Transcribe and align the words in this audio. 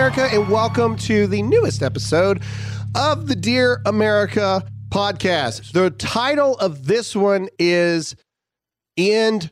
America? 0.00 0.34
And 0.34 0.48
welcome 0.48 0.96
to 0.96 1.26
the 1.26 1.42
newest 1.42 1.82
episode 1.82 2.42
of 2.94 3.26
the 3.26 3.36
Dear 3.36 3.82
America 3.84 4.64
podcast. 4.88 5.72
The 5.72 5.90
title 5.90 6.56
of 6.56 6.86
this 6.86 7.14
one 7.14 7.50
is 7.58 8.16
End 8.96 9.50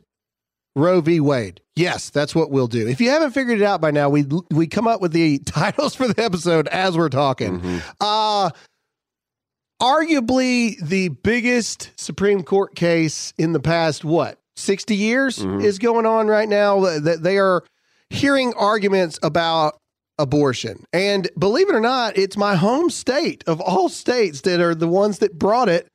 Roe 0.75 1.01
v. 1.01 1.19
Wade. 1.19 1.61
Yes, 1.75 2.09
that's 2.09 2.33
what 2.33 2.49
we'll 2.49 2.65
do. 2.65 2.87
If 2.87 2.99
you 2.99 3.11
haven't 3.11 3.33
figured 3.33 3.61
it 3.61 3.63
out 3.63 3.79
by 3.79 3.91
now, 3.91 4.09
we 4.09 4.25
we 4.49 4.65
come 4.65 4.87
up 4.87 5.01
with 5.01 5.11
the 5.11 5.37
titles 5.45 5.93
for 5.93 6.07
the 6.07 6.19
episode 6.19 6.67
as 6.69 6.97
we're 6.97 7.09
talking. 7.09 7.61
Uh 8.01 8.49
arguably 9.79 10.79
the 10.81 11.09
biggest 11.09 11.91
Supreme 11.95 12.41
Court 12.41 12.73
case 12.73 13.35
in 13.37 13.53
the 13.53 13.59
past 13.59 14.03
what 14.03 14.39
60 14.55 14.95
years 14.95 15.45
is 15.61 15.77
going 15.77 16.07
on 16.07 16.25
right 16.25 16.49
now 16.49 16.79
that 16.79 17.21
they 17.21 17.37
are 17.37 17.63
hearing 18.09 18.51
arguments 18.57 19.19
about 19.21 19.78
abortion. 20.19 20.83
And 20.93 21.27
believe 21.37 21.69
it 21.69 21.75
or 21.75 21.79
not, 21.79 22.17
it's 22.17 22.37
my 22.37 22.55
home 22.55 22.91
state 22.91 23.43
of 23.47 23.59
all 23.59 23.89
states 23.89 24.41
that 24.41 24.59
are 24.59 24.75
the 24.75 24.87
ones 24.87 25.19
that 25.19 25.39
brought 25.39 25.69
it 25.69 25.87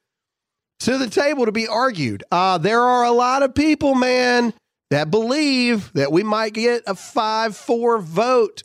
to 0.80 0.98
the 0.98 1.08
table 1.08 1.46
to 1.46 1.52
be 1.52 1.68
argued. 1.68 2.24
Uh, 2.32 2.58
there 2.58 2.80
are 2.80 3.04
a 3.04 3.12
lot 3.12 3.42
of 3.42 3.54
people, 3.54 3.94
man, 3.94 4.52
that 4.90 5.10
believe 5.10 5.92
that 5.92 6.10
we 6.10 6.22
might 6.22 6.54
get 6.54 6.82
a 6.86 6.94
5 6.94 7.56
4 7.56 7.98
vote 7.98 8.62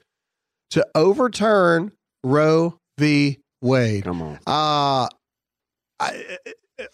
to 0.72 0.88
overturn 0.96 1.92
Roe 2.24 2.78
v. 2.98 3.40
Wade. 3.62 4.06
Come 4.06 4.22
on. 4.22 4.40
Uh, 4.48 5.10
I, 6.00 6.38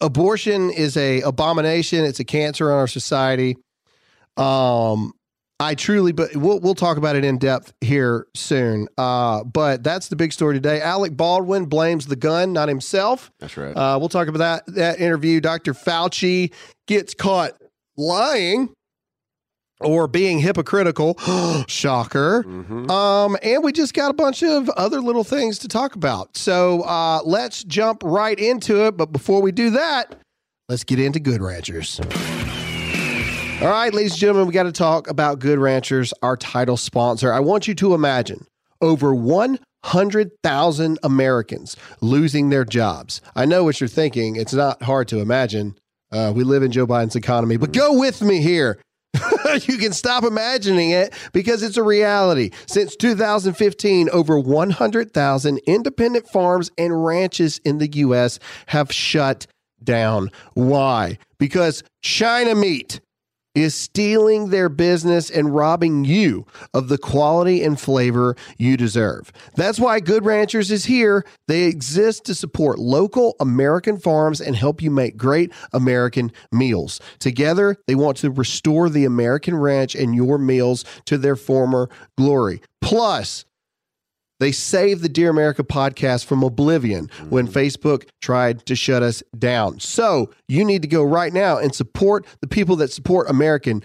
abortion 0.02 0.72
is 0.72 0.98
a 0.98 1.22
abomination. 1.22 2.04
It's 2.04 2.20
a 2.20 2.26
cancer 2.26 2.72
on 2.72 2.80
our 2.80 2.88
society. 2.88 3.58
Um, 4.38 5.14
I 5.60 5.74
truly, 5.76 6.12
but 6.12 6.36
we'll 6.36 6.60
we'll 6.60 6.76
talk 6.76 6.98
about 6.98 7.16
it 7.16 7.24
in 7.24 7.38
depth 7.38 7.74
here 7.80 8.28
soon. 8.36 8.90
Uh, 8.98 9.44
but 9.46 9.84
that's 9.84 10.10
the 10.10 10.16
big 10.18 10.34
story 10.34 10.56
today. 10.56 10.82
Alec 10.82 11.16
Baldwin 11.16 11.66
blames 11.66 12.08
the 12.08 12.18
gun, 12.18 12.52
not 12.52 12.68
himself. 12.68 13.32
That's 13.40 13.56
right. 13.56 13.72
Uh, 13.76 13.98
we'll 13.98 14.10
talk 14.10 14.28
about 14.28 14.40
that 14.66 14.76
that 14.76 15.00
interview. 15.00 15.40
Dr. 15.40 15.74
Fauci 15.74 16.52
gets 16.88 17.14
caught 17.14 17.54
lying 17.96 18.70
or 19.80 20.08
being 20.10 20.40
hypocritical. 20.40 21.18
Shocker. 21.70 22.44
Mhm. 22.44 22.90
Um, 22.90 23.38
and 23.42 23.64
we 23.64 23.72
just 23.72 23.94
got 23.94 24.12
a 24.12 24.14
bunch 24.14 24.44
of 24.44 24.68
other 24.72 25.00
little 25.00 25.24
things 25.24 25.58
to 25.60 25.70
talk 25.70 25.96
about. 25.96 26.36
So 26.36 26.82
uh, 26.82 27.22
let's 27.24 27.64
jump 27.64 28.02
right 28.04 28.38
into 28.38 28.86
it. 28.88 28.98
But 28.98 29.14
before 29.14 29.42
we 29.42 29.54
do 29.54 29.70
that, 29.72 30.16
let's 30.68 30.84
get 30.84 31.00
into 31.00 31.20
Good 31.22 31.42
Ranchers. 31.42 32.02
All 33.62 33.70
right, 33.70 33.94
ladies 33.94 34.12
and 34.12 34.20
gentlemen, 34.20 34.48
we 34.48 34.54
got 34.54 34.64
to 34.64 34.72
talk 34.74 35.10
about 35.10 35.40
Good 35.40 35.60
Ranchers, 35.60 36.14
our 36.22 36.36
title 36.36 36.76
sponsor. 36.76 37.32
I 37.32 37.40
want 37.40 37.70
you 37.70 37.76
to 37.76 37.94
imagine 37.94 38.46
over 38.82 39.16
100,000 39.16 41.00
Americans 41.02 41.78
losing 42.02 42.50
their 42.50 42.66
jobs. 42.66 43.22
I 43.34 43.46
know 43.46 43.64
what 43.64 43.80
you're 43.80 43.88
thinking. 43.88 44.36
It's 44.36 44.54
not 44.54 44.84
hard 44.84 45.08
to 45.08 45.20
imagine. 45.20 45.78
Uh, 46.12 46.34
we 46.36 46.44
live 46.44 46.64
in 46.64 46.74
Joe 46.74 46.86
Biden's 46.86 47.16
economy, 47.16 47.56
but 47.56 47.72
go 47.72 47.98
with 47.98 48.22
me 48.22 48.42
here. 48.42 48.78
you 49.62 49.78
can 49.78 49.94
stop 49.94 50.26
imagining 50.26 50.92
it 50.92 51.14
because 51.32 51.64
it's 51.64 51.78
a 51.78 51.84
reality. 51.84 52.52
Since 52.68 52.98
2015, 52.98 54.10
over 54.10 54.38
100,000 54.38 55.58
independent 55.60 56.28
farms 56.28 56.72
and 56.78 57.06
ranches 57.06 57.62
in 57.64 57.78
the 57.78 57.88
U.S. 57.88 58.38
have 58.66 58.92
shut 58.92 59.48
down. 59.82 60.30
Why? 60.56 61.20
Because 61.40 61.84
China 62.02 62.54
meat 62.54 63.00
is 63.56 63.74
stealing 63.74 64.50
their 64.50 64.70
business 64.70 65.30
and 65.30 65.56
robbing 65.56 66.06
you 66.06 66.46
of 66.74 66.90
the 66.90 66.98
quality 66.98 67.64
and 67.64 67.80
flavor 67.80 68.36
you 68.58 68.78
deserve. 68.78 69.32
That's 69.56 69.80
why 69.80 70.00
Good 70.02 70.26
Ranchers 70.26 70.72
is 70.72 70.86
here. 70.86 71.26
They 71.48 71.64
exist 71.64 72.26
to 72.26 72.36
support 72.36 72.78
local 72.78 73.36
American 73.40 73.98
farms 73.98 74.42
and 74.42 74.56
help 74.56 74.82
you 74.82 74.92
make 74.92 75.18
great 75.18 75.52
American 75.74 76.32
meals. 76.52 77.00
Together, 77.20 77.78
they 77.88 77.96
want 77.96 78.18
to 78.18 78.30
restore 78.30 78.90
the 78.90 79.06
American 79.06 79.56
ranch 79.56 79.96
and 79.96 80.14
your 80.14 80.38
meals 80.38 80.84
to 81.06 81.18
their 81.18 81.36
former 81.36 81.90
glory. 82.18 82.62
Plus, 82.82 83.46
they 84.40 84.52
saved 84.52 85.02
the 85.02 85.10
Dear 85.10 85.30
America 85.30 85.64
podcast 85.64 86.26
from 86.26 86.44
oblivion 86.44 87.10
when 87.30 87.48
mm. 87.48 87.52
Facebook 87.52 88.08
tried 88.22 88.66
to 88.66 88.76
shut 88.76 89.04
us 89.04 89.24
down. 89.38 89.80
So 89.80 90.32
you 90.48 90.66
need 90.66 90.82
to 90.82 90.88
go 90.88 91.04
right 91.04 91.32
now 91.32 91.58
and 91.58 91.74
support 91.74 92.26
the 92.42 92.48
people 92.48 92.76
that 92.78 92.92
support 92.92 93.30
American 93.30 93.84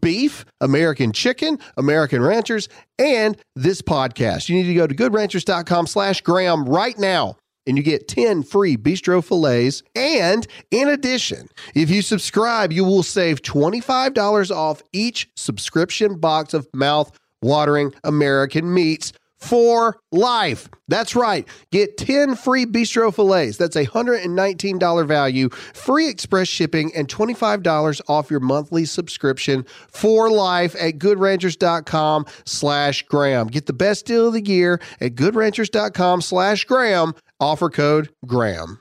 beef, 0.00 0.44
American 0.60 1.12
chicken, 1.12 1.58
American 1.76 2.22
ranchers, 2.22 2.68
and 2.98 3.36
this 3.54 3.82
podcast. 3.82 4.48
You 4.48 4.56
need 4.56 4.68
to 4.68 4.74
go 4.74 4.86
to 4.86 4.94
goodranchers.com 4.94 5.86
slash 5.86 6.20
Graham 6.22 6.64
right 6.64 6.98
now. 6.98 7.36
And 7.68 7.76
you 7.76 7.82
get 7.82 8.06
10 8.06 8.44
free 8.44 8.76
bistro 8.76 9.24
fillets. 9.24 9.82
And 9.96 10.46
in 10.70 10.88
addition, 10.88 11.48
if 11.74 11.90
you 11.90 12.00
subscribe, 12.00 12.72
you 12.72 12.84
will 12.84 13.02
save 13.02 13.42
$25 13.42 14.54
off 14.54 14.82
each 14.92 15.28
subscription 15.34 16.18
box 16.20 16.54
of 16.54 16.68
mouth 16.72 17.10
watering 17.42 17.92
American 18.04 18.72
meats 18.72 19.12
for 19.46 19.98
life. 20.12 20.68
That's 20.88 21.16
right. 21.16 21.46
Get 21.72 21.96
10 21.96 22.36
free 22.36 22.66
bistro 22.66 23.14
fillets. 23.14 23.56
That's 23.56 23.76
a 23.76 23.86
$119 23.86 25.06
value, 25.06 25.48
free 25.48 26.08
express 26.08 26.48
shipping, 26.48 26.92
and 26.94 27.08
$25 27.08 28.00
off 28.08 28.30
your 28.30 28.40
monthly 28.40 28.84
subscription 28.84 29.64
for 29.88 30.30
life 30.30 30.74
at 30.76 30.98
goodranchers.com 30.98 32.26
slash 32.44 33.02
Graham. 33.04 33.46
Get 33.46 33.66
the 33.66 33.72
best 33.72 34.06
deal 34.06 34.28
of 34.28 34.32
the 34.34 34.44
year 34.44 34.80
at 35.00 35.14
goodranchers.com 35.14 36.20
slash 36.20 36.64
Graham. 36.64 37.14
Offer 37.38 37.70
code 37.70 38.10
Graham. 38.26 38.78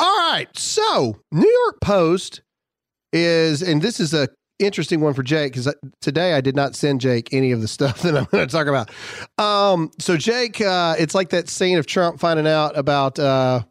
All 0.00 0.16
right. 0.18 0.48
So, 0.54 1.20
New 1.32 1.50
York 1.64 1.80
Post 1.80 2.42
is, 3.12 3.62
and 3.62 3.80
this 3.80 4.00
is 4.00 4.12
a 4.12 4.28
interesting 4.58 5.00
one 5.00 5.14
for 5.14 5.22
Jake 5.22 5.52
because 5.52 5.72
today 6.00 6.34
I 6.34 6.40
did 6.40 6.56
not 6.56 6.74
send 6.74 7.00
Jake 7.00 7.32
any 7.32 7.52
of 7.52 7.60
the 7.60 7.68
stuff 7.68 8.02
that 8.02 8.16
I'm 8.16 8.24
going 8.24 8.46
to 8.46 8.52
talk 8.52 8.66
about. 8.66 8.90
Um, 9.38 9.90
so 9.98 10.16
Jake, 10.16 10.60
uh, 10.60 10.96
it's 10.98 11.14
like 11.14 11.30
that 11.30 11.48
scene 11.48 11.78
of 11.78 11.86
Trump 11.86 12.20
finding 12.20 12.46
out 12.46 12.76
about 12.76 13.18
uh, 13.18 13.62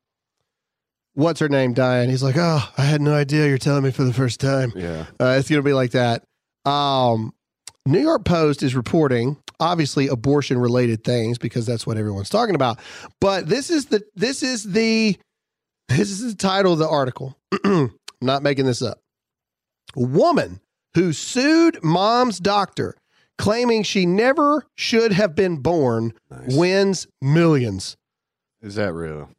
what's 1.13 1.39
her 1.39 1.49
name 1.49 1.73
dying. 1.73 2.09
He's 2.09 2.23
like, 2.23 2.35
"Oh, 2.37 2.67
I 2.77 2.83
had 2.83 3.01
no 3.01 3.13
idea. 3.13 3.47
You're 3.47 3.57
telling 3.57 3.83
me 3.83 3.91
for 3.91 4.03
the 4.03 4.13
first 4.13 4.39
time." 4.39 4.73
Yeah. 4.75 5.05
Uh, 5.19 5.35
it's 5.37 5.49
going 5.49 5.61
to 5.61 5.67
be 5.67 5.73
like 5.73 5.91
that. 5.91 6.23
Um, 6.65 7.33
New 7.85 8.01
York 8.01 8.25
Post 8.25 8.63
is 8.63 8.75
reporting 8.75 9.37
obviously 9.59 10.07
abortion 10.07 10.57
related 10.57 11.03
things 11.03 11.37
because 11.37 11.65
that's 11.65 11.87
what 11.87 11.97
everyone's 11.97 12.29
talking 12.29 12.55
about. 12.55 12.79
But 13.19 13.47
this 13.47 13.69
is 13.69 13.87
the 13.87 14.03
this 14.15 14.43
is 14.43 14.63
the 14.63 15.17
this 15.89 16.11
is 16.11 16.33
the 16.33 16.35
title 16.35 16.73
of 16.73 16.79
the 16.79 16.87
article. 16.87 17.37
I'm 17.63 17.93
not 18.21 18.43
making 18.43 18.65
this 18.65 18.81
up. 18.81 18.99
Woman 19.95 20.59
who 20.97 21.13
sued 21.13 21.77
mom's 21.83 22.39
doctor 22.39 22.95
claiming 23.37 23.83
she 23.83 24.03
never 24.03 24.65
should 24.73 25.11
have 25.11 25.35
been 25.35 25.57
born 25.57 26.11
Nice. 26.31 26.55
wins 26.55 27.07
millions. 27.21 27.95
Is 28.63 28.73
that 28.75 28.93
real? 28.93 29.29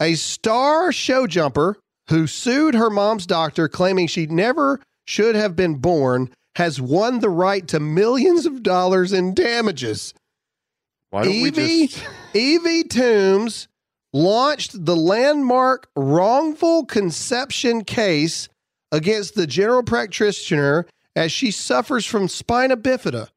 A 0.00 0.14
star 0.14 0.90
show 0.90 1.26
jumper 1.26 1.76
who 2.08 2.26
sued 2.26 2.74
her 2.74 2.88
mom's 2.88 3.26
doctor 3.26 3.68
claiming 3.68 4.06
she 4.06 4.24
never 4.24 4.80
should 5.04 5.34
have 5.34 5.54
been 5.54 5.74
born 5.74 6.30
has 6.56 6.80
won 6.80 7.20
the 7.20 7.28
right 7.28 7.68
to 7.68 7.78
millions 7.78 8.46
of 8.46 8.62
dollars 8.62 9.12
in 9.12 9.34
damages. 9.34 10.14
Why 11.10 11.24
don't 11.24 11.32
we 11.32 11.48
Evie, 11.48 11.86
just? 11.88 12.04
Evie 12.32 12.84
Toombs 12.84 13.68
launched 14.14 14.82
the 14.86 14.96
landmark 14.96 15.88
wrongful 15.94 16.86
conception 16.86 17.84
case 17.84 18.48
against 18.92 19.34
the 19.34 19.46
general 19.46 19.82
practitioner 19.82 20.86
as 21.16 21.32
she 21.32 21.50
suffers 21.50 22.06
from 22.06 22.28
spina 22.28 22.76
bifida. 22.76 23.28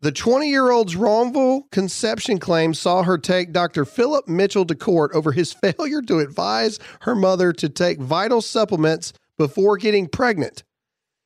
The 0.00 0.12
20 0.12 0.50
year 0.50 0.70
old's 0.70 0.96
wrongful 0.96 1.66
conception 1.72 2.38
claim 2.38 2.74
saw 2.74 3.02
her 3.04 3.16
take 3.16 3.52
Dr. 3.52 3.86
Philip 3.86 4.28
Mitchell 4.28 4.66
to 4.66 4.74
court 4.74 5.12
over 5.14 5.32
his 5.32 5.52
failure 5.64 6.02
to 6.02 6.18
advise 6.18 6.78
her 7.02 7.14
mother 7.14 7.52
to 7.54 7.68
take 7.68 7.98
vital 7.98 8.42
supplements 8.42 9.14
before 9.38 9.78
getting 9.78 10.06
pregnant. 10.06 10.62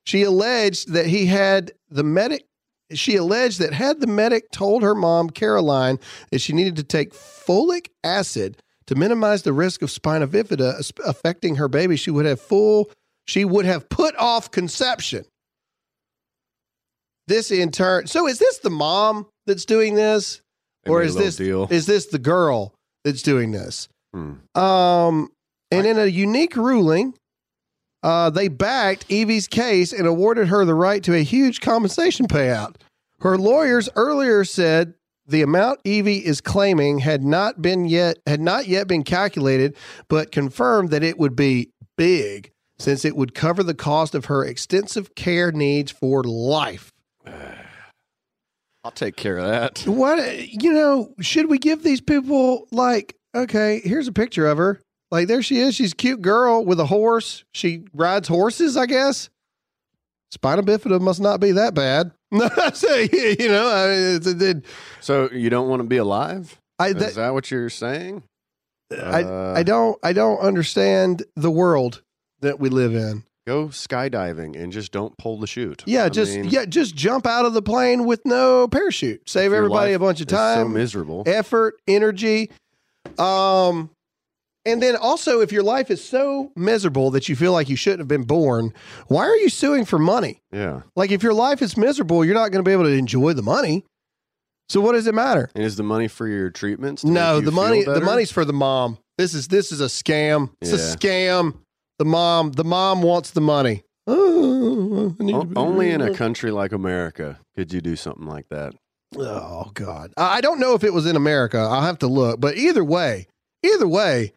She 0.05 0.23
alleged 0.23 0.93
that 0.93 1.07
he 1.07 1.25
had 1.25 1.73
the 1.89 2.03
medic. 2.03 2.45
She 2.91 3.17
alleged 3.17 3.59
that 3.59 3.73
had 3.73 3.99
the 3.99 4.07
medic 4.07 4.49
told 4.51 4.81
her 4.81 4.95
mom, 4.95 5.29
Caroline, 5.29 5.99
that 6.31 6.39
she 6.39 6.53
needed 6.53 6.77
to 6.77 6.83
take 6.83 7.13
folic 7.13 7.89
acid 8.03 8.63
to 8.89 8.95
minimize 8.95 9.43
the 9.43 9.53
risk 9.53 9.83
of 9.83 9.91
spina 9.91 10.27
bifida 10.27 10.99
affecting 11.05 11.57
her 11.57 11.67
baby, 11.67 11.95
she 11.95 12.09
would 12.09 12.25
have 12.25 12.41
full. 12.41 12.89
She 13.27 13.45
would 13.45 13.65
have 13.65 13.87
put 13.87 14.15
off 14.15 14.49
conception. 14.49 15.25
This 17.27 17.51
in 17.51 17.69
turn. 17.69 18.07
So 18.07 18.27
is 18.27 18.39
this 18.39 18.57
the 18.57 18.71
mom 18.71 19.27
that's 19.45 19.65
doing 19.65 19.93
this, 19.93 20.41
They 20.85 20.91
or 20.91 21.03
is 21.03 21.15
this 21.15 21.35
deal? 21.35 21.67
is 21.69 21.85
this 21.85 22.07
the 22.07 22.17
girl 22.17 22.73
that's 23.05 23.21
doing 23.21 23.51
this? 23.51 23.89
Hmm. 24.11 24.59
Um, 24.59 25.29
and 25.69 25.85
in 25.85 25.99
a 25.99 26.07
unique 26.07 26.55
ruling, 26.55 27.13
uh, 28.01 28.31
they 28.31 28.47
backed 28.47 29.05
Evie's 29.11 29.47
case 29.47 29.93
and 29.93 30.07
awarded 30.07 30.47
her 30.47 30.65
the 30.65 30.73
right 30.73 31.03
to 31.03 31.13
a 31.13 31.21
huge 31.21 31.61
compensation 31.61 32.25
payout. 32.25 32.77
Her 33.19 33.37
lawyers 33.37 33.87
earlier 33.95 34.43
said 34.45 34.95
the 35.29 35.41
amount 35.41 35.79
Evie 35.83 36.25
is 36.25 36.41
claiming 36.41 36.99
had 36.99 37.23
not 37.23 37.61
been 37.61 37.85
yet 37.85 38.17
had 38.25 38.41
not 38.41 38.67
yet 38.67 38.87
been 38.87 39.03
calculated, 39.03 39.75
but 40.07 40.31
confirmed 40.31 40.89
that 40.91 41.03
it 41.03 41.17
would 41.17 41.35
be 41.35 41.71
big 41.97 42.51
since 42.77 43.05
it 43.05 43.15
would 43.15 43.35
cover 43.35 43.61
the 43.61 43.73
cost 43.73 44.15
of 44.15 44.25
her 44.25 44.43
extensive 44.43 45.13
care 45.15 45.51
needs 45.51 45.91
for 45.91 46.23
life. 46.23 46.91
I'll 48.83 48.91
take 48.91 49.15
care 49.15 49.37
of 49.37 49.47
that. 49.47 49.83
What 49.85 50.47
you 50.49 50.73
know? 50.73 51.13
Should 51.19 51.49
we 51.49 51.57
give 51.57 51.83
these 51.83 52.01
people 52.01 52.67
like? 52.71 53.15
Okay, 53.35 53.81
here's 53.83 54.07
a 54.07 54.13
picture 54.13 54.47
of 54.47 54.57
her. 54.57 54.81
Like 55.11 55.27
there 55.27 55.41
she 55.41 55.59
is. 55.59 55.75
She's 55.75 55.93
a 55.93 55.95
cute 55.95 56.21
girl 56.21 56.63
with 56.65 56.79
a 56.79 56.85
horse. 56.85 57.43
She 57.53 57.83
rides 57.93 58.27
horses, 58.27 58.77
I 58.77 58.85
guess. 58.85 59.29
Spinal 60.31 60.63
bifida 60.63 61.01
must 61.01 61.19
not 61.19 61.39
be 61.39 61.51
that 61.51 61.73
bad. 61.73 62.11
No, 62.31 62.47
I 62.57 62.71
say 62.71 63.09
you 63.39 63.47
know. 63.49 63.67
I 63.67 63.87
mean, 63.87 64.15
it's, 64.17 64.27
it, 64.27 64.41
it, 64.41 64.65
So 64.99 65.29
you 65.31 65.49
don't 65.49 65.67
want 65.67 65.81
to 65.81 65.87
be 65.87 65.97
alive? 65.97 66.59
I 66.77 66.89
Is 66.89 66.95
that, 66.95 67.15
that 67.15 67.33
what 67.33 67.49
you're 67.51 67.69
saying? 67.69 68.23
I 68.91 69.23
Uh, 69.23 69.53
I 69.57 69.63
don't 69.63 69.97
I 70.03 70.13
don't 70.13 70.39
understand 70.39 71.23
the 71.35 71.51
world 71.51 72.01
that 72.41 72.59
we 72.59 72.69
live 72.69 72.93
in. 72.95 73.23
Go 73.47 73.67
skydiving 73.69 74.55
and 74.61 74.71
just 74.71 74.91
don't 74.91 75.17
pull 75.17 75.39
the 75.39 75.47
chute. 75.47 75.81
Yeah, 75.87 76.05
I 76.05 76.09
just 76.09 76.35
mean, 76.35 76.45
yeah, 76.45 76.65
just 76.65 76.95
jump 76.95 77.25
out 77.25 77.45
of 77.45 77.53
the 77.53 77.63
plane 77.63 78.05
with 78.05 78.21
no 78.25 78.67
parachute. 78.67 79.27
Save 79.27 79.51
everybody 79.53 79.93
a 79.93 79.99
bunch 79.99 80.21
of 80.21 80.27
is 80.27 80.31
So 80.31 80.37
time. 80.37 80.73
miserable. 80.73 81.23
effort, 81.25 81.75
energy. 81.87 82.51
Um, 83.17 83.89
and 84.65 84.81
then 84.83 84.95
also, 84.95 85.41
if 85.41 85.51
your 85.51 85.63
life 85.63 85.89
is 85.89 86.03
so 86.03 86.51
miserable 86.55 87.11
that 87.11 87.29
you 87.29 87.35
feel 87.35 87.53
like 87.53 87.69
you 87.69 87.75
shouldn't 87.75 87.99
have 87.99 88.07
been 88.07 88.23
born, 88.23 88.73
why 89.07 89.23
are 89.25 89.35
you 89.37 89.49
suing 89.49 89.85
for 89.85 89.97
money? 89.99 90.41
Yeah. 90.51 90.81
Like, 90.95 91.11
if 91.11 91.23
your 91.23 91.33
life 91.33 91.61
is 91.61 91.77
miserable, 91.77 92.23
you're 92.25 92.35
not 92.35 92.51
going 92.51 92.63
to 92.63 92.67
be 92.67 92.73
able 92.73 92.83
to 92.85 92.91
enjoy 92.93 93.33
the 93.33 93.41
money. 93.43 93.85
So, 94.69 94.81
what 94.81 94.91
does 94.93 95.07
it 95.07 95.15
matter? 95.15 95.49
And 95.55 95.63
is 95.63 95.77
the 95.77 95.83
money 95.83 96.07
for 96.07 96.27
your 96.27 96.49
treatments? 96.51 97.03
No, 97.03 97.41
the 97.41 97.51
money, 97.51 97.83
the 97.83 98.01
money's 98.01 98.31
for 98.31 98.45
the 98.45 98.53
mom. 98.53 98.97
This 99.17 99.33
is 99.33 99.47
this 99.47 99.71
is 99.71 99.81
a 99.81 99.85
scam. 99.85 100.51
It's 100.61 100.71
a 100.71 100.97
scam. 100.97 101.55
The 101.97 102.05
mom, 102.05 102.51
the 102.53 102.63
mom 102.63 103.01
wants 103.01 103.31
the 103.31 103.41
money. 103.41 103.83
Oh, 104.07 105.15
O- 105.21 105.51
only 105.55 105.91
in 105.91 106.01
a 106.01 106.13
country 106.13 106.51
like 106.51 106.71
America 106.71 107.39
could 107.55 107.73
you 107.73 107.81
do 107.81 107.95
something 107.95 108.25
like 108.25 108.47
that. 108.49 108.73
Oh 109.17 109.71
God, 109.73 110.13
I 110.17 110.39
don't 110.41 110.59
know 110.59 110.75
if 110.75 110.83
it 110.83 110.93
was 110.93 111.05
in 111.05 111.15
America. 111.15 111.57
I'll 111.57 111.81
have 111.81 111.99
to 111.99 112.07
look. 112.07 112.39
But 112.39 112.55
either 112.57 112.83
way, 112.83 113.27
either 113.63 113.87
way, 113.87 114.33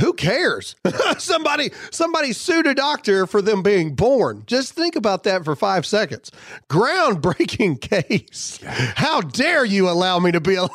who 0.00 0.12
cares? 0.12 0.74
somebody, 1.18 1.70
somebody 1.90 2.32
sued 2.32 2.66
a 2.66 2.74
doctor 2.74 3.26
for 3.26 3.40
them 3.42 3.62
being 3.62 3.94
born. 3.94 4.42
Just 4.46 4.72
think 4.72 4.96
about 4.96 5.24
that 5.24 5.44
for 5.44 5.54
five 5.54 5.86
seconds. 5.86 6.30
Groundbreaking 6.68 7.80
case. 8.08 8.58
How 8.64 9.20
dare 9.20 9.64
you 9.64 9.88
allow 9.88 10.18
me 10.18 10.32
to 10.32 10.40
be 10.40 10.54
alive? 10.56 10.70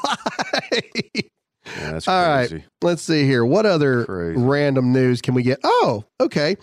Yeah, 1.66 1.92
that's 1.92 2.08
All 2.08 2.28
right. 2.28 2.64
Let's 2.82 3.02
see 3.02 3.26
here. 3.26 3.44
What 3.44 3.66
other 3.66 4.06
Crazy. 4.06 4.40
random 4.40 4.94
news 4.94 5.22
can 5.22 5.34
we 5.34 5.44
get? 5.44 5.60
Oh, 5.64 6.06
okay. 6.22 6.56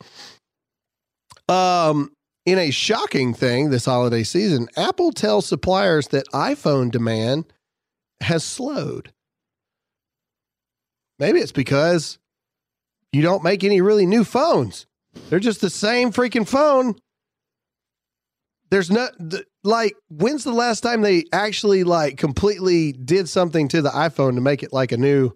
Um, 1.48 2.12
in 2.46 2.58
a 2.58 2.70
shocking 2.70 3.34
thing 3.34 3.70
this 3.70 3.84
holiday 3.84 4.22
season, 4.22 4.68
Apple 4.76 5.12
tells 5.12 5.46
suppliers 5.46 6.08
that 6.08 6.26
iPhone 6.28 6.90
demand 6.90 7.52
has 8.20 8.44
slowed. 8.44 9.12
Maybe 11.18 11.40
it's 11.40 11.52
because 11.52 12.18
you 13.12 13.22
don't 13.22 13.42
make 13.42 13.62
any 13.62 13.80
really 13.80 14.06
new 14.06 14.24
phones. 14.24 14.86
They're 15.28 15.38
just 15.38 15.60
the 15.60 15.70
same 15.70 16.12
freaking 16.12 16.48
phone. 16.48 16.96
There's 18.70 18.90
no 18.90 19.08
th- 19.30 19.44
like 19.62 19.94
when's 20.08 20.44
the 20.44 20.52
last 20.52 20.80
time 20.80 21.02
they 21.02 21.24
actually 21.32 21.84
like 21.84 22.16
completely 22.16 22.92
did 22.92 23.28
something 23.28 23.68
to 23.68 23.82
the 23.82 23.90
iPhone 23.90 24.34
to 24.36 24.40
make 24.40 24.62
it 24.62 24.72
like 24.72 24.92
a 24.92 24.96
new 24.96 25.32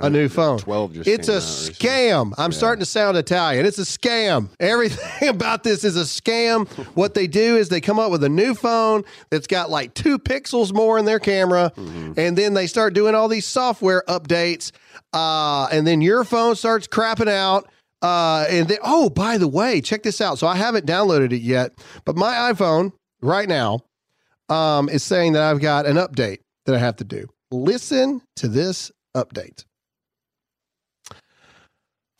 a 0.00 0.10
new 0.10 0.28
phone? 0.28 0.58
Twelve 0.58 0.92
just. 0.92 1.08
It's 1.08 1.28
a 1.28 1.38
scam. 1.38 2.32
I'm 2.38 2.50
Yeah. 2.52 2.56
starting 2.56 2.80
to 2.80 2.86
sound 2.86 3.16
Italian. 3.16 3.64
It's 3.66 3.78
a 3.78 3.82
scam. 3.82 4.48
Everything 4.60 5.28
about 5.28 5.62
this 5.62 5.84
is 5.84 5.96
a 5.96 6.00
scam. 6.04 6.68
What 6.94 7.14
they 7.14 7.26
do 7.26 7.56
is 7.56 7.68
they 7.68 7.80
come 7.80 7.98
up 7.98 8.10
with 8.10 8.22
a 8.24 8.28
new 8.28 8.54
phone 8.54 9.04
that's 9.30 9.46
got 9.46 9.70
like 9.70 9.94
two 9.94 10.18
pixels 10.18 10.72
more 10.72 10.98
in 10.98 11.04
their 11.04 11.18
camera, 11.18 11.72
Mhm. 11.76 12.18
and 12.18 12.36
then 12.36 12.54
they 12.54 12.66
start 12.66 12.94
doing 12.94 13.14
all 13.14 13.28
these 13.28 13.46
software 13.46 14.02
updates. 14.08 14.70
Uh, 15.12 15.66
and 15.72 15.86
then 15.86 16.00
your 16.00 16.24
phone 16.24 16.56
starts 16.56 16.86
crapping 16.86 17.28
out. 17.28 17.68
Uh, 18.02 18.44
and 18.50 18.68
then, 18.68 18.78
oh, 18.84 19.08
by 19.08 19.38
the 19.38 19.48
way, 19.48 19.80
check 19.80 20.02
this 20.02 20.20
out. 20.20 20.38
So 20.38 20.46
I 20.46 20.54
haven't 20.56 20.84
downloaded 20.86 21.32
it 21.32 21.40
yet, 21.40 21.72
but 22.04 22.14
my 22.16 22.52
iPhone 22.52 22.92
right 23.22 23.48
now 23.48 23.80
um, 24.48 24.88
is 24.90 25.02
saying 25.02 25.32
that 25.32 25.42
I've 25.42 25.60
got 25.60 25.86
an 25.86 25.96
update 25.96 26.38
that 26.66 26.74
I 26.74 26.78
have 26.78 26.96
to 26.96 27.04
do. 27.04 27.26
Listen 27.50 28.20
to 28.36 28.48
this 28.48 28.92
update. 29.16 29.64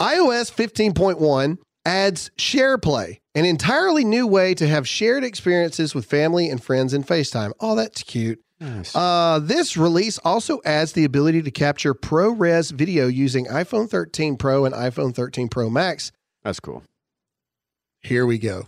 iOS 0.00 0.52
15.1 0.52 1.58
adds 1.86 2.30
SharePlay, 2.36 3.20
an 3.34 3.44
entirely 3.44 4.04
new 4.04 4.26
way 4.26 4.54
to 4.54 4.66
have 4.66 4.86
shared 4.86 5.24
experiences 5.24 5.94
with 5.94 6.04
family 6.04 6.50
and 6.50 6.62
friends 6.62 6.92
in 6.92 7.02
FaceTime. 7.04 7.52
Oh, 7.60 7.76
that's 7.76 8.02
cute. 8.02 8.40
Nice. 8.60 8.94
Uh, 8.94 9.38
this 9.42 9.76
release 9.76 10.18
also 10.18 10.60
adds 10.64 10.92
the 10.92 11.04
ability 11.04 11.42
to 11.42 11.50
capture 11.50 11.94
ProRes 11.94 12.72
video 12.72 13.06
using 13.06 13.46
iPhone 13.46 13.88
13 13.88 14.36
Pro 14.36 14.64
and 14.64 14.74
iPhone 14.74 15.14
13 15.14 15.48
Pro 15.48 15.70
Max. 15.70 16.12
That's 16.42 16.60
cool. 16.60 16.82
Here 18.00 18.26
we 18.26 18.38
go. 18.38 18.64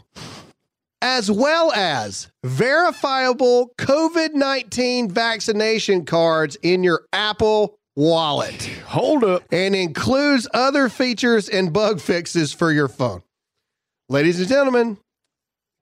As 1.01 1.31
well 1.31 1.73
as 1.73 2.29
verifiable 2.45 3.73
COVID 3.79 4.35
19 4.35 5.11
vaccination 5.11 6.05
cards 6.05 6.57
in 6.63 6.83
your 6.83 7.03
Apple 7.13 7.78
wallet 7.99 8.63
Hold 8.87 9.25
up. 9.25 9.43
and 9.51 9.75
includes 9.75 10.47
other 10.55 10.89
features 10.89 11.49
and 11.49 11.73
bug 11.73 12.01
fixes 12.01 12.53
for 12.53 12.71
your 12.71 12.87
phone. 12.87 13.23
Ladies 14.09 14.39
and 14.39 14.49
gentlemen, 14.49 14.99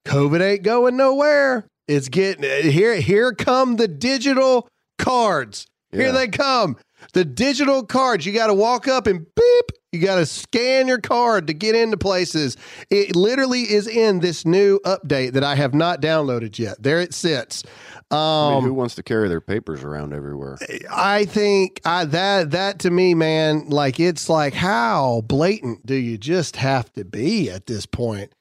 COVID 0.06 0.40
ain't 0.40 0.62
going 0.62 0.96
nowhere. 0.96 1.66
It's 1.86 2.08
getting 2.08 2.42
here. 2.70 2.96
Here 2.96 3.32
come 3.34 3.76
the 3.76 3.86
digital 3.86 4.66
cards. 4.98 5.66
Here 5.92 6.06
Yeah. 6.06 6.12
they 6.12 6.28
come. 6.28 6.78
The 7.12 7.24
digital 7.24 7.84
cards. 7.84 8.24
You 8.24 8.32
got 8.32 8.46
to 8.46 8.54
walk 8.54 8.88
up 8.88 9.06
and 9.06 9.26
beep. 9.36 9.70
You 9.96 10.06
got 10.06 10.16
to 10.16 10.26
scan 10.26 10.86
your 10.88 11.00
card 11.00 11.46
to 11.46 11.54
get 11.54 11.74
into 11.74 11.96
places. 11.96 12.56
It 12.90 13.16
literally 13.16 13.62
is 13.62 13.86
in 13.86 14.20
this 14.20 14.44
new 14.44 14.78
update 14.84 15.32
that 15.32 15.42
I 15.42 15.54
have 15.54 15.72
not 15.72 16.02
downloaded 16.02 16.58
yet. 16.58 16.82
There 16.82 17.00
it 17.00 17.14
sits. 17.14 17.64
Um, 18.10 18.18
I 18.18 18.54
mean, 18.56 18.64
who 18.64 18.74
wants 18.74 18.94
to 18.96 19.02
carry 19.02 19.28
their 19.28 19.40
papers 19.40 19.82
around 19.82 20.12
everywhere? 20.12 20.58
I 20.90 21.24
think 21.24 21.80
I, 21.84 22.04
that 22.04 22.52
that 22.52 22.78
to 22.80 22.90
me, 22.90 23.14
man, 23.14 23.68
like 23.68 23.98
it's 23.98 24.28
like 24.28 24.54
how 24.54 25.22
blatant 25.26 25.84
do 25.84 25.94
you 25.94 26.16
just 26.16 26.56
have 26.56 26.92
to 26.92 27.04
be 27.04 27.50
at 27.50 27.66
this 27.66 27.84
point? 27.84 28.32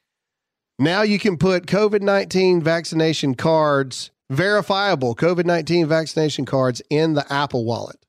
Now 0.77 1.01
you 1.01 1.17
can 1.17 1.37
put 1.37 1.65
COVID 1.65 2.01
nineteen 2.01 2.61
vaccination 2.61 3.33
cards, 3.33 4.11
verifiable 4.29 5.15
COVID 5.15 5.45
nineteen 5.45 5.87
vaccination 5.87 6.45
cards 6.45 6.81
in 6.91 7.13
the 7.13 7.25
Apple 7.33 7.65
Wallet. 7.65 8.04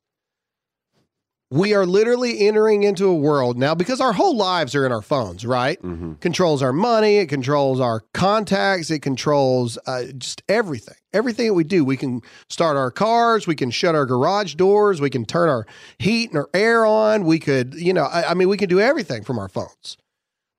We 1.56 1.74
are 1.74 1.86
literally 1.86 2.46
entering 2.46 2.82
into 2.82 3.06
a 3.06 3.14
world 3.14 3.56
now 3.56 3.74
because 3.74 4.00
our 4.00 4.12
whole 4.12 4.36
lives 4.36 4.74
are 4.74 4.84
in 4.84 4.92
our 4.92 5.02
phones, 5.02 5.46
right? 5.46 5.80
hmm 5.80 6.14
controls 6.20 6.62
our 6.62 6.72
money 6.72 7.16
it 7.18 7.26
controls 7.28 7.78
our 7.80 8.02
contacts 8.14 8.90
it 8.90 9.00
controls 9.00 9.78
uh, 9.86 10.04
just 10.18 10.42
everything. 10.48 10.94
Everything 11.12 11.46
that 11.48 11.54
we 11.54 11.64
do 11.64 11.84
we 11.84 11.96
can 11.96 12.20
start 12.48 12.76
our 12.76 12.90
cars 12.90 13.46
we 13.46 13.54
can 13.54 13.70
shut 13.70 13.94
our 13.94 14.06
garage 14.06 14.54
doors 14.54 15.00
we 15.00 15.10
can 15.10 15.24
turn 15.24 15.48
our 15.48 15.66
heat 15.98 16.30
and 16.30 16.38
our 16.38 16.48
air 16.54 16.84
on 16.86 17.24
we 17.24 17.38
could 17.38 17.74
you 17.74 17.92
know 17.92 18.04
I, 18.04 18.30
I 18.30 18.34
mean 18.34 18.48
we 18.48 18.56
can 18.56 18.68
do 18.68 18.80
everything 18.80 19.24
from 19.24 19.38
our 19.38 19.48
phones. 19.48 19.96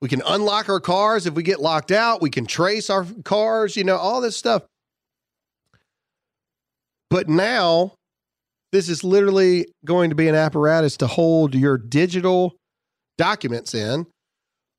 We 0.02 0.10
can 0.10 0.22
unlock 0.26 0.70
our 0.70 0.80
cars 0.80 1.26
if 1.26 1.34
we 1.34 1.44
get 1.44 1.60
locked 1.60 1.92
out 1.92 2.22
we 2.22 2.30
can 2.30 2.46
trace 2.46 2.90
our 2.90 3.06
cars 3.24 3.76
you 3.76 3.84
know 3.84 3.98
all 3.98 4.22
this 4.22 4.38
stuff. 4.38 4.64
But 7.10 7.28
now 7.30 7.94
this 8.72 8.90
is 8.90 9.04
literally 9.04 9.68
going 9.86 10.10
to 10.10 10.16
be 10.16 10.28
an 10.28 10.36
apparatus 10.36 10.98
to 10.98 11.08
hold 11.08 11.56
your 11.56 11.78
digital 11.78 12.56
documents 13.18 13.74
in 13.74 14.06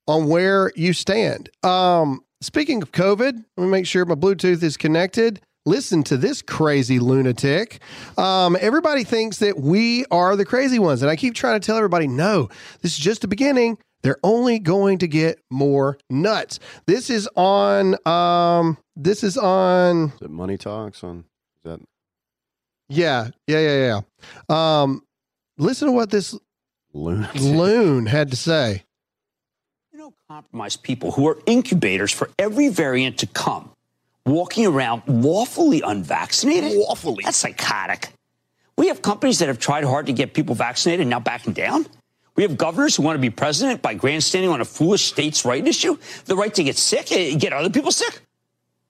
on 0.06 0.26
where 0.26 0.72
you 0.76 0.92
stand. 0.92 1.50
Um, 1.62 2.20
speaking 2.40 2.82
of 2.82 2.92
COVID, 2.92 3.44
let 3.56 3.64
me 3.64 3.70
make 3.70 3.86
sure 3.86 4.04
my 4.04 4.14
Bluetooth 4.14 4.62
is 4.62 4.76
connected. 4.76 5.40
Listen 5.66 6.02
to 6.04 6.16
this 6.16 6.40
crazy 6.40 6.98
lunatic. 6.98 7.80
Um, 8.16 8.56
everybody 8.60 9.04
thinks 9.04 9.38
that 9.38 9.58
we 9.58 10.06
are 10.10 10.34
the 10.34 10.46
crazy 10.46 10.78
ones. 10.78 11.02
And 11.02 11.10
I 11.10 11.16
keep 11.16 11.34
trying 11.34 11.60
to 11.60 11.66
tell 11.66 11.76
everybody 11.76 12.06
no, 12.06 12.48
this 12.80 12.92
is 12.92 12.98
just 12.98 13.20
the 13.20 13.28
beginning. 13.28 13.76
They're 14.02 14.18
only 14.22 14.60
going 14.60 14.98
to 14.98 15.08
get 15.08 15.40
more 15.50 15.98
nuts. 16.08 16.60
This 16.86 17.10
is 17.10 17.28
on, 17.36 17.96
um, 18.06 18.78
this 18.96 19.22
is 19.24 19.36
on, 19.36 20.12
Is 20.22 20.28
Money 20.28 20.56
Talks 20.56 21.02
on? 21.04 21.24
Is 22.90 22.96
that 22.96 23.02
yeah, 23.02 23.30
yeah, 23.46 23.58
yeah, 23.58 24.02
yeah. 24.48 24.82
Um, 24.82 25.02
listen 25.56 25.88
to 25.88 25.92
what 25.92 26.10
this 26.10 26.38
lunatic? 26.92 27.40
loon 27.40 28.06
had 28.06 28.30
to 28.30 28.36
say. 28.36 28.84
You 29.92 29.98
know, 29.98 30.14
immunocompromised 30.30 30.82
people 30.82 31.12
who 31.12 31.28
are 31.28 31.38
incubators 31.46 32.12
for 32.12 32.30
every 32.38 32.68
variant 32.68 33.18
to 33.18 33.26
come, 33.26 33.70
walking 34.24 34.66
around 34.66 35.02
lawfully 35.06 35.82
unvaccinated? 35.82 36.72
Lawfully. 36.72 37.24
That's 37.24 37.36
psychotic. 37.36 38.10
We 38.76 38.88
have 38.88 39.02
companies 39.02 39.40
that 39.40 39.48
have 39.48 39.58
tried 39.58 39.84
hard 39.84 40.06
to 40.06 40.12
get 40.12 40.34
people 40.34 40.54
vaccinated 40.54 41.00
and 41.00 41.10
now 41.10 41.20
backing 41.20 41.52
down. 41.52 41.86
We 42.36 42.44
have 42.44 42.56
governors 42.56 42.94
who 42.94 43.02
want 43.02 43.16
to 43.16 43.20
be 43.20 43.30
president 43.30 43.82
by 43.82 43.94
grandstanding 43.94 44.52
on 44.52 44.60
a 44.60 44.64
foolish 44.64 45.06
states' 45.06 45.44
right 45.44 45.66
issue, 45.66 45.98
the 46.26 46.36
right 46.36 46.54
to 46.54 46.62
get 46.62 46.76
sick, 46.76 47.10
eh, 47.10 47.34
get 47.34 47.52
other 47.52 47.70
people 47.70 47.90
sick. 47.90 48.20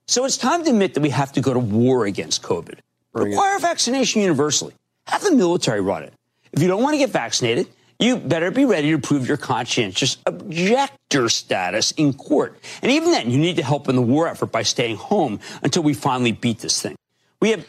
So 0.06 0.26
it's 0.26 0.36
time 0.36 0.64
to 0.64 0.70
admit 0.70 0.92
that 0.94 1.00
we 1.00 1.08
have 1.08 1.32
to 1.32 1.40
go 1.40 1.54
to 1.54 1.58
war 1.58 2.04
against 2.04 2.42
COVID. 2.42 2.80
Bring 3.12 3.28
it. 3.28 3.30
Require 3.30 3.58
vaccination 3.58 4.22
universally. 4.22 4.74
Have 5.06 5.22
the 5.22 5.34
military 5.34 5.80
run 5.80 6.02
it. 6.02 6.12
If 6.52 6.62
you 6.62 6.68
don't 6.68 6.82
want 6.82 6.94
to 6.94 6.98
get 6.98 7.10
vaccinated, 7.10 7.68
you 7.98 8.16
better 8.16 8.50
be 8.50 8.64
ready 8.64 8.90
to 8.92 8.98
prove 8.98 9.26
your 9.26 9.36
conscientious 9.36 10.18
objector 10.24 11.28
status 11.28 11.92
in 11.92 12.12
court. 12.12 12.58
And 12.82 12.92
even 12.92 13.10
then, 13.10 13.30
you 13.30 13.38
need 13.38 13.56
to 13.56 13.62
help 13.62 13.88
in 13.88 13.96
the 13.96 14.02
war 14.02 14.28
effort 14.28 14.52
by 14.52 14.62
staying 14.62 14.96
home 14.96 15.40
until 15.62 15.82
we 15.82 15.94
finally 15.94 16.32
beat 16.32 16.60
this 16.60 16.80
thing. 16.80 16.96
We 17.40 17.50
have 17.50 17.68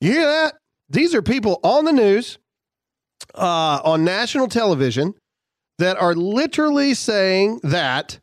You 0.00 0.12
hear 0.12 0.26
that? 0.26 0.54
These 0.88 1.14
are 1.14 1.22
people 1.22 1.60
on 1.62 1.84
the 1.84 1.92
news, 1.92 2.38
uh, 3.34 3.80
on 3.84 4.04
national 4.04 4.48
television, 4.48 5.14
that 5.78 5.96
are 5.96 6.14
literally 6.14 6.94
saying 6.94 7.60
that 7.62 8.18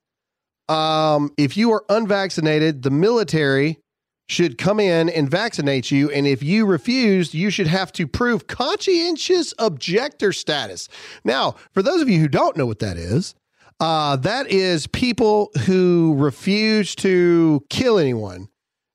um, 0.67 1.31
if 1.37 1.55
you 1.55 1.71
are 1.71 1.85
unvaccinated, 1.89 2.81
the 2.81 2.89
military 2.89 3.79
should 4.27 4.57
come 4.57 4.79
in 4.79 5.09
and 5.09 5.29
vaccinate 5.29 5.91
you. 5.91 6.09
And 6.09 6.25
if 6.25 6.41
you 6.41 6.65
refuse, 6.65 7.33
you 7.33 7.49
should 7.49 7.67
have 7.67 7.91
to 7.93 8.07
prove 8.07 8.47
conscientious 8.47 9.53
objector 9.59 10.31
status. 10.33 10.87
Now, 11.23 11.55
for 11.73 11.83
those 11.83 12.01
of 12.01 12.09
you 12.09 12.19
who 12.19 12.27
don't 12.27 12.57
know 12.57 12.65
what 12.65 12.79
that 12.79 12.97
is, 12.97 13.35
uh, 13.79 14.15
that 14.17 14.49
is 14.49 14.87
people 14.87 15.51
who 15.65 16.15
refuse 16.17 16.95
to 16.95 17.63
kill 17.69 17.99
anyone 17.99 18.47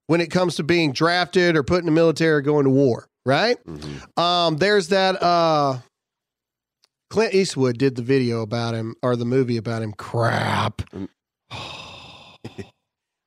when 0.06 0.20
it 0.20 0.30
comes 0.30 0.56
to 0.56 0.62
being 0.62 0.92
drafted 0.92 1.56
or 1.56 1.62
put 1.62 1.80
in 1.80 1.86
the 1.86 1.92
military 1.92 2.32
or 2.32 2.40
going 2.40 2.64
to 2.64 2.70
war, 2.70 3.06
right? 3.24 3.58
Um, 4.16 4.56
there's 4.56 4.88
that 4.88 5.22
uh 5.22 5.78
Clint 7.10 7.34
Eastwood 7.34 7.76
did 7.76 7.96
the 7.96 8.02
video 8.02 8.40
about 8.40 8.74
him 8.74 8.94
or 9.02 9.16
the 9.16 9.24
movie 9.24 9.56
about 9.56 9.82
him. 9.82 9.92
Crap. 9.92 10.82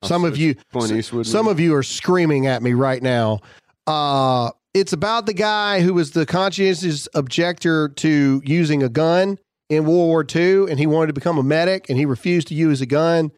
some 0.03 0.25
of 0.25 0.38
you 0.38 0.55
Eastwood 0.75 1.25
some 1.25 1.48
of 1.48 1.60
you 1.60 1.75
are 1.75 1.83
screaming 1.83 2.48
at 2.48 2.62
me 2.62 2.74
right 2.74 3.01
now. 3.01 3.39
Uh 3.88 4.51
it's 4.74 4.93
about 4.93 5.25
the 5.27 5.33
guy 5.33 5.81
who 5.81 5.93
was 5.93 6.12
the 6.12 6.25
conscientious 6.25 7.07
objector 7.13 7.89
to 7.89 8.41
using 8.43 8.81
a 8.81 8.89
gun 8.89 9.38
in 9.69 9.86
World 9.86 10.07
War 10.07 10.25
II 10.36 10.69
and 10.69 10.79
he 10.79 10.88
wanted 10.88 11.07
to 11.07 11.13
become 11.13 11.38
a 11.38 11.43
medic 11.43 11.89
and 11.89 11.98
he 11.98 12.05
refused 12.05 12.48
to 12.48 12.55
use 12.55 12.81
a 12.81 12.86
gun 12.86 13.31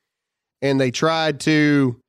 and 0.62 0.80
they 0.80 0.92
tried 0.92 1.40
to 1.42 2.00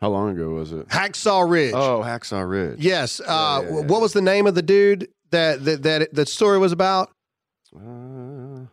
How 0.00 0.10
long 0.10 0.30
ago 0.30 0.50
was 0.50 0.72
it? 0.72 0.86
Hacksaw 0.88 1.50
Ridge. 1.50 1.74
Oh, 1.74 2.02
Hacksaw 2.04 2.48
Ridge. 2.48 2.78
Yes. 2.78 3.20
Uh, 3.20 3.62
yeah, 3.62 3.70
yeah. 3.70 3.80
What 3.86 4.00
was 4.00 4.12
the 4.12 4.22
name 4.22 4.46
of 4.46 4.54
the 4.54 4.62
dude 4.62 5.08
that 5.30 5.64
that 5.64 5.82
that 5.82 6.14
that 6.14 6.28
story 6.28 6.58
was 6.58 6.72
about? 6.72 7.10
Uh, 7.74 8.66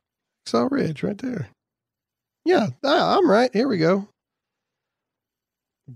Hacksaw 0.45 0.69
Ridge, 0.71 1.03
right 1.03 1.17
there. 1.17 1.49
Yeah, 2.45 2.67
ah, 2.83 3.17
I'm 3.17 3.29
right. 3.29 3.49
Here 3.53 3.67
we 3.67 3.77
go. 3.79 4.07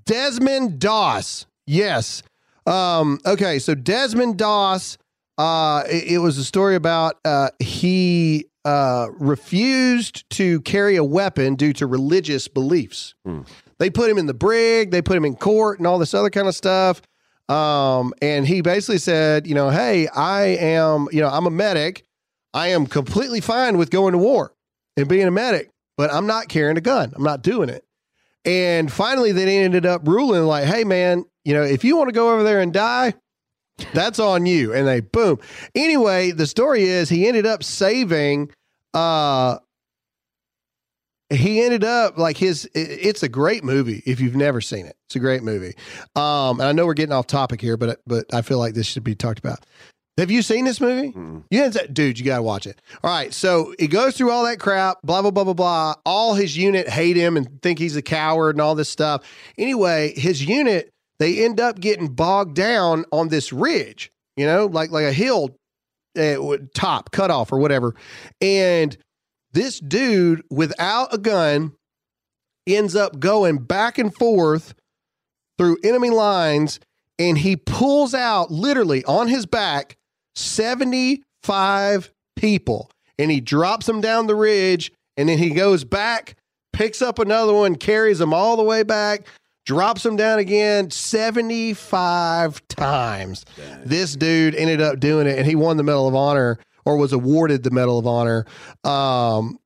Desmond 0.05 0.79
Doss. 0.79 1.45
Yes. 1.65 2.23
Um, 2.65 3.19
okay, 3.25 3.59
so 3.59 3.75
Desmond 3.75 4.37
Doss. 4.37 4.97
Uh, 5.37 5.83
it, 5.89 6.11
it 6.11 6.17
was 6.17 6.37
a 6.37 6.43
story 6.43 6.75
about 6.75 7.15
uh, 7.23 7.49
he 7.59 8.45
uh, 8.65 9.07
refused 9.19 10.29
to 10.31 10.59
carry 10.61 10.97
a 10.97 11.03
weapon 11.03 11.55
due 11.55 11.73
to 11.73 11.87
religious 11.87 12.47
beliefs. 12.47 13.15
Hmm. 13.25 13.41
They 13.79 13.89
put 13.89 14.09
him 14.09 14.17
in 14.17 14.25
the 14.25 14.33
brig, 14.33 14.91
they 14.91 15.01
put 15.01 15.15
him 15.15 15.23
in 15.23 15.35
court, 15.35 15.79
and 15.79 15.87
all 15.87 15.97
this 15.97 16.13
other 16.13 16.29
kind 16.29 16.47
of 16.47 16.55
stuff. 16.55 17.01
Um, 17.47 18.13
and 18.21 18.45
he 18.45 18.61
basically 18.61 18.99
said, 18.99 19.47
you 19.47 19.55
know, 19.55 19.69
hey, 19.69 20.07
I 20.09 20.57
am, 20.59 21.07
you 21.11 21.21
know, 21.21 21.29
I'm 21.29 21.47
a 21.47 21.51
medic. 21.51 22.03
I 22.53 22.69
am 22.69 22.85
completely 22.85 23.41
fine 23.41 23.77
with 23.77 23.89
going 23.89 24.11
to 24.11 24.17
war 24.17 24.53
and 24.97 25.07
being 25.07 25.27
a 25.27 25.31
medic, 25.31 25.69
but 25.97 26.13
I'm 26.13 26.27
not 26.27 26.49
carrying 26.49 26.77
a 26.77 26.81
gun. 26.81 27.13
I'm 27.15 27.23
not 27.23 27.41
doing 27.41 27.69
it. 27.69 27.85
And 28.49 28.91
finally, 28.91 29.31
they 29.31 29.59
ended 29.59 29.85
up 29.85 30.07
ruling 30.07 30.43
like, 30.45 30.63
hey, 30.63 30.83
man, 30.83 31.23
you 31.45 31.53
know, 31.53 31.61
if 31.61 31.83
you 31.83 31.95
want 31.95 32.07
to 32.07 32.13
go 32.13 32.33
over 32.33 32.41
there 32.41 32.61
and 32.61 32.73
die, 32.73 33.13
that's 33.93 34.17
on 34.17 34.47
you. 34.47 34.73
And 34.73 34.87
they 34.87 35.01
boom. 35.01 35.37
Anyway, 35.75 36.31
the 36.31 36.47
story 36.47 36.83
is 36.85 37.09
he 37.09 37.27
ended 37.27 37.45
up 37.45 37.63
saving 37.63 38.51
uh 38.95 39.59
he 41.29 41.61
ended 41.61 41.83
up 41.83 42.17
like 42.17 42.37
his 42.37 42.67
it's 42.73 43.21
a 43.21 43.29
great 43.29 43.63
movie 43.63 44.01
if 44.07 44.19
you've 44.19 44.35
never 44.35 44.61
seen 44.61 44.87
it. 44.87 44.95
It's 45.05 45.15
a 45.15 45.19
great 45.19 45.43
movie. 45.43 45.75
Um 46.15 46.59
and 46.59 46.63
I 46.63 46.71
know 46.71 46.87
we're 46.87 46.95
getting 46.95 47.13
off 47.13 47.27
topic 47.27 47.61
here, 47.61 47.77
but 47.77 47.99
but 48.07 48.33
I 48.33 48.41
feel 48.41 48.57
like 48.57 48.73
this 48.73 48.87
should 48.87 49.03
be 49.03 49.13
talked 49.13 49.37
about. 49.37 49.63
Have 50.19 50.29
you 50.29 50.41
seen 50.41 50.65
this 50.65 50.81
movie? 50.81 51.13
Mm-mm. 51.13 51.43
You 51.49 51.69
didn't 51.69 51.93
dude, 51.93 52.19
you 52.19 52.25
got 52.25 52.37
to 52.37 52.43
watch 52.43 52.67
it. 52.67 52.81
All 53.03 53.09
right. 53.09 53.33
So 53.33 53.73
it 53.79 53.87
goes 53.87 54.17
through 54.17 54.31
all 54.31 54.43
that 54.43 54.59
crap, 54.59 54.97
blah, 55.01 55.21
blah, 55.21 55.31
blah, 55.31 55.45
blah, 55.45 55.53
blah. 55.53 55.95
All 56.05 56.33
his 56.33 56.57
unit 56.57 56.89
hate 56.89 57.15
him 57.15 57.37
and 57.37 57.61
think 57.61 57.79
he's 57.79 57.95
a 57.95 58.01
coward 58.01 58.55
and 58.55 58.61
all 58.61 58.75
this 58.75 58.89
stuff. 58.89 59.23
Anyway, 59.57 60.13
his 60.15 60.45
unit, 60.45 60.89
they 61.19 61.43
end 61.45 61.61
up 61.61 61.79
getting 61.79 62.09
bogged 62.09 62.55
down 62.55 63.05
on 63.11 63.29
this 63.29 63.53
ridge, 63.53 64.11
you 64.35 64.45
know, 64.45 64.65
like, 64.65 64.91
like 64.91 65.05
a 65.05 65.13
hill 65.13 65.55
uh, 66.17 66.57
top 66.73 67.11
cut 67.11 67.31
off 67.31 67.53
or 67.53 67.59
whatever. 67.59 67.95
And 68.41 68.97
this 69.53 69.79
dude 69.79 70.43
without 70.49 71.13
a 71.13 71.17
gun 71.17 71.73
ends 72.67 72.95
up 72.95 73.19
going 73.19 73.59
back 73.59 73.97
and 73.97 74.13
forth 74.13 74.73
through 75.57 75.77
enemy 75.83 76.09
lines 76.09 76.79
and 77.17 77.37
he 77.37 77.55
pulls 77.55 78.13
out 78.13 78.51
literally 78.51 79.03
on 79.05 79.27
his 79.27 79.45
back 79.45 79.97
75 80.39 82.11
people 82.35 82.89
and 83.17 83.29
he 83.29 83.41
drops 83.41 83.85
them 83.85 84.01
down 84.01 84.27
the 84.27 84.35
ridge 84.35 84.91
and 85.17 85.27
then 85.29 85.37
he 85.37 85.49
goes 85.51 85.83
back 85.83 86.35
picks 86.73 87.01
up 87.01 87.19
another 87.19 87.53
one 87.53 87.75
carries 87.75 88.19
them 88.19 88.33
all 88.33 88.55
the 88.55 88.63
way 88.63 88.83
back 88.83 89.25
drops 89.65 90.03
them 90.03 90.15
down 90.15 90.39
again 90.39 90.89
75 90.89 92.65
times 92.69 93.45
this 93.83 94.15
dude 94.15 94.55
ended 94.55 94.81
up 94.81 94.99
doing 94.99 95.27
it 95.27 95.37
and 95.37 95.45
he 95.45 95.55
won 95.55 95.77
the 95.77 95.83
medal 95.83 96.07
of 96.07 96.15
honor 96.15 96.57
or 96.85 96.97
was 96.97 97.11
awarded 97.13 97.63
the 97.63 97.71
medal 97.71 97.99
of 97.99 98.07
honor 98.07 98.45
um 98.83 99.59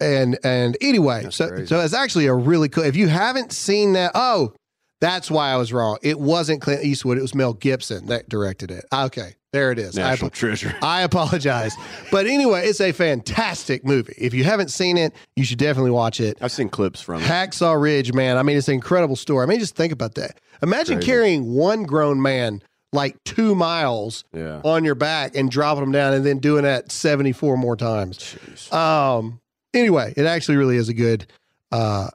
and 0.00 0.38
and 0.44 0.76
anyway 0.80 1.22
That's 1.22 1.36
so 1.36 1.48
crazy. 1.48 1.66
so 1.66 1.80
it's 1.80 1.94
actually 1.94 2.26
a 2.26 2.34
really 2.34 2.68
cool 2.68 2.84
if 2.84 2.94
you 2.96 3.08
haven't 3.08 3.52
seen 3.52 3.94
that 3.94 4.12
oh 4.14 4.52
that's 5.00 5.30
why 5.30 5.50
I 5.50 5.56
was 5.56 5.72
wrong. 5.72 5.98
It 6.02 6.18
wasn't 6.18 6.60
Clint 6.60 6.82
Eastwood. 6.82 7.18
It 7.18 7.22
was 7.22 7.32
Mel 7.32 7.52
Gibson 7.52 8.06
that 8.06 8.28
directed 8.28 8.72
it. 8.72 8.84
Okay, 8.92 9.36
there 9.52 9.72
it 9.72 9.78
is. 9.78 9.96
I, 9.98 10.02
National 10.10 10.30
treasure. 10.30 10.74
I 10.82 11.02
apologize. 11.02 11.74
But 12.10 12.26
anyway, 12.26 12.66
it's 12.66 12.80
a 12.80 12.92
fantastic 12.92 13.84
movie. 13.84 14.14
If 14.18 14.34
you 14.34 14.44
haven't 14.44 14.68
seen 14.70 14.96
it, 14.98 15.12
you 15.36 15.44
should 15.44 15.58
definitely 15.58 15.90
watch 15.92 16.20
it. 16.20 16.38
I've 16.40 16.52
seen 16.52 16.68
clips 16.68 17.00
from 17.00 17.22
it. 17.22 17.24
Hacksaw 17.24 17.80
Ridge, 17.80 18.12
man. 18.12 18.36
I 18.36 18.42
mean, 18.42 18.56
it's 18.56 18.68
an 18.68 18.74
incredible 18.74 19.16
story. 19.16 19.44
I 19.44 19.46
mean, 19.46 19.58
just 19.60 19.74
think 19.76 19.92
about 19.92 20.14
that. 20.16 20.38
Imagine 20.62 20.96
Crazy. 20.96 21.06
carrying 21.10 21.54
one 21.54 21.84
grown 21.84 22.20
man 22.20 22.62
like 22.92 23.22
two 23.24 23.54
miles 23.54 24.24
Yeah. 24.34 24.60
on 24.64 24.84
your 24.84 24.94
back 24.94 25.36
and 25.36 25.50
dropping 25.50 25.82
him 25.84 25.92
down 25.92 26.14
and 26.14 26.24
then 26.26 26.38
doing 26.38 26.62
that 26.64 26.90
74 26.90 27.56
more 27.56 27.76
times. 27.76 28.18
Jeez. 28.18 28.72
Um, 28.72 29.40
anyway, 29.74 30.14
it 30.16 30.24
actually 30.26 30.56
really 30.56 30.76
is 30.76 30.88
a 30.88 30.94
good 30.94 31.26
uh, 31.70 32.08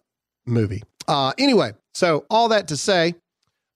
movie. 0.46 0.82
Uh, 1.08 1.34
anyway, 1.38 1.74
so 1.94 2.26
all 2.30 2.50
that 2.50 2.70
to 2.70 2.78
say, 2.78 3.14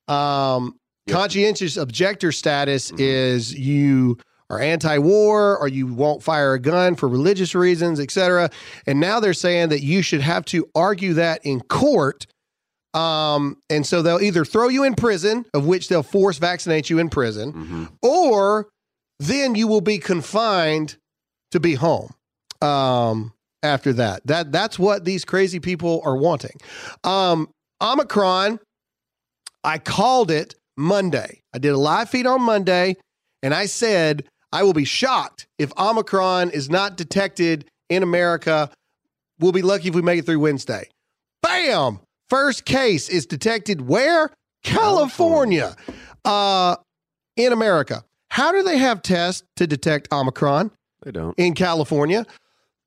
um, 0.07 0.76
Yep. 1.07 1.15
conscientious 1.15 1.77
objector 1.77 2.31
status 2.31 2.91
Mhm. 2.91 2.97
is 2.99 3.53
you 3.53 4.17
are 4.49 4.59
anti-war 4.61 5.57
or 5.57 5.67
you 5.67 5.87
won't 5.87 6.23
fire 6.23 6.53
a 6.53 6.59
gun 6.59 6.95
for 6.95 7.07
religious 7.09 7.53
reasons, 7.55 7.99
etc. 7.99 8.49
And 8.85 8.99
now 8.99 9.19
they're 9.19 9.33
saying 9.33 9.69
that 9.69 9.81
you 9.81 10.01
should 10.01 10.21
have 10.21 10.45
to 10.45 10.69
argue 10.75 11.13
that 11.15 11.41
in 11.43 11.61
court. 11.61 12.25
Um, 12.93 13.57
and 13.69 13.85
so 13.85 14.01
they'll 14.01 14.21
either 14.21 14.45
throw 14.45 14.69
you 14.69 14.83
in 14.83 14.95
prison, 14.95 15.45
of 15.53 15.65
which 15.65 15.87
they'll 15.89 16.01
force 16.03 16.37
vaccinate 16.37 16.89
you 16.89 16.97
in 16.99 17.09
prison, 17.09 17.53
Mhm. 17.53 17.89
or 18.01 18.67
then 19.19 19.55
you 19.55 19.67
will 19.67 19.81
be 19.81 19.97
confined 19.99 20.95
to 21.51 21.59
be 21.59 21.75
home 21.75 22.13
um, 22.61 23.33
after 23.63 23.93
that. 23.93 24.25
That 24.25 24.51
that's 24.51 24.79
what 24.79 25.05
these 25.05 25.25
crazy 25.25 25.59
people 25.59 26.01
are 26.05 26.15
wanting. 26.17 26.55
Um, 27.03 27.49
Omicron, 27.81 28.59
I 29.63 29.77
called 29.77 30.31
it 30.31 30.55
Monday. 30.77 31.41
I 31.53 31.57
did 31.57 31.71
a 31.73 31.77
live 31.77 32.09
feed 32.09 32.27
on 32.27 32.41
Monday, 32.41 32.95
and 33.43 33.53
I 33.53 33.65
said 33.65 34.25
I 34.51 34.63
will 34.63 34.73
be 34.73 34.85
shocked 34.85 35.47
if 35.57 35.71
Omicron 35.77 36.51
is 36.51 36.69
not 36.69 36.95
detected 36.97 37.65
in 37.89 38.03
America. 38.03 38.69
We'll 39.39 39.51
be 39.51 39.61
lucky 39.61 39.89
if 39.89 39.95
we 39.95 40.01
make 40.01 40.19
it 40.19 40.25
through 40.25 40.39
Wednesday. 40.39 40.89
Bam! 41.41 41.99
First 42.29 42.65
case 42.65 43.09
is 43.09 43.25
detected 43.25 43.81
where? 43.81 44.29
California. 44.63 45.75
Uh, 46.25 46.75
in 47.37 47.53
America. 47.53 48.03
How 48.29 48.51
do 48.51 48.63
they 48.63 48.77
have 48.77 49.01
tests 49.01 49.43
to 49.55 49.65
detect 49.67 50.11
Omicron 50.11 50.71
They 51.03 51.11
don't. 51.11 51.33
in 51.37 51.53
California? 51.53 52.25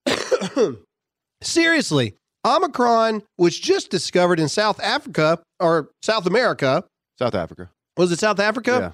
Seriously, 1.42 2.14
Omicron 2.46 3.22
was 3.38 3.58
just 3.58 3.90
discovered 3.90 4.38
in 4.40 4.48
South 4.48 4.80
Africa 4.80 5.38
or 5.58 5.90
South 6.02 6.26
America. 6.26 6.84
South 7.18 7.34
Africa. 7.34 7.70
Was 7.96 8.12
it 8.12 8.18
South 8.18 8.40
Africa? 8.40 8.92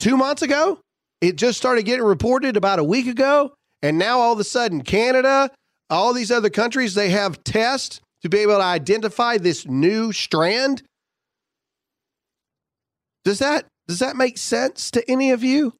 Two 0.00 0.16
months 0.16 0.42
ago? 0.42 0.78
It 1.20 1.36
just 1.36 1.58
started 1.58 1.84
getting 1.84 2.04
reported 2.04 2.56
about 2.56 2.78
a 2.78 2.84
week 2.84 3.06
ago. 3.06 3.52
And 3.82 3.98
now 3.98 4.18
all 4.20 4.32
of 4.32 4.38
a 4.38 4.44
sudden, 4.44 4.82
Canada, 4.82 5.50
all 5.90 6.12
these 6.12 6.30
other 6.30 6.50
countries, 6.50 6.94
they 6.94 7.10
have 7.10 7.42
tests 7.44 8.00
to 8.22 8.28
be 8.28 8.38
able 8.38 8.56
to 8.56 8.62
identify 8.62 9.38
this 9.38 9.66
new 9.66 10.12
strand. 10.12 10.82
Does 13.24 13.38
that 13.40 13.66
does 13.86 14.00
that 14.00 14.16
make 14.16 14.38
sense 14.38 14.90
to 14.92 15.10
any 15.10 15.30
of 15.30 15.42
you? 15.44 15.74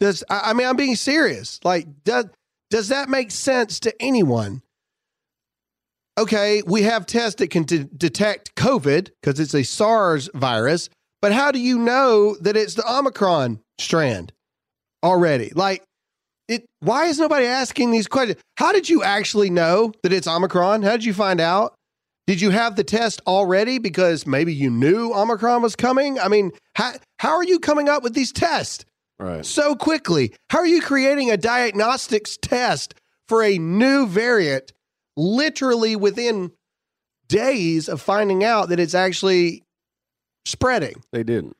Does 0.00 0.24
I 0.30 0.50
I 0.50 0.52
mean 0.52 0.66
I'm 0.66 0.76
being 0.76 0.96
serious. 0.96 1.60
Like 1.64 1.86
does 2.04 2.26
does 2.70 2.88
that 2.88 3.08
make 3.08 3.30
sense 3.30 3.80
to 3.80 3.94
anyone? 4.00 4.62
Okay, 6.18 6.62
we 6.66 6.82
have 6.82 7.04
tests 7.06 7.38
that 7.40 7.50
can 7.50 7.64
de- 7.64 7.84
detect 7.84 8.54
COVID 8.54 9.10
because 9.20 9.38
it's 9.38 9.54
a 9.54 9.62
SARS 9.64 10.30
virus, 10.34 10.88
but 11.20 11.32
how 11.32 11.50
do 11.52 11.58
you 11.58 11.78
know 11.78 12.36
that 12.40 12.56
it's 12.56 12.74
the 12.74 12.90
Omicron 12.90 13.60
strand 13.78 14.32
already? 15.02 15.52
Like 15.54 15.82
it 16.48 16.64
why 16.80 17.06
is 17.06 17.18
nobody 17.18 17.44
asking 17.46 17.90
these 17.90 18.06
questions? 18.06 18.40
How 18.56 18.72
did 18.72 18.88
you 18.88 19.02
actually 19.02 19.50
know 19.50 19.92
that 20.02 20.12
it's 20.12 20.26
Omicron? 20.26 20.82
How 20.82 20.92
did 20.92 21.04
you 21.04 21.12
find 21.14 21.40
out? 21.40 21.74
Did 22.26 22.40
you 22.40 22.50
have 22.50 22.76
the 22.76 22.84
test 22.84 23.20
already 23.26 23.78
because 23.78 24.26
maybe 24.26 24.52
you 24.54 24.70
knew 24.70 25.12
Omicron 25.12 25.62
was 25.62 25.76
coming? 25.76 26.18
I 26.18 26.28
mean, 26.28 26.50
how, 26.74 26.94
how 27.20 27.34
are 27.36 27.44
you 27.44 27.58
coming 27.60 27.88
up 27.88 28.02
with 28.02 28.14
these 28.14 28.32
tests 28.32 28.84
Right. 29.20 29.46
so 29.46 29.76
quickly? 29.76 30.34
How 30.50 30.58
are 30.58 30.66
you 30.66 30.80
creating 30.82 31.30
a 31.30 31.36
diagnostics 31.36 32.36
test 32.40 32.94
for 33.28 33.42
a 33.44 33.58
new 33.58 34.06
variant 34.06 34.72
literally 35.16 35.96
within 35.96 36.52
days 37.28 37.88
of 37.88 38.00
finding 38.00 38.44
out 38.44 38.68
that 38.68 38.78
it's 38.80 38.94
actually 38.94 39.62
spreading? 40.44 41.02
They 41.12 41.22
didn't. 41.22 41.56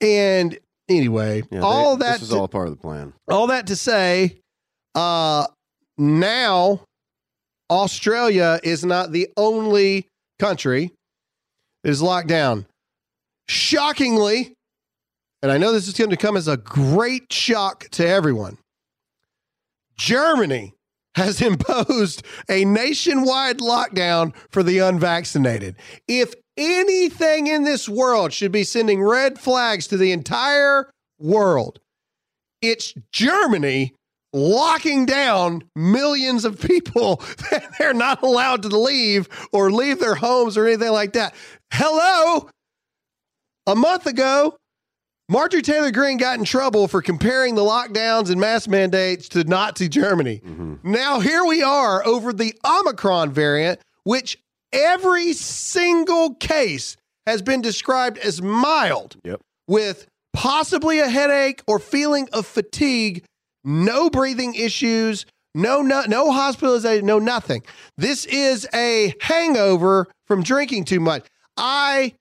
And 0.00 0.58
anyway, 0.88 1.42
Yeah, 1.50 1.60
all 1.60 1.96
they, 1.96 2.06
that 2.06 2.12
This 2.14 2.22
is 2.22 2.28
to- 2.30 2.36
all 2.40 2.48
part 2.48 2.68
of 2.68 2.74
the 2.74 2.80
plan. 2.80 3.12
all 3.28 3.46
that 3.48 3.66
to 3.68 3.76
say, 3.76 4.40
uh, 4.94 5.46
now 5.98 6.82
Australia 7.70 8.58
is 8.64 8.84
not 8.84 9.12
the 9.12 9.28
only 9.36 10.06
country 10.38 10.90
that 11.84 11.90
is 11.90 12.00
locked 12.02 12.28
down. 12.28 12.66
Shockingly, 13.48 14.54
and 15.42 15.52
I 15.52 15.58
know 15.58 15.72
this 15.72 15.86
is 15.88 15.94
going 15.94 16.10
to 16.10 16.16
come 16.16 16.36
as 16.36 16.48
a 16.48 16.56
great 16.56 17.32
shock 17.32 17.88
to 17.90 18.06
everyone, 18.06 18.58
Germany 19.98 20.72
has 21.14 21.40
imposed 21.42 22.22
a 22.48 22.64
nationwide 22.64 23.58
lockdown 23.58 24.34
for 24.50 24.62
the 24.62 24.78
unvaccinated. 24.78 25.76
If 26.08 26.34
anything 26.56 27.46
in 27.46 27.64
this 27.64 27.88
world 27.88 28.32
should 28.32 28.52
be 28.52 28.64
sending 28.64 29.02
red 29.02 29.38
flags 29.38 29.86
to 29.88 29.96
the 29.96 30.12
entire 30.12 30.90
world, 31.18 31.78
it's 32.62 32.94
Germany 33.12 33.94
locking 34.32 35.06
down 35.06 35.64
millions 35.74 36.44
of 36.44 36.60
people 36.60 37.16
that 37.50 37.68
they're 37.78 37.94
not 37.94 38.22
allowed 38.22 38.62
to 38.62 38.68
leave 38.68 39.28
or 39.52 39.70
leave 39.70 39.98
their 39.98 40.14
homes 40.14 40.56
or 40.56 40.66
anything 40.66 40.92
like 40.92 41.14
that. 41.14 41.34
Hello. 41.72 42.48
A 43.66 43.74
month 43.74 44.06
ago, 44.06 44.56
Marjorie 45.30 45.62
Taylor 45.62 45.92
Greene 45.92 46.16
got 46.16 46.40
in 46.40 46.44
trouble 46.44 46.88
for 46.88 47.00
comparing 47.00 47.54
the 47.54 47.62
lockdowns 47.62 48.30
and 48.30 48.40
mask 48.40 48.68
mandates 48.68 49.28
to 49.28 49.44
Nazi 49.44 49.88
Germany. 49.88 50.42
Mm-hmm. 50.44 50.90
Now, 50.90 51.20
here 51.20 51.44
we 51.44 51.62
are 51.62 52.04
over 52.04 52.32
the 52.32 52.52
Omicron 52.64 53.30
variant, 53.30 53.78
which 54.02 54.38
every 54.72 55.32
single 55.34 56.34
case 56.34 56.96
has 57.28 57.42
been 57.42 57.60
described 57.60 58.18
as 58.18 58.42
mild 58.42 59.18
Yep. 59.22 59.40
with 59.68 60.08
possibly 60.32 60.98
a 60.98 61.08
headache 61.08 61.62
or 61.68 61.78
feeling 61.78 62.28
of 62.32 62.44
fatigue, 62.44 63.22
no 63.62 64.10
breathing 64.10 64.56
issues, 64.56 65.26
no 65.54 65.80
no, 65.80 66.02
no 66.08 66.32
hospitalization, 66.32 67.06
no 67.06 67.20
nothing. 67.20 67.62
This 67.96 68.24
is 68.26 68.66
a 68.74 69.14
hangover 69.20 70.08
from 70.26 70.42
drinking 70.42 70.86
too 70.86 70.98
much. 70.98 71.24
I 71.56 72.14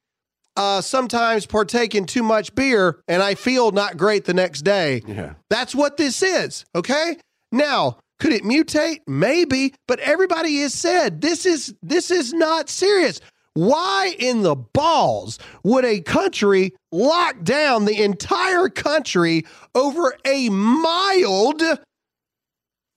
uh, 0.55 0.81
sometimes 0.81 1.45
partake 1.45 1.95
in 1.95 2.05
too 2.05 2.23
much 2.23 2.53
beer 2.55 3.01
and 3.07 3.21
I 3.21 3.35
feel 3.35 3.71
not 3.71 3.97
great 3.97 4.25
the 4.25 4.33
next 4.33 4.61
day. 4.61 5.01
Yeah. 5.07 5.33
That's 5.49 5.73
what 5.73 5.97
this 5.97 6.21
is. 6.21 6.65
Okay. 6.75 7.17
Now, 7.51 7.97
could 8.19 8.33
it 8.33 8.43
mutate? 8.43 8.99
Maybe, 9.07 9.73
but 9.87 9.99
everybody 9.99 10.59
has 10.61 10.73
said 10.73 11.21
this 11.21 11.45
is 11.45 11.73
this 11.81 12.11
is 12.11 12.33
not 12.33 12.69
serious. 12.69 13.21
Why 13.53 14.13
in 14.19 14.41
the 14.43 14.55
balls 14.55 15.39
would 15.63 15.85
a 15.85 16.01
country 16.01 16.73
lock 16.91 17.43
down 17.43 17.85
the 17.85 18.01
entire 18.03 18.69
country 18.69 19.45
over 19.73 20.15
a 20.25 20.49
mild 20.49 21.61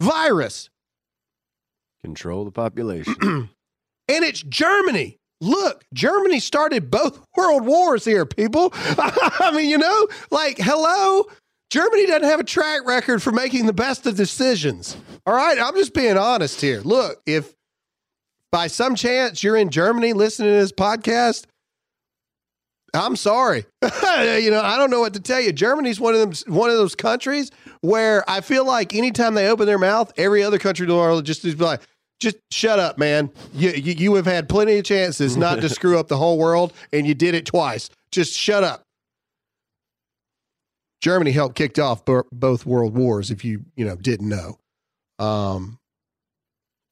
virus? 0.01 0.69
Control 2.05 2.45
the 2.45 2.51
population. 2.53 3.49
And 4.09 4.25
it's 4.25 4.43
Germany. 4.43 5.17
Look, 5.43 5.85
Germany 5.93 6.39
started 6.39 6.89
both 6.89 7.21
world 7.37 7.67
wars 7.67 8.05
here, 8.05 8.25
people. 8.25 8.71
I 8.75 9.53
mean, 9.55 9.69
you 9.69 9.77
know, 9.77 10.09
like, 10.31 10.57
hello? 10.59 11.27
Germany 11.71 12.07
doesn't 12.07 12.29
have 12.29 12.39
a 12.39 12.45
track 12.45 12.87
record 12.87 13.23
for 13.23 13.33
making 13.33 13.67
the 13.67 13.73
best 13.73 14.07
of 14.07 14.17
decisions. 14.17 14.97
All 15.27 15.35
right. 15.35 15.59
I'm 15.59 15.75
just 15.75 15.95
being 15.95 16.17
honest 16.17 16.61
here. 16.61 16.81
Look, 16.83 17.21
if 17.27 17.55
by 18.53 18.69
some 18.69 18.95
chance 18.95 19.43
you're 19.43 19.57
in 19.57 19.71
Germany 19.71 20.13
listening 20.13 20.51
to 20.51 20.61
this 20.61 20.71
podcast, 20.71 21.47
I'm 22.95 23.17
sorry. 23.17 23.65
you 23.83 24.51
know, 24.51 24.61
I 24.63 24.77
don't 24.77 24.91
know 24.91 25.01
what 25.01 25.15
to 25.15 25.21
tell 25.21 25.41
you. 25.41 25.51
Germany's 25.53 25.99
one 25.99 26.15
of 26.15 26.21
them 26.21 26.55
one 26.55 26.69
of 26.69 26.77
those 26.77 26.95
countries 26.95 27.51
where 27.81 28.23
I 28.29 28.43
feel 28.43 28.67
like 28.67 28.95
anytime 28.95 29.35
they 29.35 29.49
open 29.49 29.67
their 29.67 29.79
mouth, 29.79 30.13
every 30.19 30.43
other 30.43 30.59
country 30.59 30.85
in 30.85 30.91
the 30.91 30.97
world 30.97 31.25
just 31.25 31.45
is 31.47 31.59
like, 31.59 31.81
just 32.23 32.39
shut 32.51 32.79
up, 32.79 32.97
man. 32.97 33.31
You, 33.53 33.71
you 33.71 33.93
you 33.93 34.15
have 34.15 34.27
had 34.27 34.49
plenty 34.49 34.79
of 34.79 34.85
chances 34.85 35.37
not 35.37 35.61
to 35.61 35.69
screw 35.69 35.99
up 35.99 36.09
the 36.09 36.17
whole 36.17 36.39
world, 36.39 36.73
and 36.93 37.07
you 37.07 37.15
did 37.15 37.35
it 37.35 37.45
twice. 37.45 37.91
Just 38.11 38.33
shut 38.33 38.65
up. 38.65 38.83
Germany 41.03 41.33
helped 41.33 41.57
kicked 41.57 41.81
off 41.81 42.05
bo- 42.05 42.29
both 42.31 42.65
world 42.65 42.97
wars. 42.97 43.31
If 43.31 43.45
you 43.45 43.65
you 43.77 43.85
know 43.85 43.97
didn't 43.97 44.29
know, 44.29 44.59
um, 45.19 45.79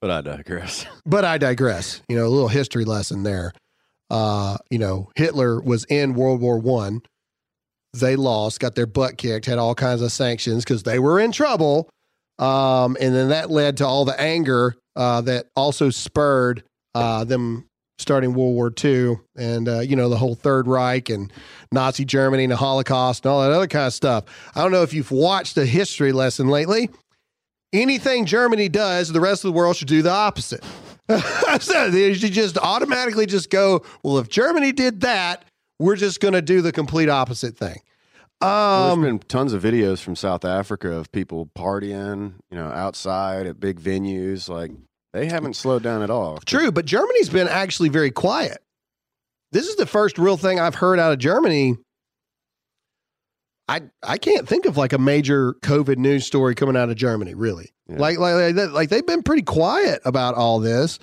but 0.01 0.11
I 0.11 0.21
digress. 0.21 0.85
but 1.05 1.23
I 1.25 1.37
digress. 1.37 2.01
You 2.09 2.17
know, 2.17 2.27
a 2.27 2.29
little 2.29 2.49
history 2.49 2.85
lesson 2.85 3.23
there. 3.23 3.53
Uh, 4.09 4.57
you 4.69 4.79
know, 4.79 5.09
Hitler 5.15 5.61
was 5.61 5.85
in 5.85 6.13
World 6.13 6.41
War 6.41 6.59
One. 6.59 7.01
They 7.93 8.15
lost, 8.15 8.59
got 8.59 8.75
their 8.75 8.85
butt 8.85 9.17
kicked, 9.17 9.45
had 9.45 9.57
all 9.57 9.75
kinds 9.75 10.01
of 10.01 10.11
sanctions 10.11 10.63
because 10.63 10.83
they 10.83 10.99
were 10.99 11.19
in 11.19 11.31
trouble. 11.31 11.89
Um, 12.39 12.97
and 12.99 13.13
then 13.13 13.29
that 13.29 13.51
led 13.51 13.77
to 13.77 13.85
all 13.85 14.05
the 14.05 14.19
anger 14.19 14.75
uh, 14.95 15.21
that 15.21 15.47
also 15.55 15.89
spurred 15.89 16.63
uh, 16.95 17.23
them 17.23 17.65
starting 17.99 18.33
World 18.33 18.55
War 18.55 18.73
II 18.83 19.17
and, 19.37 19.69
uh, 19.69 19.79
you 19.79 19.95
know, 19.95 20.09
the 20.09 20.17
whole 20.17 20.35
Third 20.35 20.67
Reich 20.67 21.09
and 21.09 21.31
Nazi 21.71 22.03
Germany 22.03 22.43
and 22.43 22.51
the 22.51 22.57
Holocaust 22.57 23.25
and 23.25 23.31
all 23.31 23.41
that 23.41 23.51
other 23.51 23.67
kind 23.67 23.87
of 23.87 23.93
stuff. 23.93 24.25
I 24.55 24.61
don't 24.61 24.71
know 24.71 24.81
if 24.81 24.93
you've 24.93 25.11
watched 25.11 25.57
a 25.57 25.65
history 25.65 26.11
lesson 26.11 26.47
lately. 26.47 26.89
Anything 27.73 28.25
Germany 28.25 28.67
does, 28.67 29.09
the 29.09 29.21
rest 29.21 29.45
of 29.45 29.53
the 29.53 29.57
world 29.57 29.77
should 29.77 29.87
do 29.87 30.01
the 30.01 30.11
opposite. 30.11 30.63
so 31.59 31.89
they 31.89 32.13
should 32.13 32.33
just 32.33 32.57
automatically 32.57 33.25
just 33.25 33.49
go, 33.49 33.83
well, 34.03 34.17
if 34.17 34.27
Germany 34.27 34.71
did 34.71 35.01
that, 35.01 35.45
we're 35.79 35.95
just 35.95 36.19
going 36.19 36.33
to 36.33 36.41
do 36.41 36.61
the 36.61 36.71
complete 36.71 37.09
opposite 37.09 37.57
thing. 37.57 37.79
Um, 38.41 39.01
there's 39.01 39.11
been 39.11 39.19
tons 39.19 39.53
of 39.53 39.61
videos 39.61 39.99
from 40.01 40.15
South 40.15 40.43
Africa 40.45 40.91
of 40.91 41.11
people 41.11 41.49
partying, 41.55 42.33
you 42.49 42.57
know, 42.57 42.67
outside 42.67 43.45
at 43.45 43.59
big 43.59 43.79
venues. 43.79 44.49
Like 44.49 44.71
they 45.13 45.27
haven't 45.27 45.55
slowed 45.55 45.83
down 45.83 46.01
at 46.01 46.09
all. 46.09 46.39
True, 46.45 46.71
but 46.71 46.85
Germany's 46.85 47.29
been 47.29 47.47
actually 47.47 47.89
very 47.89 48.11
quiet. 48.11 48.59
This 49.51 49.67
is 49.67 49.75
the 49.75 49.85
first 49.85 50.17
real 50.17 50.37
thing 50.37 50.59
I've 50.59 50.75
heard 50.75 50.97
out 50.99 51.11
of 51.11 51.19
Germany. 51.19 51.77
I 53.67 53.81
I 54.03 54.17
can't 54.17 54.47
think 54.47 54.65
of 54.65 54.75
like 54.77 54.93
a 54.93 54.97
major 54.97 55.53
COVID 55.61 55.97
news 55.97 56.25
story 56.25 56.55
coming 56.55 56.75
out 56.75 56.89
of 56.89 56.95
Germany, 56.95 57.35
really. 57.35 57.71
Yeah. 57.87 57.97
Like, 57.99 58.17
like 58.17 58.55
like 58.55 58.71
like 58.71 58.89
they've 58.89 59.05
been 59.05 59.23
pretty 59.23 59.43
quiet 59.43 60.01
about 60.03 60.35
all 60.35 60.59
this. 60.59 60.99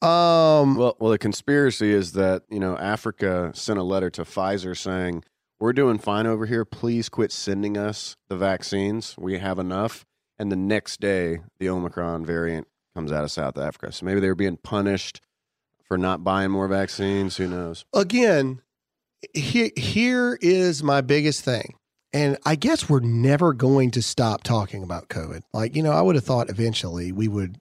Um, 0.00 0.76
Well, 0.76 0.96
well, 0.98 1.10
the 1.12 1.18
conspiracy 1.18 1.92
is 1.92 2.12
that 2.12 2.42
you 2.50 2.58
know 2.58 2.76
Africa 2.76 3.52
sent 3.54 3.78
a 3.78 3.82
letter 3.82 4.10
to 4.10 4.22
Pfizer 4.22 4.76
saying 4.76 5.22
we're 5.62 5.72
doing 5.72 5.96
fine 5.96 6.26
over 6.26 6.44
here. 6.44 6.64
Please 6.64 7.08
quit 7.08 7.30
sending 7.30 7.78
us 7.78 8.16
the 8.28 8.36
vaccines. 8.36 9.14
We 9.16 9.38
have 9.38 9.60
enough. 9.60 10.04
And 10.36 10.50
the 10.50 10.56
next 10.56 11.00
day, 11.00 11.38
the 11.60 11.68
Omicron 11.68 12.26
variant 12.26 12.66
comes 12.96 13.12
out 13.12 13.22
of 13.22 13.30
South 13.30 13.56
Africa. 13.56 13.92
So 13.92 14.04
maybe 14.04 14.18
they 14.18 14.26
were 14.26 14.34
being 14.34 14.56
punished 14.56 15.20
for 15.84 15.96
not 15.96 16.24
buying 16.24 16.50
more 16.50 16.66
vaccines. 16.66 17.36
Who 17.36 17.46
knows? 17.46 17.84
again, 17.92 18.60
here 19.34 19.70
here 19.76 20.36
is 20.40 20.82
my 20.82 21.00
biggest 21.00 21.44
thing. 21.44 21.74
And 22.12 22.38
I 22.44 22.56
guess 22.56 22.90
we're 22.90 22.98
never 22.98 23.52
going 23.52 23.92
to 23.92 24.02
stop 24.02 24.42
talking 24.42 24.82
about 24.82 25.08
COVID. 25.10 25.42
Like, 25.52 25.76
you 25.76 25.84
know, 25.84 25.92
I 25.92 26.02
would 26.02 26.16
have 26.16 26.24
thought 26.24 26.50
eventually 26.50 27.12
we 27.12 27.28
would 27.28 27.56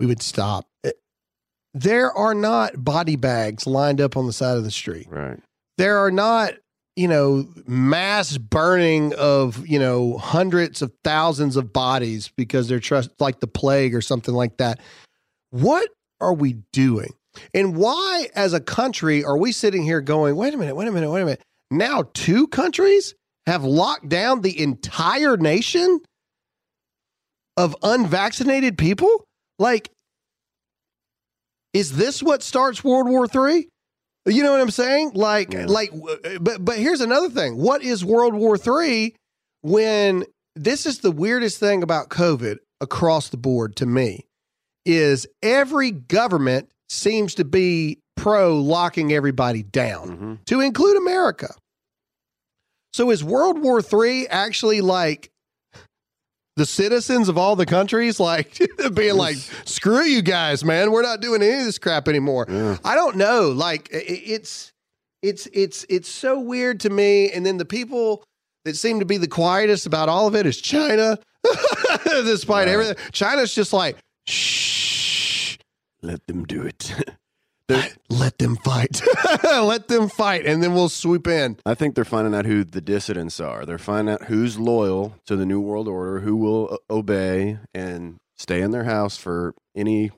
we 0.00 0.06
would 0.06 0.22
stop. 0.22 0.68
Eh, 0.84 0.92
there 1.74 2.10
are 2.12 2.34
not 2.34 2.82
body 2.82 3.16
bags 3.16 3.66
lined 3.66 4.00
up 4.00 4.16
on 4.16 4.26
the 4.26 4.32
side 4.32 4.56
of 4.56 4.64
the 4.64 4.70
street. 4.70 5.08
Right. 5.10 5.38
There 5.78 5.98
are 5.98 6.10
not, 6.10 6.54
you 6.96 7.08
know, 7.08 7.46
mass 7.66 8.36
burning 8.36 9.14
of, 9.14 9.66
you 9.66 9.78
know, 9.78 10.18
hundreds 10.18 10.82
of 10.82 10.92
thousands 11.04 11.56
of 11.56 11.72
bodies 11.72 12.30
because 12.36 12.68
they're 12.68 12.80
trust 12.80 13.10
like 13.18 13.40
the 13.40 13.46
plague 13.46 13.94
or 13.94 14.00
something 14.00 14.34
like 14.34 14.58
that. 14.58 14.78
What 15.50 15.88
are 16.20 16.34
we 16.34 16.58
doing? 16.72 17.14
And 17.54 17.76
why, 17.76 18.28
as 18.34 18.52
a 18.52 18.60
country, 18.60 19.24
are 19.24 19.38
we 19.38 19.52
sitting 19.52 19.82
here 19.82 20.02
going, 20.02 20.36
wait 20.36 20.52
a 20.52 20.56
minute, 20.58 20.74
wait 20.74 20.88
a 20.88 20.92
minute, 20.92 21.10
wait 21.10 21.22
a 21.22 21.24
minute? 21.24 21.42
Now, 21.70 22.04
two 22.12 22.46
countries 22.48 23.14
have 23.46 23.64
locked 23.64 24.08
down 24.08 24.42
the 24.42 24.60
entire 24.60 25.38
nation 25.38 26.00
of 27.56 27.74
unvaccinated 27.82 28.76
people? 28.76 29.24
Like, 29.58 29.90
is 31.72 31.96
this 31.96 32.22
what 32.22 32.42
starts 32.42 32.84
World 32.84 33.08
War 33.08 33.26
Three? 33.26 33.68
You 34.24 34.42
know 34.44 34.52
what 34.52 34.60
I'm 34.60 34.70
saying? 34.70 35.12
Like, 35.14 35.52
Yeah. 35.52 35.66
like, 35.66 35.92
but 36.40 36.64
but 36.64 36.78
here's 36.78 37.00
another 37.00 37.28
thing. 37.28 37.56
What 37.56 37.82
is 37.82 38.04
World 38.04 38.34
War 38.34 38.56
Three 38.56 39.16
when 39.62 40.24
this 40.54 40.86
is 40.86 40.98
the 41.00 41.10
weirdest 41.10 41.58
thing 41.58 41.82
about 41.82 42.08
COVID 42.08 42.58
across 42.80 43.30
the 43.30 43.36
board 43.36 43.74
to 43.76 43.86
me 43.86 44.26
is 44.84 45.26
every 45.42 45.90
government 45.90 46.70
seems 46.88 47.34
to 47.36 47.44
be 47.44 47.98
pro 48.16 48.58
locking 48.60 49.12
everybody 49.12 49.62
down 49.62 50.08
hmm 50.08 50.34
to 50.46 50.60
include 50.60 50.96
America. 50.98 51.54
So 52.92 53.10
is 53.10 53.24
World 53.24 53.58
War 53.60 53.80
III 53.80 54.28
actually 54.28 54.80
like 54.82 55.30
the 56.56 56.66
citizens 56.66 57.28
of 57.28 57.38
all 57.38 57.56
the 57.56 57.64
countries 57.66 58.20
like 58.20 58.58
being 58.94 59.16
like, 59.16 59.36
screw 59.64 60.02
you 60.02 60.20
guys, 60.22 60.64
man, 60.64 60.92
we're 60.92 61.02
not 61.02 61.20
doing 61.20 61.42
any 61.42 61.60
of 61.60 61.64
this 61.64 61.78
crap 61.78 62.08
anymore. 62.08 62.46
Yeah. 62.48 62.76
I 62.84 62.94
don't 62.94 63.16
know. 63.16 63.50
Like 63.50 63.88
it's 63.92 64.72
it's 65.22 65.46
it's 65.52 65.86
it's 65.88 66.08
so 66.08 66.38
weird 66.38 66.80
to 66.80 66.90
me. 66.90 67.30
And 67.30 67.46
then 67.46 67.56
the 67.56 67.64
people 67.64 68.22
that 68.64 68.76
seem 68.76 68.98
to 69.00 69.06
be 69.06 69.16
the 69.16 69.28
quietest 69.28 69.86
about 69.86 70.08
all 70.08 70.26
of 70.28 70.34
it 70.34 70.44
is 70.46 70.60
China. 70.60 71.18
Despite 72.04 72.66
Right. 72.66 72.72
everything, 72.72 72.96
China's 73.12 73.54
just 73.54 73.72
like, 73.72 73.96
shh, 74.26 75.56
Let 76.02 76.26
them 76.26 76.44
do 76.44 76.62
it. 76.62 76.92
They're- 77.72 77.92
let 78.08 78.38
them 78.38 78.56
fight, 78.56 79.00
let 79.44 79.88
them 79.88 80.08
fight, 80.08 80.44
and 80.46 80.62
then 80.62 80.74
we'll 80.74 80.88
swoop 80.88 81.26
in. 81.26 81.56
I 81.66 81.74
think 81.74 81.94
they're 81.94 82.04
finding 82.04 82.34
out 82.34 82.44
who 82.46 82.64
the 82.64 82.80
dissidents 82.80 83.40
are. 83.40 83.64
They're 83.64 83.78
finding 83.78 84.14
out 84.14 84.24
who's 84.24 84.58
loyal 84.58 85.16
to 85.26 85.36
the 85.36 85.46
New 85.46 85.60
World 85.60 85.88
Order, 85.88 86.20
who 86.20 86.36
will 86.36 86.78
obey 86.90 87.58
and 87.74 88.16
stay 88.36 88.60
in 88.60 88.70
their 88.70 88.84
house 88.84 89.16
for 89.16 89.54
any 89.76 90.10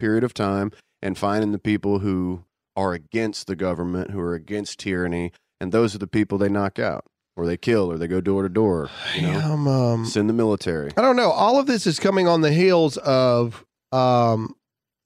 period 0.00 0.24
of 0.24 0.34
time, 0.34 0.72
and 1.00 1.16
finding 1.16 1.52
the 1.52 1.58
people 1.58 2.00
who 2.00 2.44
are 2.76 2.92
against 2.92 3.46
the 3.46 3.56
government, 3.56 4.10
who 4.10 4.20
are 4.20 4.34
against 4.34 4.78
tyranny, 4.80 5.30
and 5.60 5.70
those 5.72 5.94
are 5.94 5.98
the 5.98 6.06
people 6.06 6.38
they 6.38 6.48
knock 6.48 6.78
out, 6.78 7.04
or 7.36 7.46
they 7.46 7.56
kill, 7.56 7.90
or 7.92 7.98
they 7.98 8.08
go 8.08 8.20
door 8.20 8.42
to 8.42 8.48
door. 8.48 8.88
You 9.14 9.22
know, 9.22 9.52
um, 9.70 10.04
send 10.06 10.28
the 10.28 10.32
military. 10.34 10.90
I 10.96 11.02
don't 11.02 11.16
know. 11.16 11.30
All 11.30 11.58
of 11.58 11.66
this 11.66 11.86
is 11.86 11.98
coming 12.00 12.26
on 12.26 12.40
the 12.40 12.52
heels 12.52 12.96
of, 12.96 13.64
um, 13.92 14.54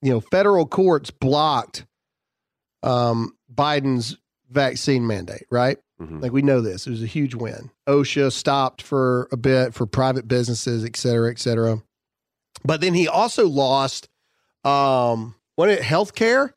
you 0.03 0.11
know, 0.13 0.21
federal 0.21 0.67
courts 0.67 1.11
blocked 1.11 1.87
um, 2.83 3.33
Biden's 3.53 4.17
vaccine 4.51 5.07
mandate, 5.07 5.47
right? 5.51 5.79
Mhm. 6.01 6.23
Like 6.23 6.33
we 6.33 6.43
know 6.43 6.61
this. 6.61 6.87
It 6.87 6.91
was 6.91 7.03
a 7.03 7.07
huge 7.07 7.35
win. 7.35 7.71
OSHA 7.89 8.33
stopped 8.33 8.83
for 8.83 9.29
a 9.33 9.37
bit 9.37 9.73
for 9.75 9.87
private 9.87 10.29
businesses, 10.29 10.85
et 10.85 10.97
cetera, 10.97 11.31
et 11.31 11.39
cetera. 11.39 11.83
But 12.65 12.81
then 12.81 12.95
he 12.95 13.09
also 13.09 13.49
lost 13.49 14.09
um 14.65 15.35
what 15.55 15.71
it 15.71 15.81
healthcare 15.81 16.53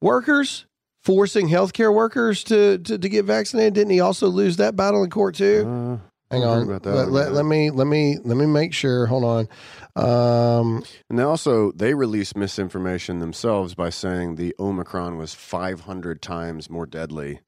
workers, 0.00 0.66
forcing 1.02 1.48
healthcare 1.48 1.92
workers 1.92 2.42
to, 2.44 2.78
to 2.78 2.96
to 2.98 3.08
get 3.08 3.24
vaccinated. 3.26 3.74
Didn't 3.74 3.90
he 3.92 4.00
also 4.00 4.28
lose 4.28 4.56
that 4.56 4.76
battle 4.76 5.04
in 5.04 5.10
court 5.10 5.34
too? 5.34 6.00
Uh, 6.00 6.08
Hang 6.34 6.44
on. 6.44 6.58
know 6.58 6.72
about 6.72 6.82
that 6.84 6.94
Let, 6.94 7.10
let, 7.10 7.32
let 7.32 7.44
me 7.44 7.70
let 7.70 7.86
me 7.86 8.18
let 8.22 8.36
me 8.36 8.46
make 8.46 8.72
sure. 8.72 9.06
Hold 9.06 9.24
on. 9.24 9.48
Um 9.96 10.84
And 11.08 11.18
they 11.18 11.22
also 11.22 11.72
they 11.72 11.94
released 11.94 12.36
misinformation 12.36 13.18
themselves 13.20 13.74
by 13.74 13.90
saying 13.90 14.36
the 14.36 14.54
Omicron 14.58 15.16
was 15.16 15.34
500 15.34 16.20
times 16.20 16.68
more 16.68 16.86
deadly 16.86 17.40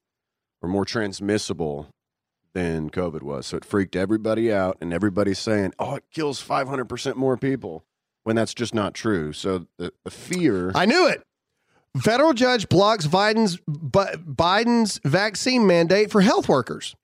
or 0.62 0.68
more 0.68 0.84
transmissible 0.84 1.88
than 2.54 2.88
COVID 2.88 3.22
was. 3.22 3.46
So 3.46 3.58
it 3.58 3.64
freaked 3.66 3.94
everybody 3.94 4.50
out, 4.50 4.78
and 4.80 4.90
everybody's 4.92 5.38
saying, 5.38 5.74
"Oh, 5.78 5.96
it 5.96 6.04
kills 6.10 6.40
500 6.40 6.86
percent 6.86 7.18
more 7.18 7.36
people," 7.36 7.84
when 8.24 8.34
that's 8.34 8.54
just 8.54 8.74
not 8.74 8.94
true. 8.94 9.34
So 9.34 9.66
the, 9.76 9.92
the 10.04 10.10
fear. 10.10 10.72
I 10.74 10.86
knew 10.86 11.06
it. 11.06 11.22
Federal 12.00 12.32
judge 12.32 12.68
blocks 12.68 13.06
Biden's 13.06 13.58
Bi- 13.68 14.14
Biden's 14.16 15.00
vaccine 15.04 15.66
mandate 15.66 16.10
for 16.10 16.20
health 16.22 16.48
workers. 16.48 16.94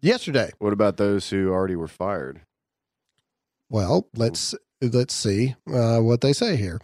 Yesterday. 0.00 0.52
what 0.58 0.72
about 0.72 0.96
those 0.96 1.30
who 1.30 1.50
already 1.50 1.76
were 1.76 1.88
fired? 1.88 2.40
Well, 3.70 4.08
let's 4.14 4.54
let's 4.80 5.12
see 5.12 5.56
uh, 5.72 5.98
what 5.98 6.20
they 6.20 6.32
say 6.32 6.56
here. 6.56 6.80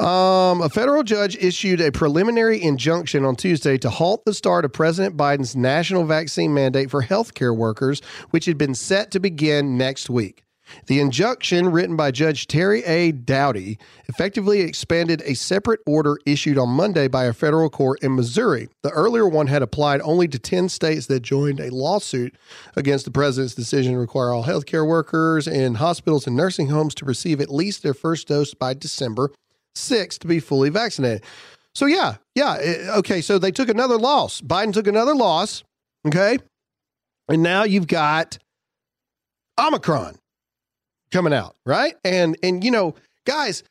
Um, 0.00 0.60
a 0.60 0.68
federal 0.68 1.02
judge 1.02 1.36
issued 1.36 1.80
a 1.80 1.92
preliminary 1.92 2.60
injunction 2.60 3.24
on 3.24 3.36
Tuesday 3.36 3.78
to 3.78 3.90
halt 3.90 4.24
the 4.24 4.34
start 4.34 4.64
of 4.64 4.72
President 4.72 5.16
Biden's 5.16 5.54
national 5.54 6.04
vaccine 6.04 6.52
mandate 6.52 6.90
for 6.90 7.02
healthcare 7.02 7.56
workers, 7.56 8.00
which 8.30 8.46
had 8.46 8.58
been 8.58 8.74
set 8.74 9.10
to 9.12 9.20
begin 9.20 9.78
next 9.78 10.10
week. 10.10 10.44
The 10.86 11.00
injunction, 11.00 11.70
written 11.70 11.96
by 11.96 12.10
Judge 12.10 12.46
Terry 12.46 12.82
A. 12.84 13.12
Doughty, 13.12 13.78
effectively 14.08 14.60
expanded 14.60 15.22
a 15.24 15.34
separate 15.34 15.80
order 15.86 16.18
issued 16.26 16.58
on 16.58 16.68
Monday 16.70 17.08
by 17.08 17.24
a 17.24 17.32
federal 17.32 17.70
court 17.70 18.02
in 18.02 18.14
Missouri. 18.16 18.68
The 18.82 18.90
earlier 18.90 19.28
one 19.28 19.46
had 19.46 19.62
applied 19.62 20.00
only 20.02 20.28
to 20.28 20.38
10 20.38 20.68
states 20.68 21.06
that 21.06 21.20
joined 21.20 21.60
a 21.60 21.74
lawsuit 21.74 22.36
against 22.76 23.04
the 23.04 23.10
president's 23.10 23.54
decision 23.54 23.92
to 23.92 23.98
require 23.98 24.30
all 24.30 24.44
healthcare 24.44 24.86
workers 24.86 25.46
in 25.46 25.74
hospitals 25.76 26.26
and 26.26 26.36
nursing 26.36 26.68
homes 26.68 26.94
to 26.96 27.04
receive 27.04 27.40
at 27.40 27.50
least 27.50 27.82
their 27.82 27.94
first 27.94 28.28
dose 28.28 28.54
by 28.54 28.74
December 28.74 29.30
6th 29.74 30.18
to 30.18 30.26
be 30.26 30.40
fully 30.40 30.70
vaccinated. 30.70 31.22
So, 31.74 31.86
yeah, 31.86 32.16
yeah. 32.34 32.56
eh, 32.60 32.96
Okay. 32.96 33.20
So 33.20 33.38
they 33.38 33.52
took 33.52 33.68
another 33.68 33.96
loss. 33.98 34.40
Biden 34.40 34.72
took 34.72 34.86
another 34.88 35.14
loss. 35.14 35.62
Okay. 36.06 36.38
And 37.28 37.42
now 37.42 37.62
you've 37.64 37.86
got 37.86 38.38
Omicron 39.58 40.16
coming 41.10 41.32
out, 41.32 41.56
right? 41.66 41.94
And 42.04 42.36
and 42.42 42.64
you 42.64 42.70
know, 42.70 42.94
guys 43.24 43.62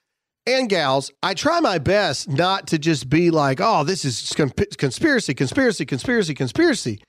and 0.45 0.69
gals, 0.69 1.11
I 1.21 1.33
try 1.33 1.59
my 1.59 1.77
best 1.77 2.29
not 2.29 2.67
to 2.67 2.79
just 2.79 3.09
be 3.09 3.31
like, 3.31 3.59
"Oh, 3.61 3.83
this 3.83 4.05
is 4.05 4.33
con- 4.35 4.51
conspiracy, 4.77 5.33
conspiracy, 5.33 5.85
conspiracy, 5.85 6.33
conspiracy." 6.33 7.01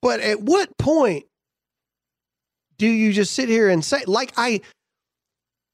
But 0.00 0.20
at 0.20 0.40
what 0.40 0.76
point 0.78 1.24
do 2.78 2.88
you 2.88 3.12
just 3.12 3.34
sit 3.34 3.48
here 3.48 3.68
and 3.68 3.84
say 3.84 4.02
like 4.06 4.32
I 4.36 4.60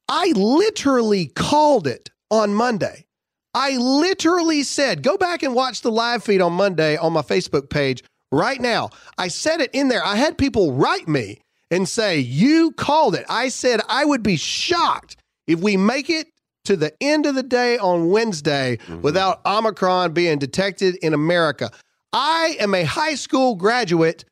I 0.08 0.32
literally 0.34 1.26
called 1.26 1.86
it 1.86 2.10
on 2.30 2.54
Monday. 2.54 3.06
I 3.54 3.76
literally 3.76 4.62
said, 4.62 5.02
go 5.02 5.16
back 5.16 5.42
and 5.42 5.54
watch 5.54 5.80
the 5.80 5.90
live 5.90 6.22
feed 6.22 6.40
on 6.40 6.52
Monday 6.52 6.96
on 6.96 7.12
my 7.12 7.22
Facebook 7.22 7.70
page 7.70 8.04
right 8.30 8.60
now. 8.60 8.90
I 9.16 9.28
said 9.28 9.60
it 9.60 9.70
in 9.72 9.88
there. 9.88 10.04
I 10.04 10.16
had 10.16 10.38
people 10.38 10.72
write 10.72 11.08
me 11.08 11.40
and 11.70 11.88
say, 11.88 12.18
You 12.18 12.72
called 12.72 13.14
it. 13.14 13.24
I 13.28 13.48
said 13.48 13.80
I 13.88 14.04
would 14.04 14.22
be 14.22 14.36
shocked 14.36 15.16
if 15.46 15.60
we 15.60 15.76
make 15.76 16.10
it 16.10 16.28
to 16.64 16.76
the 16.76 16.92
end 17.00 17.26
of 17.26 17.34
the 17.34 17.42
day 17.42 17.78
on 17.78 18.10
Wednesday 18.10 18.78
without 19.00 19.40
Omicron 19.46 20.12
being 20.12 20.38
detected 20.38 20.96
in 20.96 21.14
America. 21.14 21.70
I 22.12 22.56
am 22.60 22.74
a 22.74 22.84
high 22.84 23.14
school 23.14 23.54
graduate, 23.54 24.24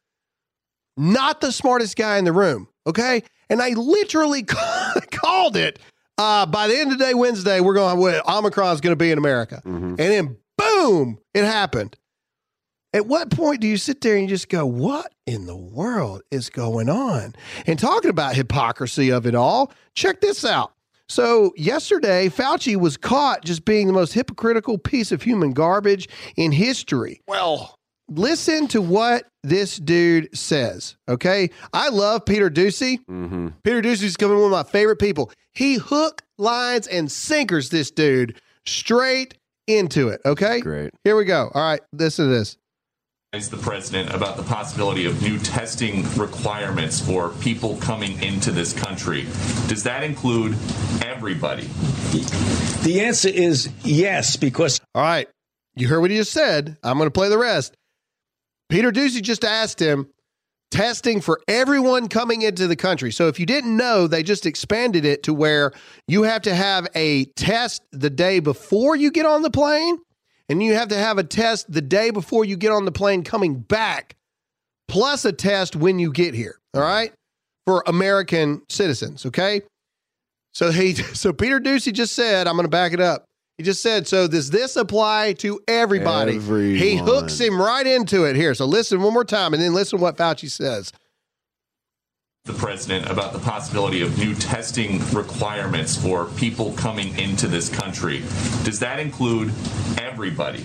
not 0.96 1.40
the 1.40 1.52
smartest 1.52 1.96
guy 1.96 2.18
in 2.18 2.24
the 2.24 2.32
room. 2.32 2.68
Okay. 2.86 3.22
And 3.48 3.62
I 3.62 3.70
literally 3.70 4.42
called 5.10 5.56
it. 5.56 5.78
Uh, 6.18 6.46
by 6.46 6.66
the 6.66 6.76
end 6.78 6.92
of 6.92 6.98
the 6.98 7.04
day, 7.04 7.14
Wednesday, 7.14 7.60
we're 7.60 7.74
going, 7.74 8.20
Omicron 8.26 8.74
is 8.74 8.80
going 8.80 8.92
to 8.92 8.96
be 8.96 9.10
in 9.10 9.18
America. 9.18 9.60
And 9.64 9.98
then 9.98 10.36
boom, 10.56 11.18
it 11.34 11.44
happened. 11.44 11.96
At 12.96 13.06
what 13.06 13.30
point 13.30 13.60
do 13.60 13.66
you 13.66 13.76
sit 13.76 14.00
there 14.00 14.14
and 14.14 14.22
you 14.22 14.28
just 14.28 14.48
go, 14.48 14.64
what 14.64 15.12
in 15.26 15.44
the 15.44 15.54
world 15.54 16.22
is 16.30 16.48
going 16.48 16.88
on? 16.88 17.34
And 17.66 17.78
talking 17.78 18.08
about 18.08 18.34
hypocrisy 18.34 19.10
of 19.12 19.26
it 19.26 19.34
all, 19.34 19.70
check 19.94 20.22
this 20.22 20.46
out. 20.46 20.72
So, 21.06 21.52
yesterday, 21.58 22.30
Fauci 22.30 22.74
was 22.74 22.96
caught 22.96 23.44
just 23.44 23.66
being 23.66 23.86
the 23.86 23.92
most 23.92 24.14
hypocritical 24.14 24.78
piece 24.78 25.12
of 25.12 25.20
human 25.20 25.52
garbage 25.52 26.08
in 26.38 26.52
history. 26.52 27.20
Well, 27.28 27.74
Listen 28.08 28.66
to 28.68 28.80
what 28.80 29.24
this 29.42 29.76
dude 29.76 30.34
says, 30.34 30.96
okay? 31.06 31.50
I 31.74 31.90
love 31.90 32.24
Peter 32.24 32.48
Doocy. 32.48 33.00
hmm 33.04 33.48
Peter 33.62 33.82
Doocy's 33.82 34.16
coming 34.16 34.36
one 34.38 34.46
of 34.46 34.52
my 34.52 34.62
favorite 34.62 35.00
people. 35.00 35.30
He 35.52 35.74
hook, 35.74 36.22
lines, 36.38 36.86
and 36.86 37.12
sinkers 37.12 37.68
this 37.68 37.90
dude 37.90 38.40
straight 38.64 39.36
into 39.66 40.08
it, 40.08 40.20
okay? 40.24 40.60
great. 40.60 40.92
Here 41.04 41.16
we 41.16 41.24
go. 41.26 41.50
All 41.52 41.62
right, 41.62 41.80
listen 41.92 42.26
to 42.26 42.30
this. 42.30 42.56
The 43.32 43.58
president 43.60 44.14
about 44.14 44.38
the 44.38 44.42
possibility 44.42 45.04
of 45.04 45.20
new 45.20 45.38
testing 45.38 46.02
requirements 46.14 46.98
for 46.98 47.28
people 47.40 47.76
coming 47.76 48.22
into 48.22 48.50
this 48.50 48.72
country. 48.72 49.24
Does 49.68 49.82
that 49.82 50.02
include 50.02 50.56
everybody? 51.04 51.68
The 52.82 53.02
answer 53.04 53.28
is 53.28 53.68
yes, 53.84 54.36
because. 54.36 54.80
All 54.94 55.02
right. 55.02 55.28
You 55.74 55.86
heard 55.86 56.00
what 56.00 56.10
he 56.10 56.16
just 56.16 56.32
said. 56.32 56.78
I'm 56.82 56.96
going 56.96 57.08
to 57.08 57.12
play 57.12 57.28
the 57.28 57.36
rest. 57.36 57.76
Peter 58.70 58.90
Doocy 58.90 59.20
just 59.20 59.44
asked 59.44 59.82
him 59.82 60.08
testing 60.70 61.20
for 61.20 61.38
everyone 61.46 62.08
coming 62.08 62.40
into 62.40 62.66
the 62.66 62.74
country. 62.74 63.12
So 63.12 63.28
if 63.28 63.38
you 63.38 63.44
didn't 63.44 63.76
know, 63.76 64.06
they 64.06 64.22
just 64.22 64.46
expanded 64.46 65.04
it 65.04 65.24
to 65.24 65.34
where 65.34 65.72
you 66.08 66.22
have 66.22 66.42
to 66.42 66.54
have 66.54 66.88
a 66.94 67.26
test 67.36 67.82
the 67.92 68.10
day 68.10 68.40
before 68.40 68.96
you 68.96 69.10
get 69.10 69.26
on 69.26 69.42
the 69.42 69.50
plane 69.50 69.98
and 70.48 70.62
you 70.62 70.74
have 70.74 70.88
to 70.88 70.96
have 70.96 71.18
a 71.18 71.24
test 71.24 71.70
the 71.72 71.80
day 71.80 72.10
before 72.10 72.44
you 72.44 72.56
get 72.56 72.72
on 72.72 72.84
the 72.84 72.92
plane 72.92 73.22
coming 73.22 73.58
back, 73.58 74.16
plus 74.88 75.24
a 75.24 75.32
test 75.32 75.76
when 75.76 75.98
you 75.98 76.12
get 76.12 76.34
here. 76.34 76.58
All 76.74 76.82
right, 76.82 77.12
for 77.66 77.82
American 77.86 78.62
citizens. 78.68 79.26
Okay, 79.26 79.62
so 80.54 80.70
he, 80.70 80.94
so 80.94 81.32
Peter 81.32 81.60
Doocy 81.60 81.92
just 81.92 82.14
said, 82.14 82.46
I'm 82.46 82.54
going 82.54 82.64
to 82.64 82.70
back 82.70 82.92
it 82.92 83.00
up. 83.00 83.24
He 83.58 83.64
just 83.64 83.82
said, 83.82 84.06
so 84.06 84.28
does 84.28 84.50
this 84.50 84.76
apply 84.76 85.32
to 85.38 85.60
everybody? 85.66 86.36
Everyone. 86.36 86.76
He 86.76 86.96
hooks 86.96 87.38
him 87.40 87.58
right 87.58 87.86
into 87.86 88.24
it 88.24 88.36
here. 88.36 88.54
So 88.54 88.66
listen 88.66 89.00
one 89.00 89.14
more 89.14 89.24
time, 89.24 89.54
and 89.54 89.62
then 89.62 89.72
listen 89.72 89.98
what 89.98 90.18
Fauci 90.18 90.50
says 90.50 90.92
the 92.46 92.52
president 92.52 93.10
about 93.10 93.32
the 93.32 93.40
possibility 93.40 94.02
of 94.02 94.16
new 94.18 94.32
testing 94.34 95.00
requirements 95.10 95.96
for 95.96 96.26
people 96.36 96.72
coming 96.74 97.16
into 97.18 97.48
this 97.48 97.68
country. 97.68 98.20
Does 98.62 98.78
that 98.78 99.00
include 99.00 99.52
everybody? 99.98 100.64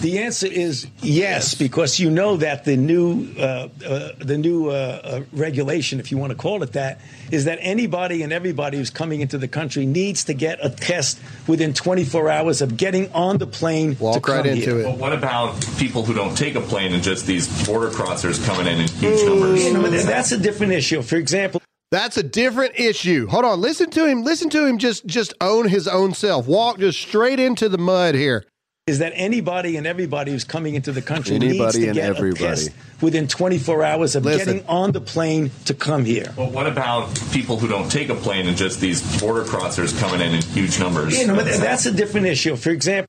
The 0.00 0.20
answer 0.20 0.46
is 0.46 0.86
yes, 0.98 1.02
yes, 1.02 1.54
because 1.56 1.98
you 1.98 2.08
know 2.08 2.36
that 2.36 2.64
the 2.64 2.76
new 2.76 3.34
uh, 3.36 3.68
uh, 3.84 4.10
the 4.18 4.38
new 4.38 4.68
uh, 4.68 4.72
uh, 4.72 5.20
regulation, 5.32 5.98
if 5.98 6.12
you 6.12 6.18
want 6.18 6.30
to 6.30 6.36
call 6.36 6.62
it 6.62 6.74
that, 6.74 7.00
is 7.32 7.46
that 7.46 7.58
anybody 7.60 8.22
and 8.22 8.32
everybody 8.32 8.78
who's 8.78 8.90
coming 8.90 9.22
into 9.22 9.38
the 9.38 9.48
country 9.48 9.86
needs 9.86 10.24
to 10.24 10.34
get 10.34 10.64
a 10.64 10.70
test 10.70 11.18
within 11.48 11.74
24 11.74 12.30
hours 12.30 12.62
of 12.62 12.76
getting 12.76 13.12
on 13.12 13.38
the 13.38 13.46
plane. 13.46 13.96
Walk 13.98 14.28
right 14.28 14.46
into 14.46 14.60
here. 14.60 14.78
it. 14.80 14.84
But 14.84 14.98
what 14.98 15.12
about 15.12 15.60
people 15.78 16.04
who 16.04 16.14
don't 16.14 16.36
take 16.38 16.54
a 16.54 16.60
plane 16.60 16.92
and 16.92 17.02
just 17.02 17.26
these 17.26 17.48
border 17.66 17.90
crossers 17.90 18.44
coming 18.46 18.68
in 18.68 18.80
in 18.80 18.88
huge 18.88 19.26
numbers? 19.26 19.64
You 19.64 19.72
know, 19.72 19.88
that's 19.88 20.30
a 20.30 20.38
different 20.38 20.57
issue. 20.62 21.02
For 21.02 21.16
example. 21.16 21.62
That's 21.90 22.18
a 22.18 22.22
different 22.22 22.78
issue. 22.78 23.26
Hold 23.28 23.46
on, 23.46 23.62
listen 23.62 23.88
to 23.90 24.04
him. 24.04 24.22
Listen 24.22 24.50
to 24.50 24.66
him. 24.66 24.76
Just 24.76 25.06
just 25.06 25.32
own 25.40 25.68
his 25.68 25.88
own 25.88 26.12
self. 26.12 26.46
Walk 26.46 26.78
just 26.78 27.00
straight 27.00 27.40
into 27.40 27.68
the 27.70 27.78
mud 27.78 28.14
here 28.14 28.44
is 28.88 28.98
that 29.00 29.12
anybody 29.14 29.76
and 29.76 29.86
everybody 29.86 30.32
who's 30.32 30.44
coming 30.44 30.74
into 30.74 30.92
the 30.92 31.02
country 31.02 31.36
anybody 31.36 31.58
needs 31.58 31.74
to 31.74 31.86
and 31.86 31.94
get 31.94 32.04
everybody. 32.04 32.44
a 32.44 32.48
test 32.48 32.70
within 33.02 33.28
24 33.28 33.84
hours 33.84 34.16
of 34.16 34.24
Listen. 34.24 34.46
getting 34.46 34.66
on 34.68 34.92
the 34.92 35.00
plane 35.00 35.50
to 35.66 35.74
come 35.74 36.04
here. 36.04 36.32
Well, 36.36 36.50
what 36.50 36.66
about 36.66 37.14
people 37.30 37.58
who 37.58 37.68
don't 37.68 37.90
take 37.90 38.08
a 38.08 38.14
plane 38.14 38.48
and 38.48 38.56
just 38.56 38.80
these 38.80 39.20
border 39.20 39.44
crossers 39.44 39.98
coming 40.00 40.20
in 40.20 40.34
in 40.34 40.42
huge 40.42 40.80
numbers? 40.80 41.18
You 41.18 41.26
know, 41.26 41.36
that's 41.36 41.86
a 41.86 41.92
different 41.92 42.26
issue. 42.26 42.56
For 42.56 42.70
example, 42.70 43.08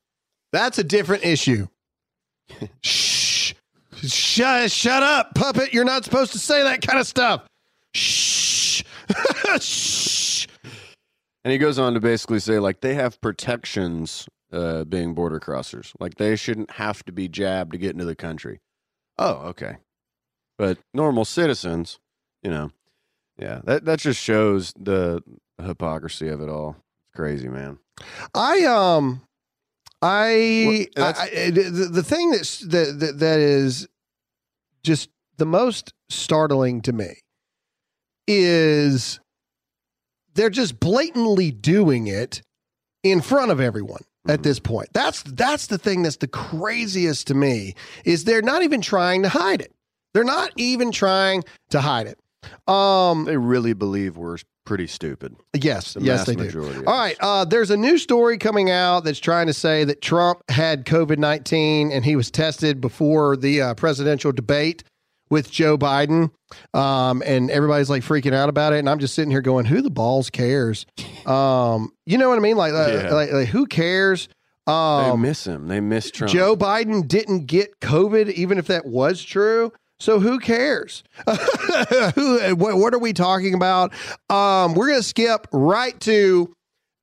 that's 0.52 0.78
a 0.78 0.84
different 0.84 1.24
issue. 1.24 1.68
Shut, 4.08 4.72
shut 4.72 5.04
up, 5.04 5.36
puppet. 5.36 5.74
You're 5.74 5.86
not 5.86 6.04
supposed 6.04 6.32
to 6.34 6.40
say 6.40 6.64
that 6.64 6.82
kind 6.82 7.00
of 7.00 7.08
stuff. 7.08 7.46
Shh. 7.94 8.84
Shh. 9.60 10.48
And 11.44 11.52
he 11.52 11.58
goes 11.58 11.80
on 11.80 11.94
to 11.94 12.00
basically 12.00 12.40
say, 12.40 12.60
like, 12.60 12.82
they 12.82 12.94
have 12.96 13.20
protections 13.22 14.28
uh, 14.52 14.84
being 14.84 15.14
border 15.14 15.40
crossers. 15.40 15.94
Like 16.00 16.16
they 16.16 16.36
shouldn't 16.36 16.72
have 16.72 17.04
to 17.06 17.12
be 17.12 17.28
jabbed 17.28 17.72
to 17.74 17.78
get 17.78 17.92
into 17.92 18.06
the 18.06 18.16
country. 18.16 18.60
Oh, 19.18 19.48
okay. 19.50 19.78
But 20.58 20.78
normal 20.94 21.26
citizens, 21.26 22.00
you 22.44 22.52
know, 22.52 22.72
yeah, 23.38 23.62
that 23.64 23.86
that 23.86 24.00
just 24.00 24.22
shows 24.22 24.74
the 24.78 25.24
hypocrisy 25.62 26.28
of 26.28 26.42
it 26.42 26.50
all. 26.50 26.76
It's 27.02 27.16
crazy, 27.16 27.48
man. 27.48 27.80
I 28.34 28.64
um, 28.66 29.22
I, 30.02 30.88
Well, 30.96 31.14
I, 31.18 31.50
the, 31.52 31.90
the 31.92 32.04
thing 32.04 32.32
that's 32.32 32.60
that, 32.60 33.00
that 33.00 33.20
that 33.20 33.40
is 33.40 33.88
just 34.84 35.10
the 35.38 35.46
most 35.46 35.94
startling 36.10 36.82
to 36.82 36.94
me 36.94 37.16
is 38.28 39.20
they're 40.36 40.50
just 40.50 40.80
blatantly 40.80 41.52
doing 41.52 42.08
it 42.08 42.42
in 43.04 43.22
front 43.22 43.52
of 43.52 43.60
everyone 43.60 44.02
at 44.28 44.44
this 44.44 44.60
point. 44.60 44.90
That's 44.94 45.24
that's 45.24 45.68
the 45.68 45.78
thing 45.78 46.04
that's 46.04 46.18
the 46.18 46.28
craziest 46.28 47.28
to 47.28 47.34
me 47.34 47.76
is 48.06 48.24
they're 48.24 48.42
not 48.42 48.64
even 48.64 48.82
trying 48.82 49.24
to 49.24 49.30
hide 49.30 49.62
it. 49.62 49.74
They're 50.14 50.24
not 50.24 50.52
even 50.56 50.92
trying 50.92 51.44
to 51.72 51.82
hide 51.82 52.08
it. 52.08 52.20
Um 52.72 53.26
They 53.26 53.38
really 53.38 53.74
believe 53.74 54.18
we're 54.18 54.38
pretty 54.70 54.86
stupid. 54.88 55.36
yes, 55.60 55.96
The 55.96 56.02
yes 56.02 56.26
they 56.26 56.36
do. 56.36 56.84
All 56.88 56.94
uh 57.20 57.44
there's 57.44 57.72
a 57.72 57.76
new 57.78 57.98
story 57.98 58.38
coming 58.38 58.70
out 58.70 59.04
that's 59.04 59.20
trying 59.20 59.48
to 59.48 59.54
say 59.54 59.84
that 59.84 60.02
Trump 60.02 60.44
had 60.50 60.86
COVID-19 60.86 61.92
and 61.92 62.06
he 62.06 62.16
was 62.16 62.30
tested 62.32 62.80
before 62.80 63.36
the 63.36 63.62
uh, 63.62 63.74
presidential 63.74 64.32
debate 64.32 64.84
with 65.32 65.50
Joe 65.52 65.78
Biden. 65.78 66.32
Um, 66.74 67.22
and 67.26 67.52
everybody's 67.52 67.90
like 67.90 68.04
freaking 68.04 68.34
out 68.34 68.48
about 68.50 68.74
it. 68.74 68.80
And 68.80 68.90
I'm 68.90 69.00
just 69.00 69.14
sitting 69.16 69.32
here 69.32 69.42
going, 69.42 69.66
who 69.66 69.82
the 69.82 69.90
balls 69.92 70.30
cares? 70.30 70.86
Um, 71.26 71.92
you 72.06 72.18
know 72.18 72.30
what 72.30 72.38
I 72.38 72.42
mean? 72.42 72.58
Like, 72.58 72.74
uh, 72.74 72.88
Yeah. 73.06 73.14
like, 73.14 73.32
like, 73.32 73.48
who 73.48 73.66
cares? 73.68 74.30
they 74.68 74.74
Um, 74.74 75.22
miss 75.22 75.46
him. 75.48 75.68
They 75.68 75.80
miss 75.80 76.12
Trump. 76.12 76.32
Joe 76.32 76.56
Biden 76.56 77.08
didn't 77.08 77.46
get 77.48 77.80
COVID, 77.80 78.32
even 78.34 78.58
if 78.60 78.68
that 78.68 78.86
was 78.86 79.24
true. 79.24 79.72
So 80.00 80.20
who 80.20 80.40
cares? 80.40 81.04
who? 82.16 82.56
What, 82.56 82.78
what 82.78 82.94
are 82.94 83.00
we 83.00 83.14
talking 83.14 83.54
about? 83.54 83.94
Um, 84.30 84.74
we're 84.74 84.88
going 84.88 85.00
to 85.00 85.04
skip 85.04 85.48
right 85.52 86.00
to 86.02 86.54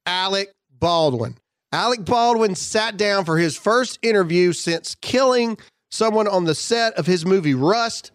Alec 0.07 0.51
Baldwin. 0.79 1.37
Alec 1.73 2.05
Baldwin 2.05 2.55
sat 2.55 2.97
down 2.97 3.25
for 3.25 3.37
his 3.37 3.57
first 3.57 3.99
interview 4.01 4.53
since 4.53 4.95
killing 5.03 5.59
someone 5.91 6.27
on 6.27 6.45
the 6.45 6.55
set 6.55 6.95
of 6.95 7.07
his 7.07 7.27
movie 7.27 7.55
Rust. 7.55 8.13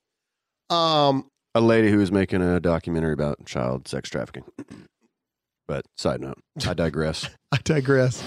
Um, 0.70 1.28
a 1.54 1.62
lady 1.62 1.92
who 1.92 1.98
was 1.98 2.12
making 2.12 2.42
a 2.42 2.60
documentary 2.60 3.14
about 3.14 3.46
child 3.46 3.88
sex 3.88 4.10
trafficking. 4.10 4.44
But 5.68 5.86
side 5.96 6.20
note, 6.20 6.40
I 6.68 6.74
digress. 6.74 7.30
I 7.54 7.58
digress. 7.64 8.22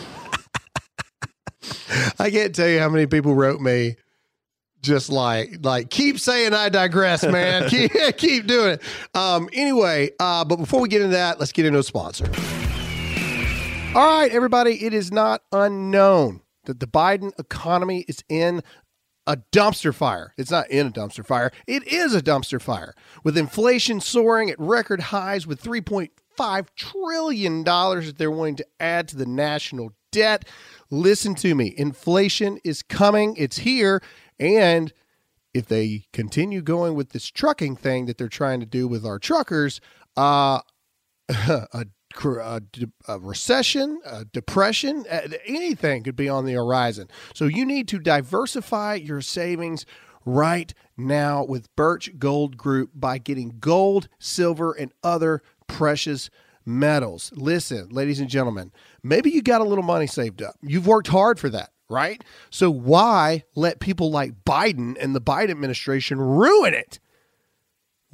I 2.18 2.30
can't 2.30 2.54
tell 2.54 2.68
you 2.68 2.78
how 2.78 2.88
many 2.88 3.04
people 3.04 3.34
wrote 3.34 3.60
me 3.60 3.96
just 4.84 5.10
like 5.10 5.58
like 5.62 5.90
keep 5.90 6.20
saying 6.20 6.54
I 6.54 6.68
digress, 6.68 7.24
man. 7.24 7.68
keep 7.68 7.90
keep 8.16 8.46
doing 8.46 8.74
it. 8.74 8.82
Um 9.14 9.48
anyway, 9.52 10.10
uh 10.20 10.44
but 10.44 10.56
before 10.56 10.80
we 10.80 10.88
get 10.88 11.02
into 11.02 11.16
that, 11.16 11.40
let's 11.40 11.52
get 11.52 11.66
into 11.66 11.80
a 11.80 11.82
sponsor. 11.82 12.26
All 13.96 14.20
right, 14.20 14.30
everybody, 14.30 14.84
it 14.84 14.92
is 14.92 15.10
not 15.10 15.42
unknown 15.52 16.42
that 16.64 16.80
the 16.80 16.86
Biden 16.86 17.32
economy 17.38 18.04
is 18.08 18.24
in 18.28 18.62
a 19.26 19.38
dumpster 19.52 19.94
fire. 19.94 20.34
It's 20.36 20.50
not 20.50 20.68
in 20.70 20.88
a 20.88 20.90
dumpster 20.90 21.24
fire. 21.24 21.50
It 21.66 21.86
is 21.86 22.14
a 22.14 22.20
dumpster 22.20 22.60
fire. 22.60 22.94
With 23.22 23.38
inflation 23.38 24.00
soaring 24.00 24.50
at 24.50 24.58
record 24.58 25.00
highs 25.00 25.46
with 25.46 25.62
3.5 25.62 26.66
trillion 26.76 27.62
dollars 27.62 28.06
that 28.06 28.18
they're 28.18 28.30
wanting 28.30 28.56
to 28.56 28.66
add 28.80 29.08
to 29.08 29.16
the 29.16 29.26
national 29.26 29.92
debt. 30.12 30.46
Listen 30.90 31.34
to 31.36 31.54
me. 31.54 31.74
Inflation 31.76 32.58
is 32.64 32.82
coming. 32.82 33.34
It's 33.36 33.58
here 33.58 34.02
and 34.38 34.92
if 35.52 35.66
they 35.66 36.04
continue 36.12 36.62
going 36.62 36.94
with 36.94 37.10
this 37.10 37.28
trucking 37.30 37.76
thing 37.76 38.06
that 38.06 38.18
they're 38.18 38.28
trying 38.28 38.60
to 38.60 38.66
do 38.66 38.88
with 38.88 39.04
our 39.04 39.18
truckers, 39.18 39.80
uh 40.16 40.60
a 41.28 41.86
a, 42.22 42.62
a 43.08 43.18
recession, 43.18 44.00
a 44.04 44.24
depression, 44.24 45.04
anything 45.46 46.02
could 46.04 46.16
be 46.16 46.28
on 46.28 46.44
the 46.44 46.52
horizon. 46.52 47.08
So 47.34 47.46
you 47.46 47.64
need 47.66 47.88
to 47.88 47.98
diversify 47.98 48.94
your 48.94 49.20
savings 49.20 49.84
right 50.24 50.72
now 50.96 51.44
with 51.44 51.74
Birch 51.76 52.18
Gold 52.18 52.56
Group 52.56 52.90
by 52.94 53.18
getting 53.18 53.56
gold, 53.60 54.08
silver, 54.18 54.72
and 54.72 54.92
other 55.02 55.42
precious 55.66 56.30
metals. 56.64 57.32
Listen, 57.34 57.88
ladies 57.90 58.20
and 58.20 58.30
gentlemen, 58.30 58.72
maybe 59.02 59.30
you 59.30 59.42
got 59.42 59.60
a 59.60 59.64
little 59.64 59.84
money 59.84 60.06
saved 60.06 60.42
up. 60.42 60.54
You've 60.62 60.86
worked 60.86 61.08
hard 61.08 61.38
for 61.38 61.48
that, 61.50 61.70
right? 61.94 62.22
So 62.50 62.70
why 62.70 63.44
let 63.54 63.80
people 63.80 64.10
like 64.10 64.44
Biden 64.44 64.96
and 65.00 65.14
the 65.14 65.20
Biden 65.20 65.50
administration 65.50 66.20
ruin 66.20 66.74
it? 66.74 66.98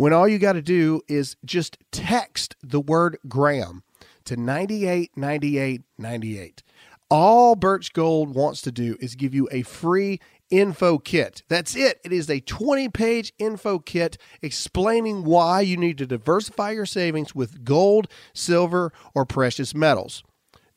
when 0.01 0.13
all 0.15 0.27
you 0.27 0.39
got 0.39 0.55
to 0.55 0.63
do 0.63 1.03
is 1.09 1.37
just 1.45 1.77
text 1.93 2.57
the 2.63 2.81
word 2.81 3.19
Graham 3.29 3.83
to 4.25 4.35
989898. 4.35 6.63
All 7.11 7.55
Birch 7.55 7.93
Gold 7.93 8.35
wants 8.35 8.63
to 8.63 8.73
do 8.73 8.97
is 8.99 9.15
give 9.15 9.35
you 9.35 9.47
a 9.53 9.61
free 9.61 10.19
info 10.49 10.97
kit. 10.97 11.43
That's 11.49 11.77
it. 11.77 12.01
It 12.03 12.15
is 12.15 12.31
a 12.31 12.41
20 12.41 12.89
page 12.89 13.35
info 13.39 13.79
kit 13.79 14.17
explaining 14.41 15.25
why 15.25 15.61
you 15.61 15.77
need 15.77 15.99
to 15.99 16.07
diversify 16.07 16.71
your 16.71 16.87
savings 16.87 17.35
with 17.35 17.63
gold, 17.63 18.09
silver, 18.33 18.95
or 19.15 19.27
precious 19.27 19.75
metals. 19.75 20.25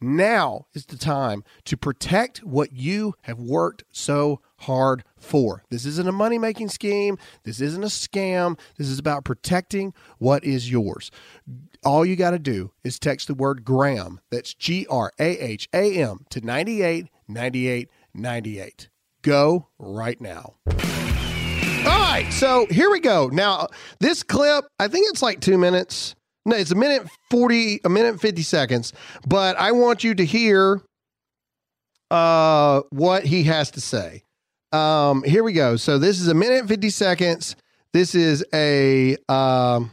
Now 0.03 0.67
is 0.73 0.85
the 0.85 0.97
time 0.97 1.45
to 1.63 1.77
protect 1.77 2.39
what 2.39 2.73
you 2.73 3.13
have 3.21 3.39
worked 3.39 3.85
so 3.89 4.41
hard 4.57 5.05
for. 5.15 5.63
This 5.69 5.85
isn't 5.85 6.09
a 6.09 6.11
money 6.11 6.37
making 6.37 6.67
scheme. 6.69 7.17
This 7.43 7.61
isn't 7.61 7.83
a 7.83 7.87
scam. 7.87 8.59
This 8.77 8.89
is 8.89 8.99
about 8.99 9.23
protecting 9.23 9.93
what 10.17 10.43
is 10.43 10.69
yours. 10.69 11.09
All 11.85 12.05
you 12.05 12.17
got 12.17 12.31
to 12.31 12.39
do 12.39 12.71
is 12.83 12.99
text 12.99 13.27
the 13.27 13.33
word 13.33 13.63
Graham. 13.63 14.19
That's 14.29 14.53
G 14.53 14.85
R 14.89 15.11
A 15.19 15.37
H 15.37 15.69
A 15.73 15.93
M 15.95 16.25
to 16.31 16.41
98 16.41 17.07
98 17.29 17.89
98. 18.13 18.89
Go 19.21 19.69
right 19.79 20.19
now. 20.19 20.55
All 20.67 21.99
right, 21.99 22.27
so 22.31 22.65
here 22.69 22.89
we 22.89 22.99
go. 22.99 23.27
Now, 23.27 23.67
this 23.99 24.21
clip, 24.21 24.65
I 24.79 24.89
think 24.89 25.07
it's 25.09 25.21
like 25.21 25.39
two 25.39 25.57
minutes. 25.57 26.15
No, 26.45 26.56
it's 26.58 26.71
a 26.71 26.75
minute 26.75 27.08
40, 27.29 27.82
a 27.86 27.89
minute 27.89 28.19
50 28.19 28.41
seconds, 28.41 28.93
but 29.25 29.56
I 29.58 29.71
want 29.71 30.03
you 30.03 30.13
to 30.15 30.25
hear 30.25 30.82
uh, 32.12 32.82
what 32.89 33.23
he 33.23 33.43
has 33.43 33.71
to 33.71 33.82
say. 33.82 34.23
Um, 34.73 35.23
here 35.23 35.43
we 35.43 35.53
go. 35.53 35.77
So 35.77 35.97
this 35.97 36.19
is 36.19 36.27
a 36.27 36.34
minute 36.34 36.67
50 36.67 36.89
seconds. 36.89 37.56
This 37.93 38.13
is 38.15 38.43
a 38.53 39.15
um, 39.29 39.91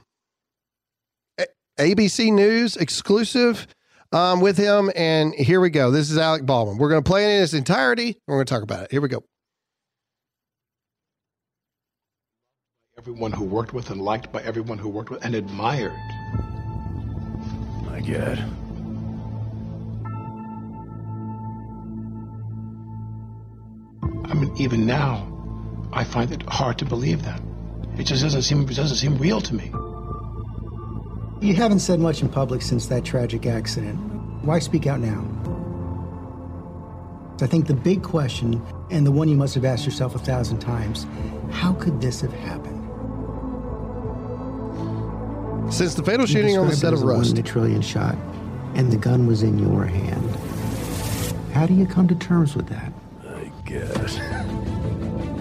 ABC 1.78 2.32
News 2.32 2.76
exclusive 2.76 3.66
um, 4.10 4.40
with 4.40 4.56
him. 4.56 4.90
And 4.96 5.34
here 5.34 5.60
we 5.60 5.70
go. 5.70 5.90
This 5.90 6.10
is 6.10 6.18
Alec 6.18 6.46
Baldwin. 6.46 6.78
We're 6.78 6.88
going 6.88 7.04
to 7.04 7.08
play 7.08 7.26
it 7.26 7.36
in 7.36 7.42
its 7.42 7.54
entirety. 7.54 8.16
We're 8.26 8.36
going 8.36 8.46
to 8.46 8.54
talk 8.54 8.62
about 8.62 8.84
it. 8.84 8.90
Here 8.90 9.00
we 9.00 9.08
go. 9.08 9.22
everyone 13.00 13.32
who 13.32 13.46
worked 13.46 13.72
with 13.72 13.88
and 13.88 14.02
liked 14.02 14.30
by 14.30 14.42
everyone 14.42 14.76
who 14.76 14.86
worked 14.86 15.08
with 15.08 15.24
and 15.24 15.34
admired. 15.34 15.98
My 18.00 18.06
God. 18.06 18.38
I 24.24 24.34
mean, 24.34 24.54
even 24.56 24.86
now, 24.86 25.26
I 25.92 26.04
find 26.04 26.30
it 26.32 26.42
hard 26.48 26.78
to 26.78 26.84
believe 26.84 27.24
that. 27.24 27.42
It 27.98 28.04
just 28.04 28.22
doesn't 28.22 28.42
seem 28.42 28.62
it 28.62 28.74
doesn't 28.74 28.96
seem 28.96 29.18
real 29.18 29.40
to 29.42 29.54
me. 29.54 29.70
You 31.46 31.54
haven't 31.54 31.80
said 31.80 32.00
much 32.00 32.22
in 32.22 32.28
public 32.28 32.62
since 32.62 32.86
that 32.86 33.04
tragic 33.04 33.44
accident. 33.44 33.96
Why 34.44 34.60
speak 34.60 34.86
out 34.86 35.00
now? 35.00 35.26
I 37.42 37.46
think 37.46 37.66
the 37.66 37.74
big 37.74 38.02
question, 38.02 38.62
and 38.90 39.06
the 39.06 39.12
one 39.12 39.28
you 39.28 39.36
must 39.36 39.54
have 39.54 39.64
asked 39.64 39.84
yourself 39.84 40.14
a 40.14 40.18
thousand 40.18 40.60
times, 40.60 41.06
how 41.50 41.72
could 41.74 42.00
this 42.00 42.20
have 42.20 42.32
happened? 42.32 42.79
Since 45.68 45.94
the 45.94 46.02
fatal 46.02 46.26
shooting 46.26 46.56
on 46.58 46.68
the 46.68 46.76
set 46.76 46.92
of 46.92 47.02
Rust. 47.02 47.30
One 47.30 47.38
in 47.38 47.44
a 47.44 47.46
trillion 47.46 47.82
shot, 47.82 48.16
and 48.74 48.90
the 48.90 48.96
gun 48.96 49.26
was 49.26 49.42
in 49.42 49.58
your 49.58 49.84
hand. 49.84 50.24
How 51.52 51.66
do 51.66 51.74
you 51.74 51.86
come 51.86 52.08
to 52.08 52.14
terms 52.14 52.54
with 52.56 52.68
that? 52.68 52.92
I 53.28 53.50
guess. 53.64 54.18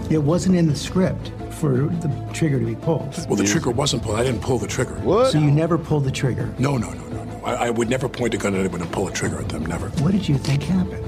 It 0.10 0.23
wasn't 0.23 0.55
in 0.55 0.67
the 0.67 0.75
script 0.75 1.32
for 1.51 1.86
the 1.86 2.29
trigger 2.34 2.60
to 2.60 2.65
be 2.65 2.73
pulled. 2.75 3.15
Well, 3.27 3.36
the 3.36 3.43
trigger 3.43 3.69
wasn't 3.69 4.01
pulled. 4.01 4.19
I 4.19 4.23
didn't 4.23 4.41
pull 4.41 4.58
the 4.58 4.65
trigger. 4.65 4.95
What? 5.01 5.32
So 5.32 5.38
you 5.38 5.51
never 5.51 5.77
pulled 5.77 6.03
the 6.03 6.10
trigger. 6.12 6.51
No, 6.58 6.77
no, 6.77 6.89
no, 6.89 7.08
no, 7.10 7.23
no. 7.25 7.41
I, 7.45 7.67
I 7.67 7.69
would 7.69 7.91
never 7.91 8.10
point 8.10 8.34
a 8.34 8.38
gun 8.38 8.55
at 8.55 8.62
anyone 8.62 8.82
and 8.82 8.91
pull 8.91 9.08
a 9.08 9.12
trigger 9.12 9.39
at 9.39 9.49
them. 9.49 9.67
Never. 9.67 9.89
What 10.01 10.13
did 10.13 10.27
you 10.27 10.39
think 10.39 10.63
happened? 10.63 11.05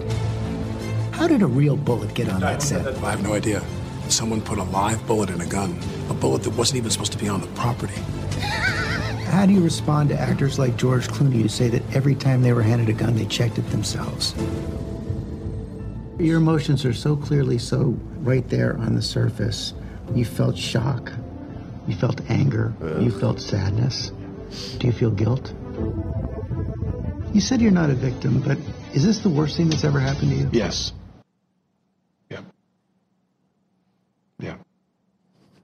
How 1.15 1.27
did 1.27 1.41
a 1.41 1.47
real 1.47 1.77
bullet 1.77 2.13
get 2.13 2.29
on 2.29 2.41
that 2.41 2.61
set? 2.61 2.85
I 3.03 3.09
have 3.09 3.23
no 3.23 3.33
idea. 3.33 3.63
Someone 4.07 4.39
put 4.39 4.59
a 4.59 4.63
live 4.65 5.03
bullet 5.07 5.31
in 5.31 5.41
a 5.41 5.47
gun, 5.47 5.79
a 6.09 6.13
bullet 6.13 6.43
that 6.43 6.51
wasn't 6.51 6.77
even 6.77 6.91
supposed 6.91 7.11
to 7.13 7.17
be 7.17 7.27
on 7.27 7.41
the 7.41 7.47
property. 7.47 7.95
How 9.31 9.45
do 9.45 9.53
you 9.53 9.63
respond 9.63 10.09
to 10.09 10.19
actors 10.19 10.59
like 10.59 10.75
George 10.75 11.07
Clooney 11.07 11.41
who 11.41 11.47
say 11.47 11.69
that 11.69 11.95
every 11.95 12.15
time 12.15 12.41
they 12.41 12.51
were 12.51 12.61
handed 12.61 12.89
a 12.89 12.93
gun, 12.93 13.15
they 13.15 13.25
checked 13.25 13.57
it 13.57 13.69
themselves? 13.69 14.35
Your 16.19 16.35
emotions 16.37 16.83
are 16.83 16.93
so 16.93 17.15
clearly 17.15 17.57
so 17.57 17.97
right 18.19 18.47
there 18.49 18.77
on 18.77 18.93
the 18.93 19.01
surface. 19.01 19.73
You 20.13 20.25
felt 20.25 20.57
shock. 20.57 21.13
You 21.87 21.95
felt 21.95 22.19
anger. 22.29 22.73
You 22.99 23.09
felt 23.09 23.39
sadness. 23.39 24.11
Do 24.79 24.87
you 24.87 24.93
feel 24.93 25.11
guilt? 25.11 25.53
You 27.33 27.39
said 27.39 27.61
you're 27.61 27.71
not 27.71 27.89
a 27.89 27.95
victim, 27.95 28.41
but 28.41 28.57
is 28.93 29.05
this 29.05 29.19
the 29.19 29.29
worst 29.29 29.55
thing 29.55 29.69
that's 29.69 29.85
ever 29.85 30.01
happened 30.01 30.31
to 30.31 30.37
you? 30.37 30.49
Yes. 30.51 30.91
Yeah. 32.29 32.41
Yeah. 34.39 34.57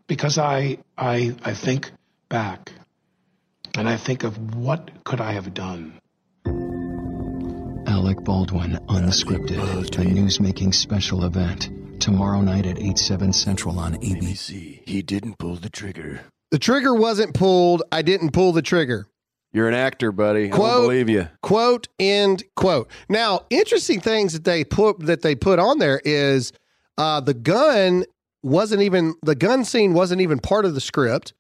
Because 0.08 0.38
I 0.38 0.78
I 0.98 1.36
I 1.44 1.54
think 1.54 1.92
back 2.30 2.72
and 3.78 3.88
I 3.88 3.98
think 3.98 4.24
of 4.24 4.56
what 4.56 5.04
could 5.04 5.22
I 5.22 5.32
have 5.34 5.54
done? 5.54 6.00
Alec 7.88 8.24
Baldwin, 8.24 8.74
unscripted, 8.90 9.58
a 9.60 10.06
newsmaking 10.06 10.74
special 10.74 11.24
event. 11.26 11.70
Tomorrow 12.02 12.42
night 12.42 12.66
at 12.66 12.78
8, 12.80 12.98
7 12.98 13.34
Central 13.34 13.80
on 13.80 13.96
ABC. 13.96 14.82
He 14.88 15.02
didn't 15.02 15.40
pull 15.40 15.56
the 15.56 15.70
trigger. 15.70 16.22
The 16.52 16.60
trigger 16.60 16.94
wasn't 16.94 17.34
pulled. 17.34 17.84
I 17.92 18.02
didn't 18.04 18.32
pull 18.32 18.52
the 18.52 18.62
trigger. 18.62 19.08
You're 19.52 19.68
an 19.68 19.74
actor, 19.74 20.12
buddy. 20.12 20.46
I 20.46 20.50
Quote- 20.50 20.70
don't 20.74 20.82
believe 20.84 21.10
you. 21.10 21.28
Quote 21.42 21.88
end 21.98 22.44
quote. 22.56 22.90
Now, 23.10 23.42
interesting 23.50 24.00
things 24.00 24.34
that 24.34 24.44
they 24.44 24.64
put 24.64 25.00
that 25.08 25.22
they 25.22 25.34
put 25.36 25.58
on 25.58 25.80
there 25.80 26.00
is 26.06 26.52
uh, 26.98 27.22
the 27.22 27.34
gun 27.34 28.04
wasn't 28.44 28.84
even 28.84 29.16
the 29.24 29.36
gun 29.36 29.66
scene 29.66 29.94
wasn't 29.94 30.22
even 30.22 30.40
part 30.40 30.66
of 30.66 30.76
the 30.76 30.82
script. 30.82 31.34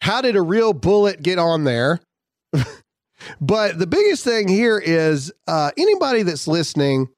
How 0.00 0.20
did 0.20 0.36
a 0.36 0.42
real 0.42 0.72
bullet 0.72 1.22
get 1.22 1.38
on 1.38 1.64
there? 1.64 2.00
but 3.40 3.78
the 3.78 3.86
biggest 3.86 4.24
thing 4.24 4.48
here 4.48 4.78
is 4.78 5.32
uh, 5.46 5.70
anybody 5.76 6.22
that's 6.22 6.46
listening. 6.46 7.08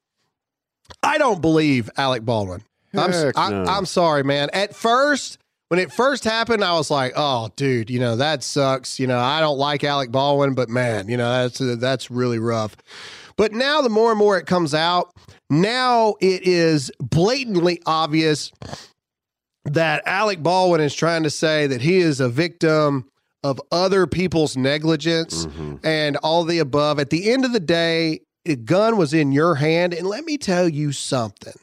I 1.03 1.17
don't 1.17 1.41
believe 1.41 1.89
Alec 1.97 2.23
Baldwin. 2.25 2.63
I'm, 2.95 3.11
Heck 3.11 3.37
I. 3.37 3.63
I'm 3.65 3.85
sorry, 3.85 4.23
man. 4.23 4.49
At 4.53 4.75
first, 4.75 5.37
when 5.67 5.79
it 5.79 5.91
first 5.91 6.23
happened, 6.23 6.63
I 6.63 6.73
was 6.73 6.89
like, 6.89 7.13
"Oh, 7.15 7.49
dude, 7.55 7.91
you 7.91 7.99
know 7.99 8.15
that 8.15 8.43
sucks." 8.43 8.99
You 8.99 9.05
know, 9.05 9.19
I 9.19 9.39
don't 9.39 9.59
like 9.59 9.83
Alec 9.83 10.11
Baldwin, 10.11 10.55
but 10.55 10.69
man, 10.69 11.07
you 11.07 11.17
know 11.17 11.29
that's 11.29 11.59
that's 11.79 12.09
really 12.09 12.39
rough. 12.39 12.75
But 13.37 13.53
now, 13.53 13.81
the 13.81 13.89
more 13.89 14.09
and 14.09 14.17
more 14.17 14.37
it 14.37 14.47
comes 14.47 14.73
out, 14.73 15.13
now 15.49 16.15
it 16.19 16.45
is 16.45 16.91
blatantly 16.99 17.81
obvious 17.85 18.51
that 19.73 20.03
Alec 20.05 20.41
Baldwin 20.41 20.81
is 20.81 20.93
trying 20.95 21.23
to 21.23 21.29
say 21.29 21.67
that 21.67 21.81
he 21.81 21.97
is 21.97 22.19
a 22.19 22.29
victim 22.29 23.05
of 23.43 23.61
other 23.71 24.05
people's 24.07 24.57
negligence 24.57 25.45
and 25.83 26.17
all 26.17 26.43
the 26.43 26.59
above. 26.59 26.99
At 26.99 27.09
the 27.09 27.31
end 27.31 27.45
of 27.45 27.53
the 27.53 27.59
day, 27.59 28.21
a 28.45 28.55
gun 28.55 28.97
was 28.97 29.13
in 29.13 29.31
your 29.31 29.55
hand, 29.55 29.93
and 29.93 30.07
let 30.07 30.25
me 30.25 30.37
tell 30.37 30.67
you 30.67 30.91
something 30.91 31.53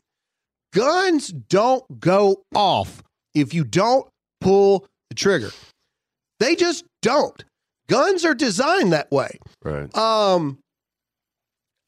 guns 0.72 1.28
don't 1.28 2.00
go 2.00 2.42
off 2.54 3.02
if 3.34 3.54
you 3.54 3.64
don't 3.64 4.06
pull 4.40 4.86
the 5.08 5.14
trigger. 5.14 5.50
They 6.38 6.54
just 6.54 6.84
don't. 7.00 7.44
Guns 7.88 8.24
are 8.24 8.34
designed 8.34 8.92
that 8.92 9.10
way. 9.10 9.38
Right. 9.64 9.94
Um, 9.96 10.58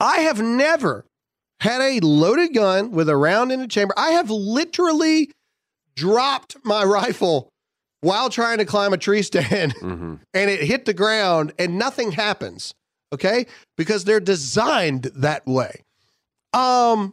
I 0.00 0.20
have 0.20 0.40
never 0.40 1.04
had 1.60 1.80
a 1.80 2.00
loaded 2.00 2.54
gun 2.54 2.92
with 2.92 3.08
a 3.08 3.16
round 3.16 3.52
in 3.52 3.60
a 3.60 3.68
chamber. 3.68 3.92
I 3.96 4.10
have 4.10 4.30
literally 4.30 5.30
dropped 5.98 6.56
my 6.64 6.84
rifle 6.84 7.48
while 8.00 8.30
trying 8.30 8.58
to 8.58 8.64
climb 8.64 8.92
a 8.92 8.96
tree 8.98 9.22
stand 9.22 9.72
hmm 9.80 10.14
and 10.32 10.50
it 10.50 10.60
hit 10.62 10.84
the 10.84 10.94
ground 10.94 11.52
and 11.58 11.78
nothing 11.78 12.12
happens. 12.12 12.72
Okay? 13.12 13.46
Because 13.76 14.04
they're 14.04 14.20
designed 14.20 15.04
that 15.16 15.46
way. 15.46 15.82
Um 16.52 17.12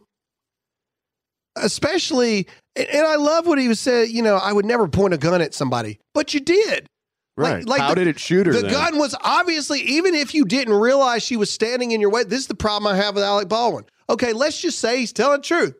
especially 1.56 2.46
and, 2.76 2.88
and 2.88 3.06
I 3.06 3.16
love 3.16 3.46
what 3.46 3.58
he 3.58 3.68
was 3.68 3.80
saying, 3.80 4.10
you 4.14 4.22
know, 4.22 4.36
I 4.36 4.52
would 4.52 4.64
never 4.66 4.86
point 4.88 5.14
a 5.14 5.18
gun 5.18 5.40
at 5.40 5.54
somebody, 5.54 5.98
but 6.14 6.34
you 6.34 6.40
did. 6.40 6.86
Like- 7.38 7.52
Right. 7.52 7.66
like 7.66 7.80
How 7.82 7.88
the- 7.90 7.96
did 7.96 8.06
it 8.06 8.18
shoot 8.18 8.46
her? 8.46 8.52
The 8.52 8.62
then? 8.62 8.70
gun 8.70 8.98
was 8.98 9.14
obviously, 9.20 9.80
even 9.80 10.14
if 10.14 10.34
you 10.34 10.44
didn't 10.46 10.72
realize 10.74 11.22
she 11.22 11.36
was 11.36 11.50
standing 11.50 11.90
in 11.92 12.00
your 12.00 12.10
way, 12.10 12.24
this 12.24 12.40
is 12.40 12.46
the 12.46 12.54
problem 12.54 12.90
I 12.90 12.96
have 12.96 13.14
with 13.14 13.24
Alec 13.24 13.48
Baldwin. 13.48 13.84
Okay, 14.08 14.32
let's 14.32 14.58
just 14.60 14.78
say 14.78 14.98
he's 15.00 15.12
telling 15.12 15.38
the 15.40 15.46
truth. 15.46 15.76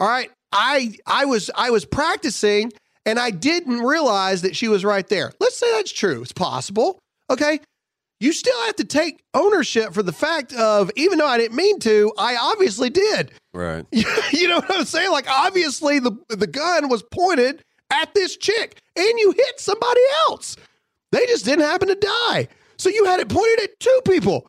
All 0.00 0.08
right. 0.08 0.30
I 0.52 0.96
I 1.06 1.24
was 1.24 1.50
I 1.54 1.70
was 1.70 1.84
practicing 1.84 2.72
and 3.06 3.18
I 3.18 3.30
didn't 3.30 3.80
realize 3.80 4.42
that 4.42 4.56
she 4.56 4.68
was 4.68 4.84
right 4.84 5.06
there. 5.08 5.32
Let's 5.40 5.56
say 5.56 5.70
that's 5.72 5.92
true. 5.92 6.22
It's 6.22 6.32
possible. 6.32 6.98
Okay. 7.28 7.60
You 8.18 8.32
still 8.32 8.58
have 8.66 8.76
to 8.76 8.84
take 8.84 9.22
ownership 9.32 9.94
for 9.94 10.02
the 10.02 10.12
fact 10.12 10.52
of 10.52 10.90
even 10.94 11.18
though 11.18 11.26
I 11.26 11.38
didn't 11.38 11.56
mean 11.56 11.78
to, 11.80 12.12
I 12.18 12.36
obviously 12.36 12.90
did. 12.90 13.30
Right. 13.54 13.86
you 13.92 14.46
know 14.48 14.56
what 14.56 14.78
I'm 14.78 14.84
saying? 14.84 15.10
Like 15.10 15.30
obviously 15.30 16.00
the 16.00 16.12
the 16.28 16.46
gun 16.46 16.88
was 16.88 17.02
pointed 17.02 17.62
at 17.90 18.12
this 18.14 18.36
chick 18.36 18.78
and 18.96 19.18
you 19.18 19.32
hit 19.32 19.60
somebody 19.60 20.02
else. 20.28 20.56
They 21.12 21.26
just 21.26 21.44
didn't 21.44 21.64
happen 21.64 21.88
to 21.88 21.94
die. 21.94 22.48
So 22.76 22.88
you 22.88 23.04
had 23.04 23.20
it 23.20 23.28
pointed 23.28 23.60
at 23.60 23.80
two 23.80 24.00
people. 24.06 24.46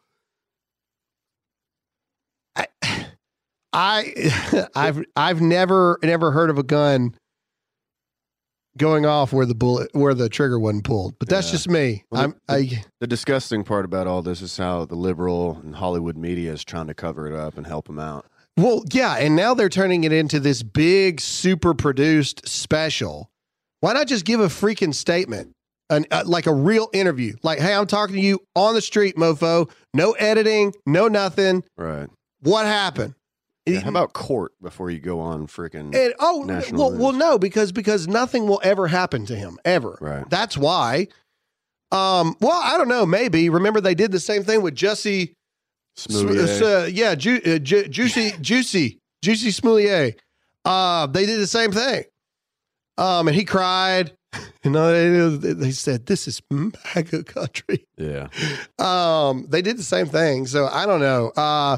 I, 2.56 2.68
I 3.74 4.67
I've 4.76 5.03
I've 5.15 5.41
never 5.41 5.97
never 6.03 6.32
heard 6.32 6.49
of 6.49 6.57
a 6.57 6.63
gun 6.63 7.15
going 8.78 9.05
off 9.05 9.34
where 9.34 9.45
the 9.45 9.55
bullet 9.55 9.89
where 9.93 10.13
the 10.13 10.30
trigger 10.30 10.59
wasn't 10.59 10.84
pulled. 10.86 11.17
But 11.19 11.30
that's 11.30 11.47
Yeah. 11.47 11.51
just 11.51 11.69
me. 11.69 12.03
Well, 12.11 12.22
I'm 12.24 12.36
I 12.47 12.84
The 12.99 13.07
disgusting 13.07 13.63
part 13.63 13.86
about 13.86 14.07
all 14.07 14.22
this 14.22 14.41
is 14.41 14.57
how 14.57 14.86
the 14.86 14.95
liberal 14.95 15.59
and 15.63 15.76
Hollywood 15.76 16.17
media 16.17 16.53
is 16.53 16.63
trying 16.63 16.88
to 16.88 16.93
cover 16.93 17.28
it 17.28 17.34
up 17.34 17.57
and 17.57 17.65
help 17.67 17.89
him 17.89 17.99
out. 17.99 18.26
Well, 18.57 18.84
yeah, 18.91 19.15
and 19.15 19.36
now 19.36 19.53
they're 19.53 19.69
turning 19.69 20.03
it 20.03 20.11
into 20.11 20.39
this 20.39 20.61
big, 20.61 21.22
super 21.22 21.74
produced 21.74 22.47
special. 22.47 23.30
Why 23.80 23.93
not 23.93 24.07
just 24.07 24.26
give 24.26 24.41
a 24.41 24.47
freaking 24.47 24.93
statement, 24.93 25.53
an, 25.89 26.05
uh, 26.11 26.24
like 26.26 26.47
a 26.47 26.53
real 26.53 26.89
interview? 26.93 27.36
Like, 27.43 27.59
hey, 27.59 27.74
I'm 27.74 27.88
talking 27.88 28.15
to 28.17 28.22
you 28.22 28.39
on 28.55 28.76
the 28.76 28.82
street, 28.82 29.15
mofo. 29.15 29.72
No 29.93 30.11
editing, 30.11 30.74
no 30.86 31.07
nothing. 31.07 31.63
Right. 31.78 32.09
What 32.41 32.65
happened? 32.65 33.15
Yeah, 33.66 33.82
how 33.82 33.89
about 33.89 34.14
court 34.14 34.53
before 34.62 34.89
you 34.89 34.99
go 34.99 35.20
on 35.20 35.45
freaking 35.47 35.93
And 35.95 36.14
oh, 36.20 36.45
well, 36.45 36.89
news? 36.89 36.99
well, 36.99 37.12
no, 37.14 37.38
because 37.38 37.72
because 37.72 38.07
nothing 38.07 38.47
will 38.47 38.59
ever 38.64 38.88
happen 38.88 39.26
to 39.28 39.36
him 39.36 39.59
ever. 39.64 39.97
Right. 40.01 40.28
That's 40.30 40.57
why. 40.57 41.07
Um. 41.91 42.36
Well, 42.39 42.59
I 42.64 42.78
don't 42.78 42.88
know. 42.88 43.05
Maybe 43.05 43.49
remember 43.49 43.82
they 43.82 43.95
did 43.95 44.12
the 44.12 44.20
same 44.20 44.43
thing 44.43 44.62
with 44.62 44.74
Jesse. 44.76 45.34
Uh, 46.09 46.88
yeah, 46.91 47.16
ju- 47.16 47.41
uh, 47.45 47.59
ju- 47.59 47.88
juicy, 47.88 48.34
juicy, 48.41 48.97
juicy 49.22 49.51
Smollett. 49.51 50.20
Uh, 50.64 51.05
they 51.07 51.26
did 51.26 51.39
the 51.39 51.47
same 51.47 51.72
thing. 51.72 52.03
Um, 52.97 53.28
and 53.28 53.36
he 53.36 53.45
cried. 53.45 54.14
You 54.64 54.70
know, 54.70 55.36
they, 55.38 55.53
they 55.53 55.72
said, 55.72 56.05
"This 56.05 56.28
is 56.28 56.39
MAGA 56.51 57.24
country." 57.24 57.86
yeah. 57.97 58.28
Um, 58.80 59.47
they 59.49 59.62
did 59.64 59.76
the 59.78 59.84
same 59.84 60.05
thing. 60.05 60.45
So 60.45 60.68
I 60.68 60.86
don't 60.86 60.99
know. 60.99 61.32
Uh, 61.36 61.78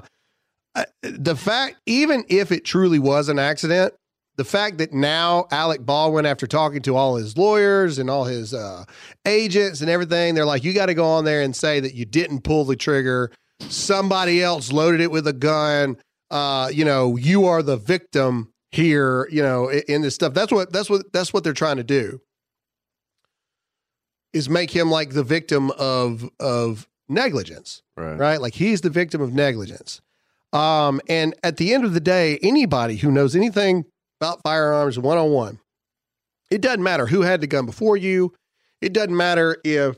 the 1.01 1.35
fact, 1.35 1.77
even 1.85 2.23
if 2.29 2.51
it 2.51 2.65
truly 2.65 2.99
was 2.99 3.29
an 3.29 3.39
accident, 3.39 3.93
the 4.35 4.43
fact 4.43 4.79
that 4.79 4.91
now 4.93 5.45
Alec 5.51 5.85
Baldwin, 5.85 6.25
after 6.25 6.47
talking 6.47 6.81
to 6.83 6.95
all 6.95 7.15
his 7.17 7.37
lawyers 7.37 7.99
and 7.99 8.09
all 8.09 8.23
his 8.23 8.53
uh, 8.53 8.83
agents 9.27 9.81
and 9.81 9.89
everything, 9.89 10.33
they're 10.33 10.45
like, 10.45 10.63
you 10.63 10.73
got 10.73 10.87
to 10.87 10.95
go 10.95 11.05
on 11.05 11.23
there 11.25 11.41
and 11.43 11.55
say 11.55 11.79
that 11.79 11.93
you 11.93 12.05
didn't 12.05 12.41
pull 12.41 12.65
the 12.65 12.75
trigger. 12.75 13.31
Somebody 13.59 14.41
else 14.41 14.71
loaded 14.71 15.01
it 15.01 15.11
with 15.11 15.27
a 15.27 15.33
gun. 15.33 15.97
Uh, 16.31 16.69
you 16.73 16.83
know, 16.83 17.15
you 17.15 17.45
are 17.45 17.61
the 17.61 17.77
victim 17.77 18.51
here. 18.71 19.27
You 19.31 19.43
know, 19.43 19.67
in, 19.69 19.83
in 19.87 20.01
this 20.01 20.15
stuff. 20.15 20.33
That's 20.33 20.51
what 20.51 20.73
that's 20.73 20.89
what 20.89 21.13
that's 21.13 21.31
what 21.31 21.43
they're 21.43 21.53
trying 21.53 21.77
to 21.77 21.83
do. 21.83 22.19
Is 24.33 24.49
make 24.49 24.71
him 24.71 24.89
like 24.89 25.11
the 25.11 25.23
victim 25.23 25.69
of 25.71 26.27
of 26.39 26.87
negligence 27.07 27.83
Right. 27.95 28.17
right? 28.17 28.41
Like 28.41 28.55
he's 28.55 28.81
the 28.81 28.89
victim 28.89 29.21
of 29.21 29.31
negligence. 29.33 30.01
Um, 30.53 31.01
and 31.09 31.33
at 31.43 31.57
the 31.57 31.73
end 31.73 31.83
of 31.83 31.93
the 31.93 31.99
day, 31.99 32.37
anybody 32.41 32.95
who 32.95 33.11
knows 33.11 33.35
anything 33.35 33.85
about 34.21 34.41
firearms 34.43 34.99
one 34.99 35.17
on 35.17 35.31
one, 35.31 35.59
it 36.51 36.61
doesn't 36.61 36.83
matter 36.83 37.07
who 37.07 37.21
had 37.21 37.41
the 37.41 37.47
gun 37.47 37.65
before 37.65 37.97
you. 37.97 38.33
It 38.79 38.93
doesn't 38.93 39.17
matter 39.17 39.57
if 39.63 39.97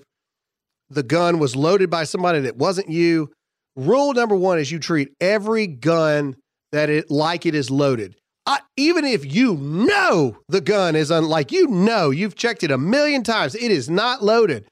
the 0.89 1.03
gun 1.03 1.39
was 1.39 1.55
loaded 1.55 1.89
by 1.89 2.05
somebody 2.05 2.39
that 2.41 2.55
wasn't 2.55 2.89
you. 2.89 3.31
Rule 3.75 4.13
number 4.13 4.35
one 4.35 4.57
is 4.57 4.71
you 4.71 4.79
treat 4.79 5.09
every 5.19 5.67
gun 5.67 6.37
that 6.71 6.89
it 6.89 7.11
like 7.11 7.45
it 7.45 7.55
is 7.55 7.69
loaded. 7.69 8.15
I, 8.45 8.59
even 8.77 9.05
if 9.05 9.25
you 9.25 9.55
know 9.55 10.37
the 10.47 10.61
gun 10.61 10.95
is 10.95 11.11
unlike 11.11 11.51
you 11.51 11.67
know 11.67 12.11
you've 12.11 12.35
checked 12.35 12.63
it 12.63 12.71
a 12.71 12.77
million 12.77 13.23
times, 13.23 13.55
it 13.55 13.71
is 13.71 13.89
not 13.89 14.23
loaded. 14.23 14.67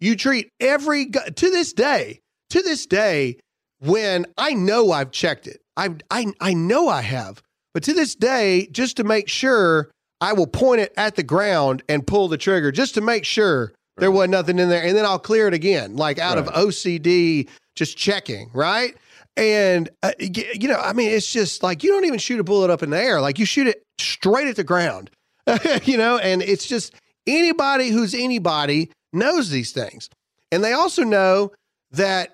You 0.00 0.16
treat 0.16 0.50
every 0.60 1.06
gun 1.06 1.32
to 1.32 1.50
this 1.50 1.72
day, 1.72 2.20
to 2.50 2.60
this 2.60 2.86
day, 2.86 3.38
when 3.84 4.26
I 4.38 4.54
know 4.54 4.92
I've 4.92 5.10
checked 5.10 5.46
it, 5.46 5.60
I 5.76 5.96
I 6.10 6.26
I 6.40 6.54
know 6.54 6.88
I 6.88 7.02
have, 7.02 7.42
but 7.72 7.82
to 7.84 7.92
this 7.92 8.14
day, 8.14 8.68
just 8.72 8.96
to 8.96 9.04
make 9.04 9.28
sure, 9.28 9.90
I 10.20 10.32
will 10.32 10.46
point 10.46 10.80
it 10.80 10.92
at 10.96 11.16
the 11.16 11.22
ground 11.22 11.82
and 11.88 12.06
pull 12.06 12.28
the 12.28 12.38
trigger 12.38 12.72
just 12.72 12.94
to 12.94 13.00
make 13.00 13.24
sure 13.24 13.72
there 13.96 14.10
wasn't 14.10 14.32
nothing 14.32 14.58
in 14.58 14.68
there, 14.68 14.82
and 14.82 14.96
then 14.96 15.04
I'll 15.04 15.18
clear 15.18 15.48
it 15.48 15.54
again, 15.54 15.96
like 15.96 16.18
out 16.18 16.38
of 16.38 16.46
OCD, 16.46 17.48
just 17.76 17.96
checking, 17.96 18.50
right? 18.52 18.96
And 19.36 19.88
uh, 20.02 20.12
you 20.18 20.68
know, 20.68 20.78
I 20.78 20.92
mean, 20.92 21.10
it's 21.10 21.30
just 21.32 21.62
like 21.62 21.82
you 21.82 21.90
don't 21.90 22.04
even 22.04 22.18
shoot 22.18 22.40
a 22.40 22.44
bullet 22.44 22.70
up 22.70 22.82
in 22.82 22.90
the 22.90 23.00
air; 23.00 23.20
like 23.20 23.38
you 23.38 23.46
shoot 23.46 23.66
it 23.66 23.82
straight 23.98 24.48
at 24.48 24.56
the 24.56 24.64
ground, 24.64 25.10
you 25.84 25.98
know. 25.98 26.18
And 26.18 26.42
it's 26.42 26.66
just 26.66 26.94
anybody 27.26 27.88
who's 27.88 28.14
anybody 28.14 28.90
knows 29.12 29.50
these 29.50 29.72
things, 29.72 30.08
and 30.52 30.62
they 30.62 30.72
also 30.72 31.02
know 31.02 31.52
that 31.90 32.33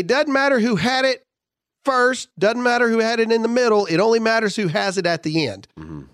it 0.00 0.06
doesn't 0.06 0.32
matter 0.32 0.58
who 0.60 0.76
had 0.76 1.04
it 1.04 1.22
first, 1.84 2.28
doesn't 2.38 2.62
matter 2.62 2.88
who 2.88 2.98
had 2.98 3.20
it 3.20 3.30
in 3.30 3.42
the 3.42 3.48
middle. 3.48 3.86
It 3.86 3.98
only 3.98 4.18
matters 4.20 4.56
who 4.56 4.68
has 4.68 4.98
it 4.98 5.06
at 5.06 5.22
the 5.22 5.46
end. 5.46 5.68
Mhm. 5.78 6.08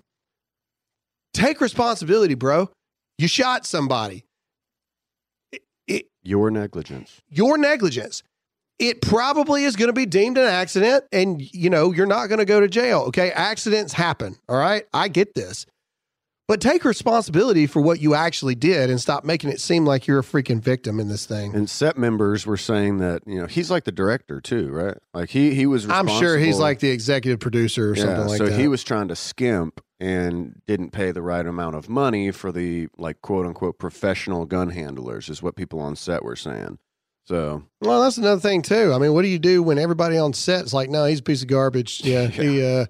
Take 1.34 1.60
responsibility, 1.60 2.34
bro. 2.34 2.70
You 3.18 3.28
shot 3.28 3.64
somebody. 3.66 4.24
It- 5.50 5.62
it, 5.86 6.06
Your 6.22 6.50
negligence. 6.50 7.20
your 7.30 7.56
negligence. 7.58 8.22
It 8.78 9.00
probably 9.00 9.64
is 9.64 9.76
going 9.76 9.88
to 9.88 9.92
be 9.92 10.06
deemed 10.06 10.38
an 10.38 10.46
accident 10.46 11.04
and 11.12 11.40
you 11.54 11.70
know, 11.70 11.92
you're 11.92 12.06
not 12.06 12.26
going 12.26 12.38
to 12.40 12.44
go 12.44 12.60
to 12.60 12.68
jail. 12.68 13.02
Okay. 13.08 13.30
Accidents 13.30 13.92
happen. 13.92 14.36
All 14.48 14.56
right. 14.56 14.86
I 14.92 15.08
get 15.08 15.34
this. 15.34 15.66
But 16.49 16.61
take 16.61 16.84
responsibility 16.84 17.66
for 17.66 17.80
what 17.80 18.01
you 18.01 18.14
actually 18.14 18.57
did 18.57 18.90
and 18.90 19.01
stop 19.01 19.24
making 19.24 19.51
it 19.51 19.61
seem 19.61 19.86
like 19.86 20.07
you're 20.07 20.18
a 20.18 20.24
freaking 20.24 20.61
victim 20.61 20.99
in 20.99 21.09
this 21.09 21.24
thing. 21.24 21.55
And 21.55 21.70
set 21.70 21.97
members 21.97 22.45
were 22.45 22.57
saying 22.57 22.99
that 22.99 23.22
you 23.26 23.40
know 23.40 23.47
he's 23.47 23.70
like 23.70 23.84
the 23.84 23.93
director 23.93 24.40
too, 24.40 24.70
right? 24.70 24.97
Like 25.14 25.30
he 25.30 25.55
he 25.55 25.66
was. 25.66 25.88
I'm 25.88 26.09
sure 26.09 26.38
he's 26.38 26.59
like 26.59 26.80
the 26.80 26.90
executive 26.90 27.38
producer 27.40 27.93
or 27.93 27.97
yeah. 27.97 28.03
something 28.03 28.26
like 28.26 28.38
so 28.38 28.45
that. 28.47 28.53
So 28.53 28.59
he 28.59 28.68
was 28.68 28.82
trying 28.82 29.09
to 29.09 29.16
skimp 29.16 29.80
and 30.01 30.61
didn't 30.66 30.90
pay 30.90 31.12
the 31.12 31.22
right 31.22 31.47
amount 31.47 31.76
of 31.76 31.88
money 31.88 32.32
for 32.32 32.51
the 32.51 32.88
like 32.99 33.22
quote 33.22 33.47
unquote 33.47 33.78
professional 33.78 34.45
gun 34.45 34.70
handlers, 34.70 35.28
is 35.28 35.43
what 35.43 35.55
people 35.55 35.78
on 35.78 35.95
set 35.95 36.24
were 36.24 36.36
saying. 36.36 36.78
So 37.24 37.62
Well, 37.80 38.03
that's 38.03 38.18
another 38.18 38.40
thing 38.40 38.62
too. 38.62 38.93
I 38.93 38.99
mean, 38.99 39.14
what 39.14 39.22
do 39.22 39.28
you 39.28 39.38
do 39.38 39.62
when 39.62 39.78
everybody 39.78 40.18
on 40.18 40.32
set's 40.32 40.72
like, 40.72 40.90
no, 40.90 41.05
he's 41.05 41.20
a 41.20 41.22
piece 41.22 41.43
of 41.43 41.49
garbage. 41.49 42.01
Yeah, 42.03 42.26
he 42.26 42.64
uh 42.64 42.86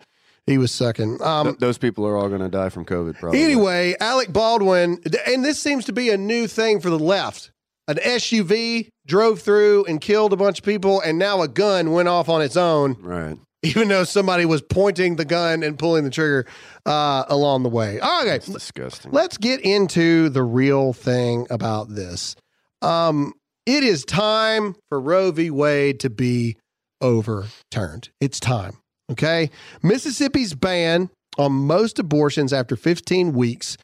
he 0.46 0.58
was 0.58 0.72
sucking. 0.72 1.22
Um 1.22 1.46
th- 1.48 1.58
those 1.58 1.78
people 1.78 2.06
are 2.06 2.16
all 2.16 2.28
going 2.28 2.40
to 2.40 2.48
die 2.48 2.68
from 2.68 2.84
COVID. 2.84 3.18
Probably. 3.18 3.42
Anyway, 3.42 3.94
Alec 4.00 4.32
Baldwin, 4.32 4.98
and 5.26 5.44
this 5.44 5.60
seems 5.60 5.84
to 5.86 5.92
be 5.92 6.10
a 6.10 6.16
new 6.16 6.46
thing 6.46 6.80
for 6.80 6.90
the 6.90 6.98
left. 6.98 7.50
An 7.88 7.96
SUV 7.96 8.88
drove 9.06 9.40
through 9.40 9.84
and 9.86 10.00
killed 10.00 10.32
a 10.32 10.36
bunch 10.36 10.60
of 10.60 10.64
people, 10.64 11.00
and 11.00 11.18
now 11.18 11.42
a 11.42 11.48
gun 11.48 11.90
went 11.90 12.08
off 12.08 12.28
on 12.28 12.40
its 12.40 12.56
own, 12.56 12.96
right? 13.00 13.36
even 13.64 13.88
though 13.88 14.04
somebody 14.04 14.44
was 14.44 14.60
pointing 14.62 15.16
the 15.16 15.24
gun 15.24 15.62
and 15.62 15.78
pulling 15.78 16.02
the 16.04 16.10
trigger 16.10 16.46
uh, 16.86 17.24
along 17.28 17.62
the 17.64 17.68
way. 17.68 18.00
Okay, 18.00 18.36
It's 18.36 18.46
disgusting. 18.46 19.12
let's 19.12 19.36
get 19.36 19.60
into 19.60 20.28
the 20.28 20.42
real 20.42 20.92
thing 20.92 21.46
about 21.50 21.88
this. 21.88 22.34
Um, 22.82 23.34
it 23.66 23.84
is 23.84 24.04
time 24.04 24.74
for 24.88 25.00
Roe 25.00 25.30
v. 25.30 25.50
Wade 25.50 26.00
to 26.00 26.10
be 26.10 26.56
overturned. 27.00 28.10
It's 28.20 28.40
time. 28.40 28.78
Okay. 29.12 29.50
Mississippi's 29.82 30.54
ban 30.54 31.10
on 31.38 31.52
most 31.52 31.98
abortions 31.98 32.52
after 32.52 32.76
15 32.76 33.32
weeks 33.32 33.76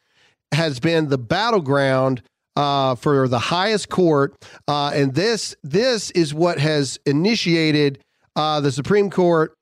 has 0.51 0.79
been 0.79 1.09
the 1.09 1.17
battleground 1.17 2.21
uh, 2.55 2.95
for 2.95 3.27
the 3.27 3.39
highest 3.39 3.89
court, 3.89 4.35
uh, 4.67 4.91
and 4.93 5.13
this 5.13 5.55
this 5.63 6.11
is 6.11 6.33
what 6.33 6.59
has 6.59 6.99
initiated 7.05 7.99
uh, 8.35 8.59
the 8.59 8.71
Supreme 8.71 9.09
Court 9.09 9.53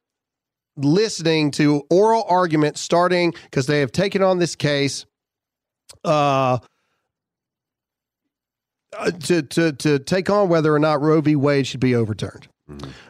listening 0.78 1.52
to 1.52 1.84
oral 1.90 2.26
arguments 2.28 2.82
starting 2.82 3.34
because 3.44 3.68
they 3.68 3.82
have 3.82 3.92
taken 3.92 4.24
on 4.24 4.40
this 4.40 4.56
case 4.56 5.06
uh, 6.06 6.60
uh, 8.98 9.12
to, 9.12 9.42
to, 9.42 9.72
to 9.74 10.00
take 10.00 10.30
on 10.30 10.50
whether 10.50 10.74
or 10.74 10.80
not 10.80 11.02
Roe 11.02 11.22
v. 11.22 11.36
Wade 11.36 11.68
should 11.68 11.80
be 11.80 11.94
overturned. 11.94 12.48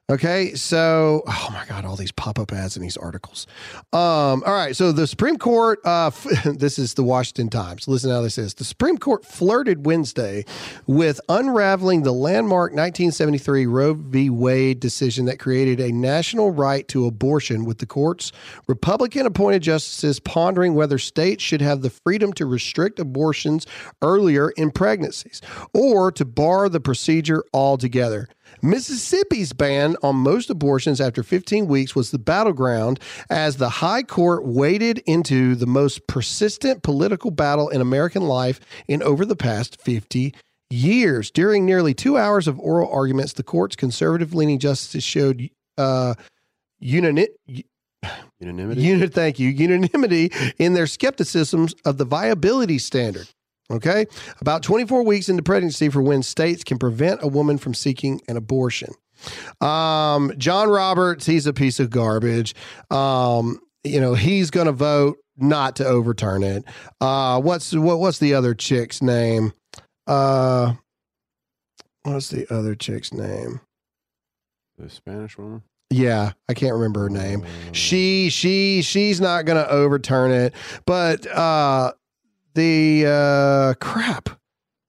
Okay, 0.10 0.54
so 0.54 1.24
oh 1.28 1.50
my 1.52 1.66
God, 1.66 1.84
all 1.84 1.96
these 1.96 2.12
pop 2.12 2.38
up 2.38 2.54
ads 2.54 2.76
and 2.76 2.86
these 2.86 2.96
articles. 2.96 3.48
Um, 3.92 4.44
all 4.46 4.54
right, 4.54 4.76
so 4.76 4.92
the 4.92 5.08
Supreme 5.08 5.38
Court, 5.38 5.80
uh, 5.84 6.08
f- 6.08 6.44
this 6.46 6.78
is 6.78 6.94
the 6.94 7.04
Washington 7.04 7.50
Times. 7.50 7.88
Listen 7.88 8.12
how 8.12 8.22
this 8.22 8.38
is. 8.38 8.54
The 8.54 8.64
Supreme 8.64 8.98
Court 8.98 9.26
flirted 9.26 9.86
Wednesday 9.86 10.46
with 10.86 11.20
unraveling 11.28 12.04
the 12.04 12.14
landmark 12.14 12.72
1973 12.72 13.66
Roe 13.66 13.94
v. 13.96 14.30
Wade 14.30 14.80
decision 14.80 15.26
that 15.26 15.40
created 15.40 15.80
a 15.80 15.92
national 15.92 16.52
right 16.52 16.88
to 16.90 17.08
abortion, 17.08 17.66
with 17.66 17.80
the 17.80 17.86
court's 17.86 18.32
Republican 18.68 19.26
appointed 19.26 19.64
justices 19.64 20.20
pondering 20.20 20.76
whether 20.76 21.00
states 21.00 21.44
should 21.44 21.62
have 21.62 21.82
the 21.82 21.90
freedom 21.90 22.32
to 22.34 22.46
restrict 22.46 23.00
abortions 23.00 23.66
earlier 24.02 24.52
in 24.52 24.72
pregnancies 24.72 25.42
or 25.74 26.12
to 26.12 26.24
bar 26.26 26.70
the 26.70 26.80
procedure 26.80 27.44
altogether. 27.54 28.30
Mississippi's 28.62 29.54
ban 29.54 29.96
on 30.02 30.16
most 30.18 30.50
abortions 30.50 31.00
after 31.00 31.24
15 31.24 31.68
weeks 31.68 31.96
was 31.96 32.12
the 32.12 32.20
battleground 32.20 33.00
as 33.30 33.58
the 33.58 33.70
high 33.70 34.04
court 34.04 34.46
waded 34.46 35.00
into 35.06 35.56
the 35.56 35.68
most 35.68 36.08
persistent 36.08 36.84
political 36.84 37.32
battle 37.32 37.70
in 37.70 37.82
American 37.82 38.24
life 38.24 38.60
in 38.88 39.04
over 39.04 39.26
the 39.26 39.36
past 39.36 39.82
50 39.82 40.34
years. 40.70 41.32
During 41.32 41.66
nearly 41.66 41.94
two 41.94 42.18
hours 42.18 42.48
of 42.48 42.60
oral 42.60 42.92
arguments, 42.92 43.34
the 43.34 43.44
court's 43.44 43.76
conservative 43.76 44.34
leaning 44.34 44.60
justices 44.60 45.04
showed 45.04 45.50
uh, 45.78 46.16
unanimity. 46.80 47.66
Unanimity. 48.40 48.82
Unit, 48.82 49.14
thank 49.14 49.40
you. 49.40 49.50
Unanimity 49.50 50.32
in 50.60 50.74
their 50.74 50.88
skepticisms 50.88 51.74
of 51.86 51.98
the 51.98 52.06
viability 52.06 52.78
standard. 52.78 53.28
Okay. 53.70 54.06
About 54.40 54.64
24 54.64 55.04
weeks 55.04 55.28
into 55.30 55.44
pregnancy 55.44 55.90
for 55.90 56.02
when 56.02 56.24
states 56.24 56.64
can 56.64 56.78
prevent 56.78 57.22
a 57.22 57.28
woman 57.28 57.58
from 57.58 57.74
seeking 57.74 58.22
an 58.28 58.38
abortion. 58.38 58.94
Um, 59.62 60.32
John 60.38 60.70
Roberts, 60.70 61.26
he's 61.26 61.48
a 61.48 61.54
piece 61.54 61.80
of 61.80 61.90
garbage. 61.90 62.56
Um, 62.90 63.60
you 63.84 64.00
know, 64.00 64.14
he's 64.14 64.52
going 64.52 64.68
to 64.68 64.72
vote 64.72 65.18
not 65.38 65.76
to 65.78 65.86
overturn 65.86 66.44
it. 66.44 66.64
Uh, 67.02 67.42
what's 67.42 67.74
what, 67.74 68.00
what's 68.00 68.20
the 68.20 68.34
other 68.34 68.54
chick's 68.54 69.02
name? 69.02 69.54
Uh, 70.06 70.74
what's 72.04 72.30
the 72.30 72.52
other 72.54 72.76
chick's 72.76 73.14
name? 73.14 73.60
The 74.78 74.90
Spanish 74.90 75.38
woman. 75.38 75.64
Yeah, 75.90 76.34
I 76.50 76.54
can't 76.54 76.74
remember 76.74 77.02
her 77.04 77.10
name. 77.10 77.46
She 77.72 78.30
she 78.30 78.82
she's 78.82 79.22
not 79.22 79.46
going 79.46 79.64
to 79.64 79.70
overturn 79.72 80.32
it, 80.32 80.54
but 80.86 81.26
uh 81.28 81.94
the 82.58 83.06
uh 83.08 83.74
crap. 83.80 84.30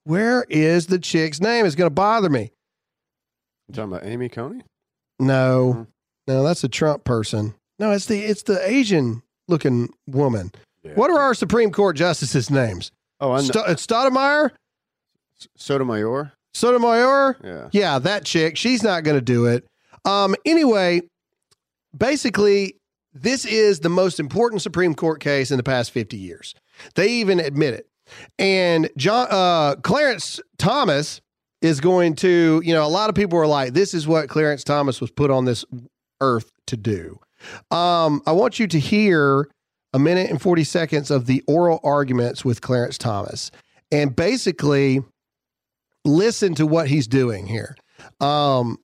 Where 0.04 0.44
is 0.48 0.86
the 0.86 0.98
chick's 0.98 1.38
name? 1.40 1.66
It's 1.66 1.74
going 1.74 1.90
to 1.90 1.94
bother 1.94 2.30
me. 2.30 2.50
You 3.68 3.74
talking 3.74 3.92
about 3.92 4.06
Amy 4.06 4.30
Coney? 4.30 4.62
No. 5.20 5.86
No, 6.26 6.42
that's 6.42 6.64
a 6.64 6.68
Trump 6.68 7.04
person. 7.04 7.54
No, 7.78 7.92
it's 7.92 8.06
the 8.06 8.18
it's 8.24 8.42
the 8.42 8.58
Asian 8.68 9.22
looking 9.46 9.90
woman. 10.06 10.50
What 10.94 11.10
are 11.10 11.18
our 11.18 11.34
Supreme 11.34 11.70
Court 11.70 11.96
justices' 11.96 12.50
names? 12.50 12.90
Oh, 13.20 13.32
I 13.32 13.36
know. 13.36 13.42
St- 13.42 13.68
it's 13.68 13.86
Stoudemire, 13.86 14.52
Sotomayor. 15.56 16.32
Sotomayor. 16.54 17.36
Yeah. 17.44 17.68
Yeah, 17.72 17.98
that 17.98 18.24
chick. 18.24 18.56
She's 18.56 18.82
not 18.82 19.04
going 19.04 19.16
to 19.16 19.20
do 19.20 19.44
it. 19.46 19.66
Um, 20.06 20.34
anyway, 20.46 21.02
basically, 21.96 22.76
this 23.22 23.44
is 23.44 23.80
the 23.80 23.88
most 23.88 24.20
important 24.20 24.62
Supreme 24.62 24.94
Court 24.94 25.20
case 25.20 25.50
in 25.50 25.56
the 25.56 25.62
past 25.62 25.90
50 25.90 26.16
years. 26.16 26.54
They 26.94 27.08
even 27.08 27.40
admit 27.40 27.74
it. 27.74 27.86
And 28.38 28.88
John 28.96 29.26
uh, 29.30 29.76
Clarence 29.82 30.40
Thomas 30.58 31.20
is 31.60 31.80
going 31.80 32.14
to, 32.16 32.62
you 32.64 32.72
know, 32.72 32.84
a 32.84 32.88
lot 32.88 33.08
of 33.08 33.14
people 33.14 33.38
are 33.38 33.46
like, 33.46 33.72
this 33.72 33.94
is 33.94 34.06
what 34.06 34.28
Clarence 34.28 34.64
Thomas 34.64 35.00
was 35.00 35.10
put 35.10 35.30
on 35.30 35.44
this 35.44 35.64
earth 36.20 36.50
to 36.66 36.76
do. 36.76 37.18
Um, 37.70 38.22
I 38.26 38.32
want 38.32 38.58
you 38.58 38.66
to 38.68 38.78
hear 38.78 39.48
a 39.92 39.98
minute 39.98 40.30
and 40.30 40.40
40 40.40 40.64
seconds 40.64 41.10
of 41.10 41.26
the 41.26 41.42
oral 41.46 41.80
arguments 41.82 42.44
with 42.44 42.60
Clarence 42.60 42.98
Thomas 42.98 43.50
and 43.90 44.14
basically 44.14 45.00
listen 46.04 46.54
to 46.56 46.66
what 46.66 46.88
he's 46.88 47.06
doing 47.06 47.46
here. 47.46 47.76
Um, 48.20 48.78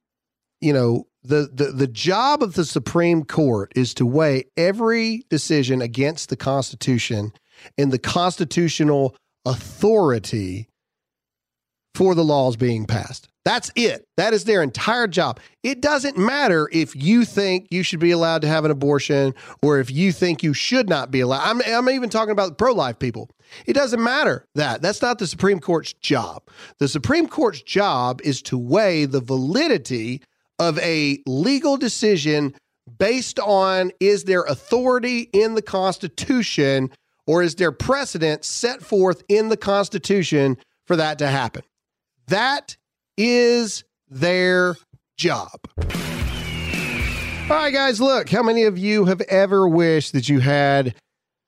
you 0.61 0.72
know, 0.72 1.07
the, 1.25 1.49
the 1.53 1.72
the 1.72 1.87
job 1.87 2.43
of 2.43 2.55
the 2.55 2.64
Supreme 2.64 3.25
Court 3.25 3.72
is 3.75 3.95
to 3.95 4.07
weigh 4.07 4.45
every 4.57 5.25
decision 5.31 5.81
against 5.81 6.29
the 6.29 6.37
Constitution 6.37 7.33
and 7.79 7.91
the 7.91 7.99
constitutional 7.99 9.16
authority 9.47 10.68
for 11.95 12.14
the 12.14 12.25
laws 12.25 12.57
being 12.57 12.87
passed. 12.87 13.29
That's 13.45 13.70
it. 13.77 14.07
That 14.16 14.33
is 14.33 14.45
their 14.45 14.62
entire 14.62 15.07
job. 15.07 15.39
It 15.62 15.81
doesn't 15.81 16.16
matter 16.16 16.68
if 16.72 16.97
you 16.97 17.25
think 17.25 17.68
you 17.70 17.83
should 17.83 18.01
be 18.01 18.11
allowed 18.11 18.41
to 18.43 18.49
have 18.49 18.64
an 18.64 18.70
abortion 18.70 19.35
or 19.62 19.79
if 19.79 19.91
you 19.91 20.12
think 20.12 20.43
you 20.43 20.55
should 20.55 20.89
not 20.89 21.11
be 21.11 21.20
allowed. 21.20 21.43
I'm, 21.43 21.62
I'm 21.66 21.91
even 21.91 22.09
talking 22.09 22.33
about 22.33 22.57
pro 22.57 22.72
life 22.72 22.99
people. 22.99 23.31
It 23.66 23.75
doesn't 23.75 24.03
matter 24.03 24.47
that. 24.55 24.81
That's 24.81 25.03
not 25.03 25.18
the 25.18 25.27
Supreme 25.27 25.61
Court's 25.61 25.93
job. 25.93 26.43
The 26.79 26.89
Supreme 26.89 27.29
Court's 27.29 27.62
job 27.62 28.20
is 28.25 28.41
to 28.43 28.59
weigh 28.59 29.05
the 29.05 29.20
validity 29.20 30.22
of 30.59 30.78
a 30.78 31.18
legal 31.26 31.76
decision 31.76 32.55
based 32.98 33.38
on 33.38 33.90
is 34.00 34.24
there 34.24 34.42
authority 34.42 35.28
in 35.32 35.55
the 35.55 35.62
Constitution 35.62 36.90
or 37.26 37.42
is 37.42 37.55
there 37.55 37.72
precedent 37.72 38.44
set 38.44 38.82
forth 38.82 39.22
in 39.28 39.48
the 39.48 39.57
Constitution 39.57 40.57
for 40.86 40.96
that 40.96 41.18
to 41.18 41.26
happen? 41.26 41.62
That 42.28 42.76
is 43.16 43.84
their 44.09 44.76
job. 45.16 45.59
All 47.50 47.57
right, 47.57 47.72
guys, 47.72 48.00
look, 48.00 48.30
how 48.30 48.42
many 48.42 48.64
of 48.64 48.78
you 48.78 49.05
have 49.05 49.20
ever 49.22 49.68
wished 49.68 50.12
that 50.14 50.28
you 50.28 50.40
had 50.40 50.94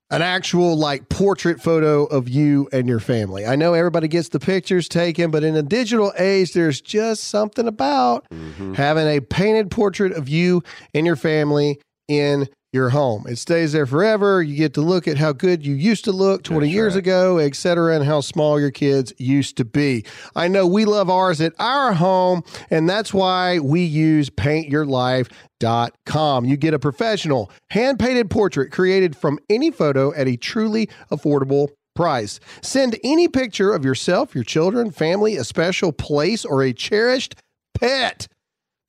an 0.09 0.21
actual 0.21 0.77
like 0.77 1.09
portrait 1.09 1.61
photo 1.61 2.05
of 2.05 2.29
you 2.29 2.67
and 2.71 2.87
your 2.87 2.99
family? 2.99 3.45
I 3.45 3.55
know 3.55 3.73
everybody 3.73 4.07
gets 4.07 4.29
the 4.29 4.39
pictures 4.39 4.87
taken, 4.87 5.31
but 5.31 5.43
in 5.43 5.55
a 5.55 5.63
digital 5.63 6.13
age, 6.17 6.53
there's 6.53 6.81
just 6.81 7.25
something 7.25 7.67
about 7.67 8.27
mm-hmm. 8.29 8.73
having 8.73 9.07
a 9.07 9.19
painted 9.19 9.71
portrait 9.71 10.13
of 10.13 10.29
you 10.29 10.63
and 10.93 11.05
your 11.05 11.15
family 11.15 11.79
in 12.07 12.47
your 12.73 12.89
home. 12.89 13.25
It 13.27 13.37
stays 13.37 13.71
there 13.71 13.85
forever. 13.85 14.41
You 14.41 14.55
get 14.55 14.73
to 14.73 14.81
look 14.81 15.07
at 15.07 15.17
how 15.17 15.31
good 15.31 15.65
you 15.65 15.73
used 15.73 16.03
to 16.05 16.11
look 16.11 16.43
20 16.43 16.69
years 16.69 16.95
ago, 16.95 17.37
et 17.37 17.55
cetera, 17.55 17.95
and 17.95 18.03
how 18.03 18.21
small 18.21 18.59
your 18.59 18.71
kids 18.71 19.13
used 19.17 19.57
to 19.57 19.65
be. 19.65 20.05
I 20.35 20.47
know 20.47 20.67
we 20.67 20.85
love 20.85 21.09
ours 21.09 21.41
at 21.41 21.53
our 21.59 21.93
home, 21.93 22.43
and 22.69 22.89
that's 22.89 23.13
why 23.13 23.59
we 23.59 23.83
use 23.83 24.29
paintyourlife.com. 24.29 26.45
You 26.45 26.57
get 26.57 26.73
a 26.73 26.79
professional 26.79 27.51
hand 27.69 27.99
painted 27.99 28.29
portrait 28.29 28.71
created 28.71 29.15
from 29.15 29.39
any 29.49 29.71
photo 29.71 30.13
at 30.13 30.27
a 30.27 30.35
truly 30.35 30.89
affordable 31.11 31.69
price. 31.95 32.39
Send 32.61 32.97
any 33.03 33.27
picture 33.27 33.73
of 33.73 33.83
yourself, 33.83 34.35
your 34.35 34.43
children, 34.43 34.91
family, 34.91 35.35
a 35.35 35.43
special 35.43 35.91
place, 35.91 36.45
or 36.45 36.63
a 36.63 36.73
cherished 36.73 37.35
pet. 37.73 38.27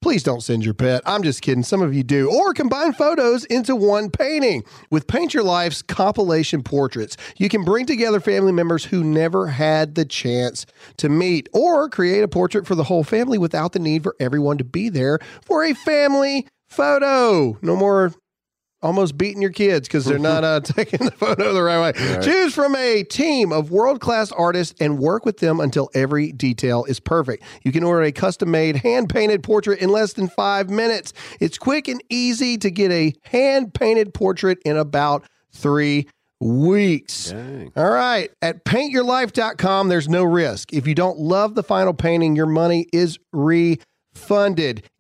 Please 0.01 0.23
don't 0.23 0.43
send 0.43 0.65
your 0.65 0.75
pet. 0.75 1.03
I'm 1.05 1.25
just 1.25 1.43
kidding. 1.43 1.65
Some 1.65 1.83
of 1.83 1.93
you 1.93 2.05
do. 2.05 2.31
Or 2.31 2.55
combine 2.55 2.93
photos 2.93 3.45
into 3.47 3.75
one 3.75 4.11
painting. 4.11 4.63
With 4.91 5.09
Paint 5.09 5.35
Your 5.35 5.43
Life's 5.43 5.83
compilation 5.83 6.63
portraits, 6.63 7.17
you 7.37 7.49
can 7.49 7.65
bring 7.65 7.85
together 7.85 8.21
family 8.21 8.53
members 8.53 8.85
who 8.85 9.03
never 9.03 9.49
had 9.49 9.97
the 9.97 10.05
chance 10.05 10.67
to 10.99 11.09
meet, 11.09 11.49
or 11.53 11.89
create 11.89 12.23
a 12.23 12.29
portrait 12.29 12.67
for 12.67 12.77
the 12.77 12.85
whole 12.85 13.03
family 13.03 13.39
without 13.39 13.73
the 13.73 13.81
need 13.81 14.05
for 14.05 14.15
everyone 14.21 14.57
to 14.59 14.65
be 14.65 14.89
there 14.89 15.19
for 15.45 15.65
a 15.65 15.75
family 15.75 16.47
photo. 16.69 17.59
No 17.61 17.75
more 17.75 18.13
almost 18.83 19.19
beating 19.19 19.43
your 19.43 19.51
kids 19.51 19.89
because 19.89 20.05
they're 20.05 20.19
not 20.19 20.45
uh, 20.45 20.61
taking 20.65 21.05
the 21.05 21.11
photo 21.11 21.53
the 21.53 21.63
right 21.63 21.81
way. 21.95 22.15
Right. 22.15 22.23
Choose 22.23 22.55
from 22.55 22.75
a 22.77 23.03
team 23.05 23.53
of 23.53 23.71
world 23.71 24.01
class 24.01 24.33
artists 24.33 24.75
and 24.81 24.99
work 24.99 25.25
with 25.25 25.39
them 25.39 25.61
until 25.61 25.91
every 25.95 26.33
detail 26.33 26.85
is 26.85 27.01
perfect. 27.01 27.43
You 27.63 27.73
can 27.73 27.83
order 27.83 28.03
a 28.03 28.13
custom 28.13 28.51
made, 28.51 28.77
hand 28.77 29.09
painted 29.09 29.43
portrait 29.43 29.81
in 29.81 29.91
less 29.91 30.13
than 30.13 30.29
five 30.29 30.71
minutes. 30.71 31.13
It's 31.41 31.59
quick 31.59 31.89
and 31.89 32.03
easy 32.09 32.59
to 32.59 32.71
get 32.71 32.91
a 32.91 33.15
hand 33.23 33.75
painted 33.75 34.15
portrait 34.15 34.59
in 34.65 34.77
about 34.77 35.25
three 35.53 36.09
weeks. 36.41 37.31
Dang. 37.31 37.73
All 37.77 37.91
right. 37.91 38.31
At 38.43 38.65
paintyourlife.com, 38.65 39.89
there's 39.89 40.09
no 40.09 40.25
risk. 40.25 40.73
If 40.73 40.87
you 40.87 40.95
don't 40.95 41.19
love 41.19 41.55
the 41.55 41.63
final 41.63 41.95
painting, 41.95 42.37
your 42.37 42.47
money 42.47 42.87
is 42.93 43.19
refunded, 43.33 43.85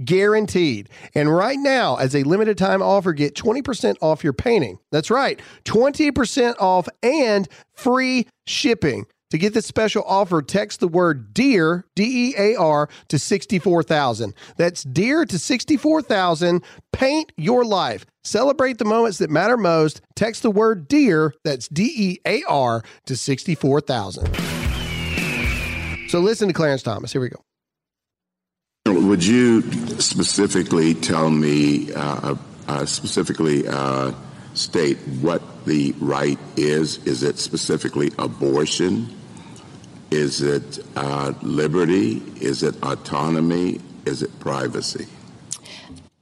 guaranteed. 0.04 0.88
And 1.14 1.34
right 1.34 1.58
now, 1.58 1.96
as 1.96 2.14
a 2.14 2.22
limited 2.22 2.58
time 2.58 2.82
offer, 2.82 3.12
get 3.12 3.34
20% 3.34 3.96
off 4.00 4.24
your 4.24 4.32
painting. 4.32 4.78
That's 4.90 5.10
right, 5.10 5.40
20% 5.64 6.54
off 6.58 6.88
and 7.02 7.48
free 7.74 8.26
shipping. 8.46 9.06
To 9.30 9.36
get 9.36 9.52
this 9.52 9.66
special 9.66 10.02
offer, 10.06 10.40
text 10.40 10.80
the 10.80 10.88
word 10.88 11.34
DEAR, 11.34 11.84
D 11.94 12.30
E 12.30 12.34
A 12.38 12.56
R, 12.56 12.88
to 13.08 13.18
64,000. 13.18 14.32
That's 14.56 14.82
DEAR 14.84 15.26
to 15.26 15.38
64,000. 15.38 16.64
Paint 16.94 17.32
your 17.36 17.64
life. 17.64 18.06
Celebrate 18.24 18.78
the 18.78 18.86
moments 18.86 19.18
that 19.18 19.28
matter 19.28 19.58
most. 19.58 20.00
Text 20.16 20.42
the 20.42 20.50
word 20.50 20.88
DEAR, 20.88 21.34
that's 21.44 21.68
D 21.68 21.92
E 21.94 22.18
A 22.24 22.42
R, 22.44 22.82
to 23.04 23.16
64,000. 23.16 24.34
So 26.08 26.20
listen 26.20 26.48
to 26.48 26.54
Clarence 26.54 26.82
Thomas. 26.82 27.12
Here 27.12 27.20
we 27.20 27.28
go. 27.28 27.44
Would 28.93 29.24
you 29.24 29.62
specifically 30.01 30.95
tell 30.95 31.30
me, 31.30 31.93
uh, 31.93 32.36
uh, 32.66 32.86
specifically 32.86 33.66
uh, 33.68 34.12
state 34.55 34.99
what 35.20 35.64
the 35.66 35.95
right 36.01 36.39
is? 36.57 36.99
Is 37.07 37.22
it 37.22 37.39
specifically 37.39 38.12
abortion? 38.18 39.14
Is 40.11 40.41
it 40.41 40.78
uh, 40.97 41.34
liberty? 41.43 42.22
Is 42.41 42.62
it 42.62 42.82
autonomy? 42.82 43.80
Is 44.07 44.22
it 44.22 44.39
privacy? 44.41 45.07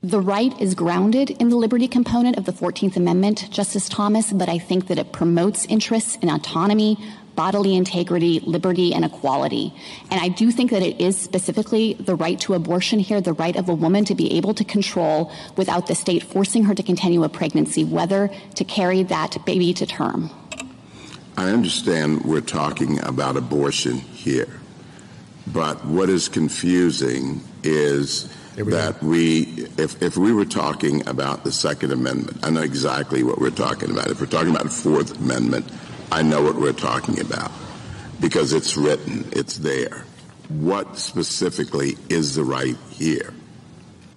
The 0.03 0.21
right 0.21 0.59
is 0.61 0.75
grounded 0.75 1.31
in 1.31 1.49
the 1.49 1.57
liberty 1.57 1.89
component 1.89 2.37
of 2.37 2.45
the 2.45 2.53
14th 2.53 2.97
Amendment, 2.97 3.51
Justice 3.51 3.89
Thomas, 3.89 4.33
but 4.33 4.49
I 4.49 4.59
think 4.59 4.89
that 4.89 4.99
it 4.99 5.13
promotes 5.13 5.67
interests 5.67 6.17
in 6.17 6.29
autonomy, 6.29 6.99
bodily 7.37 7.77
integrity, 7.77 8.41
liberty, 8.41 8.93
and 8.93 9.05
equality. 9.05 9.73
And 10.11 10.21
I 10.21 10.29
do 10.29 10.51
think 10.51 10.71
that 10.71 10.83
it 10.83 11.01
is 11.01 11.17
specifically 11.17 11.95
the 11.95 12.17
right 12.17 12.41
to 12.41 12.55
abortion 12.55 12.99
here, 12.99 13.21
the 13.21 13.35
right 13.35 13.55
of 13.55 13.69
a 13.69 13.75
woman 13.75 14.05
to 14.07 14.15
be 14.15 14.33
able 14.37 14.55
to 14.55 14.65
control 14.65 15.31
without 15.57 15.87
the 15.87 15.95
state 15.95 16.23
forcing 16.23 16.65
her 16.65 16.75
to 16.75 16.83
continue 16.83 17.23
a 17.23 17.29
pregnancy, 17.29 17.85
whether 17.85 18.31
to 18.55 18.65
carry 18.65 19.03
that 19.05 19.37
baby 19.45 19.73
to 19.75 19.87
term. 19.87 20.31
I 21.37 21.51
understand 21.51 22.25
we're 22.25 22.41
talking 22.41 22.99
about 23.05 23.37
abortion 23.37 23.99
here, 23.99 24.59
but 25.47 25.85
what 25.85 26.09
is 26.09 26.29
confusing 26.29 27.43
is 27.63 28.33
that 28.57 29.03
we, 29.03 29.69
if, 29.77 30.03
if 30.03 30.17
we 30.17 30.33
were 30.33 30.47
talking 30.47 31.07
about 31.07 31.45
the 31.45 31.53
Second 31.53 31.93
Amendment, 31.93 32.39
I 32.43 32.49
know 32.49 32.63
exactly 32.63 33.23
what 33.23 33.39
we're 33.39 33.51
talking 33.51 33.91
about. 33.91 34.07
If 34.07 34.19
we're 34.19 34.27
talking 34.27 34.49
about 34.49 34.65
the 34.65 34.71
Fourth 34.71 35.19
Amendment, 35.21 35.71
I 36.13 36.23
know 36.23 36.43
what 36.43 36.57
we're 36.57 36.73
talking 36.73 37.21
about 37.21 37.51
because 38.21 38.53
it's 38.53 38.77
written, 38.77 39.29
it's 39.33 39.59
there. 39.59 40.05
What 40.49 40.97
specifically 40.97 41.97
is 42.09 42.35
the 42.35 42.45
right 42.45 42.77
here? 42.91 43.35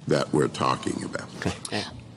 that 0.10 0.34
we're 0.34 0.48
talking 0.48 1.04
about. 1.04 1.30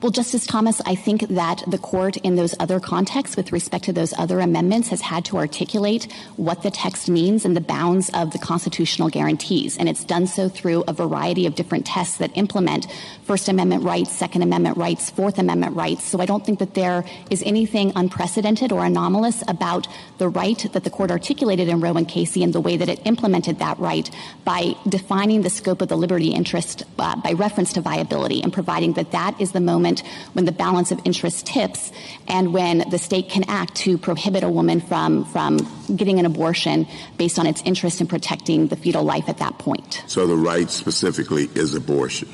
Well, 0.03 0.11
Justice 0.11 0.45
Thomas, 0.45 0.81
I 0.85 0.95
think 0.95 1.29
that 1.29 1.63
the 1.65 1.77
court 1.77 2.17
in 2.17 2.35
those 2.35 2.53
other 2.59 2.81
contexts 2.81 3.37
with 3.37 3.53
respect 3.53 3.85
to 3.85 3.93
those 3.93 4.13
other 4.17 4.41
amendments 4.41 4.89
has 4.89 4.99
had 4.99 5.23
to 5.23 5.37
articulate 5.37 6.11
what 6.35 6.61
the 6.61 6.71
text 6.71 7.09
means 7.09 7.45
and 7.45 7.55
the 7.55 7.61
bounds 7.61 8.09
of 8.09 8.31
the 8.31 8.37
constitutional 8.37 9.07
guarantees. 9.07 9.77
And 9.77 9.87
it's 9.87 10.03
done 10.03 10.27
so 10.27 10.49
through 10.49 10.83
a 10.89 10.93
variety 10.93 11.45
of 11.45 11.55
different 11.55 11.85
tests 11.85 12.17
that 12.17 12.35
implement 12.35 12.87
First 13.23 13.47
Amendment 13.47 13.85
rights, 13.85 14.11
Second 14.11 14.41
Amendment 14.41 14.75
rights, 14.75 15.09
Fourth 15.09 15.39
Amendment 15.39 15.73
rights. 15.73 16.03
So 16.03 16.19
I 16.19 16.25
don't 16.25 16.45
think 16.45 16.59
that 16.59 16.73
there 16.73 17.05
is 17.29 17.41
anything 17.43 17.93
unprecedented 17.95 18.73
or 18.73 18.83
anomalous 18.83 19.41
about 19.47 19.87
the 20.17 20.27
right 20.27 20.67
that 20.73 20.83
the 20.83 20.89
court 20.89 21.11
articulated 21.11 21.69
in 21.69 21.79
Roe 21.79 21.93
and 21.93 22.09
Casey 22.09 22.43
and 22.43 22.51
the 22.51 22.59
way 22.59 22.75
that 22.75 22.89
it 22.89 22.99
implemented 23.05 23.59
that 23.59 23.79
right 23.79 24.09
by 24.43 24.75
defining 24.89 25.43
the 25.43 25.49
scope 25.49 25.81
of 25.81 25.87
the 25.87 25.95
liberty 25.95 26.33
interest 26.33 26.83
uh, 26.99 27.15
by 27.15 27.31
reference 27.31 27.71
to 27.71 27.79
viability 27.79 28.43
and 28.43 28.51
providing 28.51 28.91
that 28.93 29.11
that 29.11 29.39
is 29.39 29.53
the 29.53 29.61
moment 29.61 29.92
when 30.33 30.45
the 30.45 30.51
balance 30.51 30.91
of 30.91 30.99
interest 31.05 31.45
tips 31.45 31.91
and 32.27 32.53
when 32.53 32.89
the 32.89 32.97
state 32.97 33.29
can 33.29 33.43
act 33.47 33.75
to 33.75 33.97
prohibit 33.97 34.43
a 34.43 34.49
woman 34.49 34.81
from, 34.81 35.25
from 35.25 35.57
getting 35.95 36.19
an 36.19 36.25
abortion 36.25 36.87
based 37.17 37.39
on 37.39 37.45
its 37.45 37.61
interest 37.63 38.01
in 38.01 38.07
protecting 38.07 38.67
the 38.67 38.75
fetal 38.75 39.03
life 39.03 39.27
at 39.27 39.37
that 39.37 39.57
point. 39.59 40.03
So 40.07 40.27
the 40.27 40.35
right 40.35 40.69
specifically 40.69 41.49
is 41.55 41.75
abortion. 41.75 42.29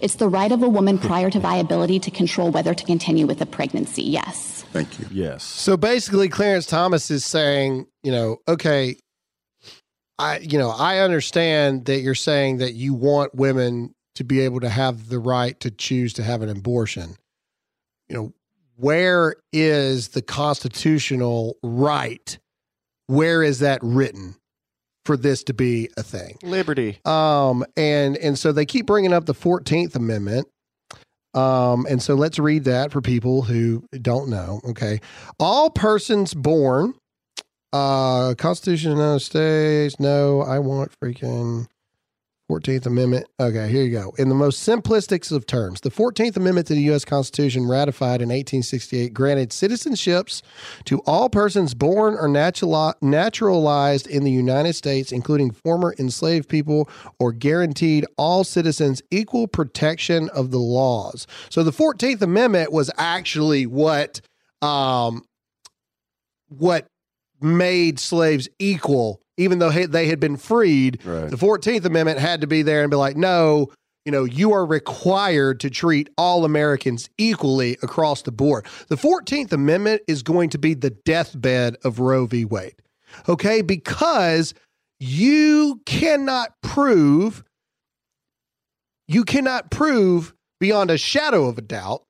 It's 0.00 0.14
the 0.14 0.28
right 0.28 0.50
of 0.52 0.62
a 0.62 0.68
woman 0.68 0.98
prior 0.98 1.30
to 1.30 1.40
viability 1.40 1.98
to 2.00 2.10
control 2.10 2.50
whether 2.50 2.74
to 2.74 2.84
continue 2.84 3.26
with 3.26 3.40
a 3.40 3.46
pregnancy, 3.46 4.02
yes. 4.02 4.64
Thank 4.72 4.98
you. 4.98 5.06
Yes. 5.10 5.42
So 5.42 5.76
basically, 5.76 6.28
Clarence 6.28 6.66
Thomas 6.66 7.10
is 7.10 7.24
saying, 7.24 7.86
you 8.02 8.12
know, 8.12 8.36
okay, 8.46 8.96
I, 10.18 10.38
you 10.38 10.58
know, 10.58 10.70
I 10.70 10.98
understand 10.98 11.86
that 11.86 12.00
you're 12.00 12.14
saying 12.14 12.58
that 12.58 12.74
you 12.74 12.94
want 12.94 13.34
women 13.34 13.94
to 14.20 14.24
be 14.24 14.40
able 14.40 14.60
to 14.60 14.68
have 14.68 15.08
the 15.08 15.18
right 15.18 15.58
to 15.60 15.70
choose 15.70 16.12
to 16.12 16.22
have 16.22 16.42
an 16.42 16.50
abortion. 16.50 17.16
You 18.10 18.16
know, 18.16 18.32
where 18.76 19.36
is 19.50 20.08
the 20.08 20.20
constitutional 20.20 21.56
right? 21.62 22.38
Where 23.06 23.42
is 23.42 23.60
that 23.60 23.80
written 23.82 24.36
for 25.06 25.16
this 25.16 25.42
to 25.44 25.54
be 25.54 25.88
a 25.96 26.02
thing? 26.02 26.36
Liberty. 26.42 26.98
Um, 27.06 27.64
and 27.78 28.18
and 28.18 28.38
so 28.38 28.52
they 28.52 28.66
keep 28.66 28.84
bringing 28.84 29.14
up 29.14 29.24
the 29.24 29.32
Fourteenth 29.32 29.96
Amendment. 29.96 30.48
Um, 31.32 31.86
and 31.88 32.02
so 32.02 32.14
let's 32.14 32.38
read 32.38 32.64
that 32.64 32.92
for 32.92 33.00
people 33.00 33.40
who 33.40 33.86
don't 34.02 34.28
know. 34.28 34.60
Okay, 34.68 35.00
all 35.38 35.70
persons 35.70 36.34
born, 36.34 36.92
uh, 37.72 38.34
Constitution 38.36 38.90
of 38.90 38.98
the 38.98 39.02
United 39.02 39.24
States. 39.24 39.98
No, 39.98 40.42
I 40.42 40.58
want 40.58 40.92
freaking. 41.00 41.68
14th 42.50 42.86
Amendment. 42.86 43.28
Okay, 43.38 43.68
here 43.70 43.84
you 43.84 43.92
go. 43.92 44.12
In 44.18 44.28
the 44.28 44.34
most 44.34 44.66
simplistic 44.66 45.30
of 45.30 45.46
terms, 45.46 45.82
the 45.82 45.90
14th 45.90 46.36
Amendment 46.36 46.66
to 46.66 46.74
the 46.74 46.80
U.S. 46.82 47.04
Constitution, 47.04 47.68
ratified 47.68 48.20
in 48.20 48.28
1868, 48.28 49.14
granted 49.14 49.50
citizenships 49.50 50.42
to 50.84 50.98
all 51.06 51.28
persons 51.28 51.74
born 51.74 52.14
or 52.14 52.26
natural, 52.26 52.92
naturalized 53.00 54.08
in 54.08 54.24
the 54.24 54.32
United 54.32 54.72
States, 54.72 55.12
including 55.12 55.52
former 55.52 55.94
enslaved 56.00 56.48
people, 56.48 56.90
or 57.20 57.32
guaranteed 57.32 58.04
all 58.18 58.42
citizens 58.42 59.00
equal 59.12 59.46
protection 59.46 60.28
of 60.30 60.50
the 60.50 60.58
laws. 60.58 61.28
So 61.50 61.62
the 61.62 61.70
14th 61.70 62.20
Amendment 62.20 62.72
was 62.72 62.90
actually 62.98 63.66
what 63.66 64.20
um, 64.60 65.24
what 66.48 66.88
made 67.40 68.00
slaves 68.00 68.48
equal 68.58 69.20
even 69.40 69.58
though 69.58 69.70
they 69.70 70.06
had 70.06 70.20
been 70.20 70.36
freed, 70.36 71.00
Right. 71.04 71.30
the 71.30 71.36
14th 71.36 71.84
Amendment 71.84 72.18
had 72.18 72.40
to 72.42 72.46
be 72.46 72.62
there 72.62 72.82
and 72.82 72.90
be 72.90 72.96
like, 72.96 73.16
no, 73.16 73.70
you 74.04 74.12
know, 74.12 74.24
you 74.24 74.52
are 74.52 74.64
required 74.64 75.60
to 75.60 75.70
treat 75.70 76.08
all 76.16 76.44
Americans 76.44 77.08
equally 77.18 77.76
across 77.82 78.22
the 78.22 78.32
board. 78.32 78.66
The 78.88 78.96
14th 78.96 79.52
Amendment 79.52 80.02
is 80.06 80.22
going 80.22 80.50
to 80.50 80.58
be 80.58 80.74
the 80.74 80.90
deathbed 80.90 81.76
of 81.84 81.98
Roe 82.00 82.26
v. 82.26 82.44
Wade. 82.44 82.76
Okay? 83.28 83.62
Because 83.62 84.54
you 84.98 85.80
cannot 85.86 86.52
prove, 86.62 87.42
you 89.08 89.24
cannot 89.24 89.70
prove 89.70 90.34
beyond 90.60 90.90
a 90.90 90.98
shadow 90.98 91.46
of 91.46 91.58
a 91.58 91.62
doubt 91.62 92.02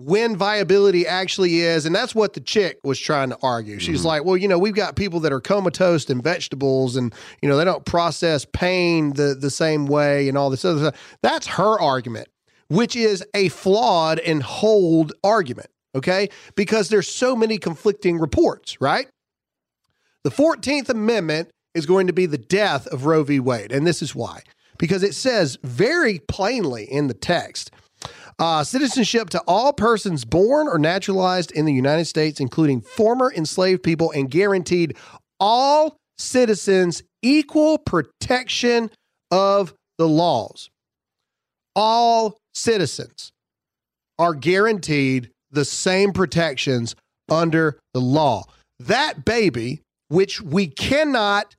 when 0.00 0.34
viability 0.34 1.06
actually 1.06 1.60
is. 1.60 1.84
And 1.84 1.94
that's 1.94 2.14
what 2.14 2.32
the 2.32 2.40
chick 2.40 2.78
was 2.82 2.98
trying 2.98 3.28
to 3.30 3.38
argue. 3.42 3.78
She's 3.78 3.98
mm-hmm. 3.98 4.08
like, 4.08 4.24
well, 4.24 4.36
you 4.36 4.48
know, 4.48 4.58
we've 4.58 4.74
got 4.74 4.96
people 4.96 5.20
that 5.20 5.32
are 5.32 5.40
comatose 5.40 6.08
and 6.08 6.22
vegetables 6.22 6.96
and, 6.96 7.14
you 7.42 7.48
know, 7.48 7.58
they 7.58 7.64
don't 7.64 7.84
process 7.84 8.46
pain 8.50 9.12
the, 9.12 9.34
the 9.38 9.50
same 9.50 9.86
way 9.86 10.28
and 10.28 10.38
all 10.38 10.48
this 10.48 10.64
other 10.64 10.80
stuff. 10.80 11.18
That's 11.22 11.46
her 11.48 11.78
argument, 11.78 12.28
which 12.68 12.96
is 12.96 13.22
a 13.34 13.48
flawed 13.50 14.18
and 14.20 14.42
hold 14.42 15.12
argument. 15.22 15.68
Okay. 15.94 16.30
Because 16.54 16.88
there's 16.88 17.08
so 17.08 17.36
many 17.36 17.58
conflicting 17.58 18.18
reports, 18.18 18.80
right? 18.80 19.08
The 20.24 20.30
14th 20.30 20.88
Amendment 20.88 21.50
is 21.74 21.84
going 21.84 22.06
to 22.06 22.12
be 22.12 22.26
the 22.26 22.38
death 22.38 22.86
of 22.86 23.04
Roe 23.04 23.22
v. 23.22 23.38
Wade. 23.38 23.70
And 23.70 23.86
this 23.86 24.00
is 24.00 24.14
why. 24.14 24.42
Because 24.78 25.02
it 25.02 25.14
says 25.14 25.58
very 25.62 26.20
plainly 26.20 26.84
in 26.84 27.08
the 27.08 27.14
text 27.14 27.70
uh, 28.40 28.64
citizenship 28.64 29.28
to 29.30 29.42
all 29.46 29.72
persons 29.72 30.24
born 30.24 30.66
or 30.66 30.78
naturalized 30.78 31.52
in 31.52 31.66
the 31.66 31.72
United 31.72 32.06
States, 32.06 32.40
including 32.40 32.80
former 32.80 33.30
enslaved 33.32 33.82
people, 33.82 34.10
and 34.12 34.30
guaranteed 34.30 34.96
all 35.38 35.96
citizens 36.16 37.02
equal 37.22 37.76
protection 37.76 38.90
of 39.30 39.74
the 39.98 40.08
laws. 40.08 40.70
All 41.76 42.38
citizens 42.54 43.30
are 44.18 44.34
guaranteed 44.34 45.30
the 45.50 45.64
same 45.66 46.12
protections 46.12 46.96
under 47.28 47.78
the 47.92 48.00
law. 48.00 48.44
That 48.80 49.24
baby, 49.24 49.82
which 50.08 50.40
we 50.40 50.66
cannot, 50.66 51.54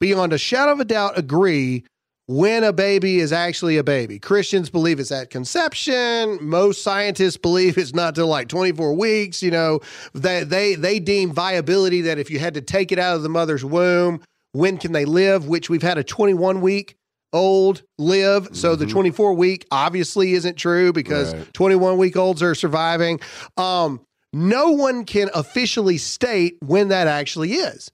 beyond 0.00 0.32
a 0.32 0.38
shadow 0.38 0.72
of 0.72 0.80
a 0.80 0.84
doubt, 0.84 1.18
agree 1.18 1.84
when 2.28 2.62
a 2.62 2.74
baby 2.74 3.18
is 3.18 3.32
actually 3.32 3.78
a 3.78 3.82
baby. 3.82 4.18
Christians 4.18 4.68
believe 4.68 5.00
it's 5.00 5.10
at 5.10 5.30
conception. 5.30 6.38
Most 6.42 6.82
scientists 6.82 7.38
believe 7.38 7.76
it's 7.78 7.94
not 7.94 8.14
till 8.14 8.26
like 8.28 8.48
24 8.48 8.94
weeks. 8.94 9.42
You 9.42 9.50
know, 9.50 9.80
they 10.14 10.44
they 10.44 10.74
they 10.74 11.00
deem 11.00 11.32
viability 11.32 12.02
that 12.02 12.18
if 12.18 12.30
you 12.30 12.38
had 12.38 12.54
to 12.54 12.60
take 12.60 12.92
it 12.92 12.98
out 12.98 13.16
of 13.16 13.22
the 13.22 13.28
mother's 13.28 13.64
womb, 13.64 14.20
when 14.52 14.76
can 14.76 14.92
they 14.92 15.06
live? 15.06 15.48
Which 15.48 15.68
we've 15.70 15.82
had 15.82 15.98
a 15.98 16.04
21 16.04 16.60
week 16.60 16.96
old 17.32 17.82
live. 17.98 18.48
So 18.52 18.76
the 18.76 18.86
24 18.86 19.34
week 19.34 19.66
obviously 19.70 20.32
isn't 20.34 20.56
true 20.56 20.92
because 20.92 21.34
Right. 21.34 21.54
21 21.54 21.98
week 21.98 22.16
olds 22.16 22.42
are 22.42 22.54
surviving. 22.54 23.20
Um, 23.56 24.00
no 24.32 24.70
one 24.72 25.04
can 25.04 25.30
officially 25.34 25.96
state 25.98 26.56
when 26.60 26.88
that 26.88 27.06
actually 27.06 27.54
is. 27.54 27.90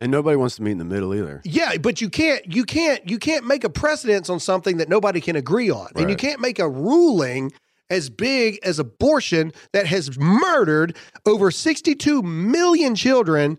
And 0.00 0.12
nobody 0.12 0.36
wants 0.36 0.56
to 0.56 0.62
meet 0.62 0.72
in 0.72 0.78
the 0.78 0.84
middle 0.84 1.14
either. 1.14 1.40
Yeah, 1.44 1.78
but 1.78 2.00
you 2.02 2.10
can't 2.10 2.44
you 2.52 2.64
can't 2.64 3.08
you 3.08 3.18
can't 3.18 3.46
make 3.46 3.64
a 3.64 3.70
precedence 3.70 4.28
on 4.28 4.40
something 4.40 4.76
that 4.76 4.90
nobody 4.90 5.20
can 5.20 5.36
agree 5.36 5.70
on. 5.70 5.88
And 5.96 6.10
you 6.10 6.16
can't 6.16 6.40
make 6.40 6.58
a 6.58 6.68
ruling 6.68 7.52
as 7.88 8.10
big 8.10 8.58
as 8.62 8.78
abortion 8.78 9.52
that 9.72 9.86
has 9.86 10.18
murdered 10.18 10.96
over 11.24 11.50
62 11.50 12.22
million 12.22 12.94
children 12.94 13.58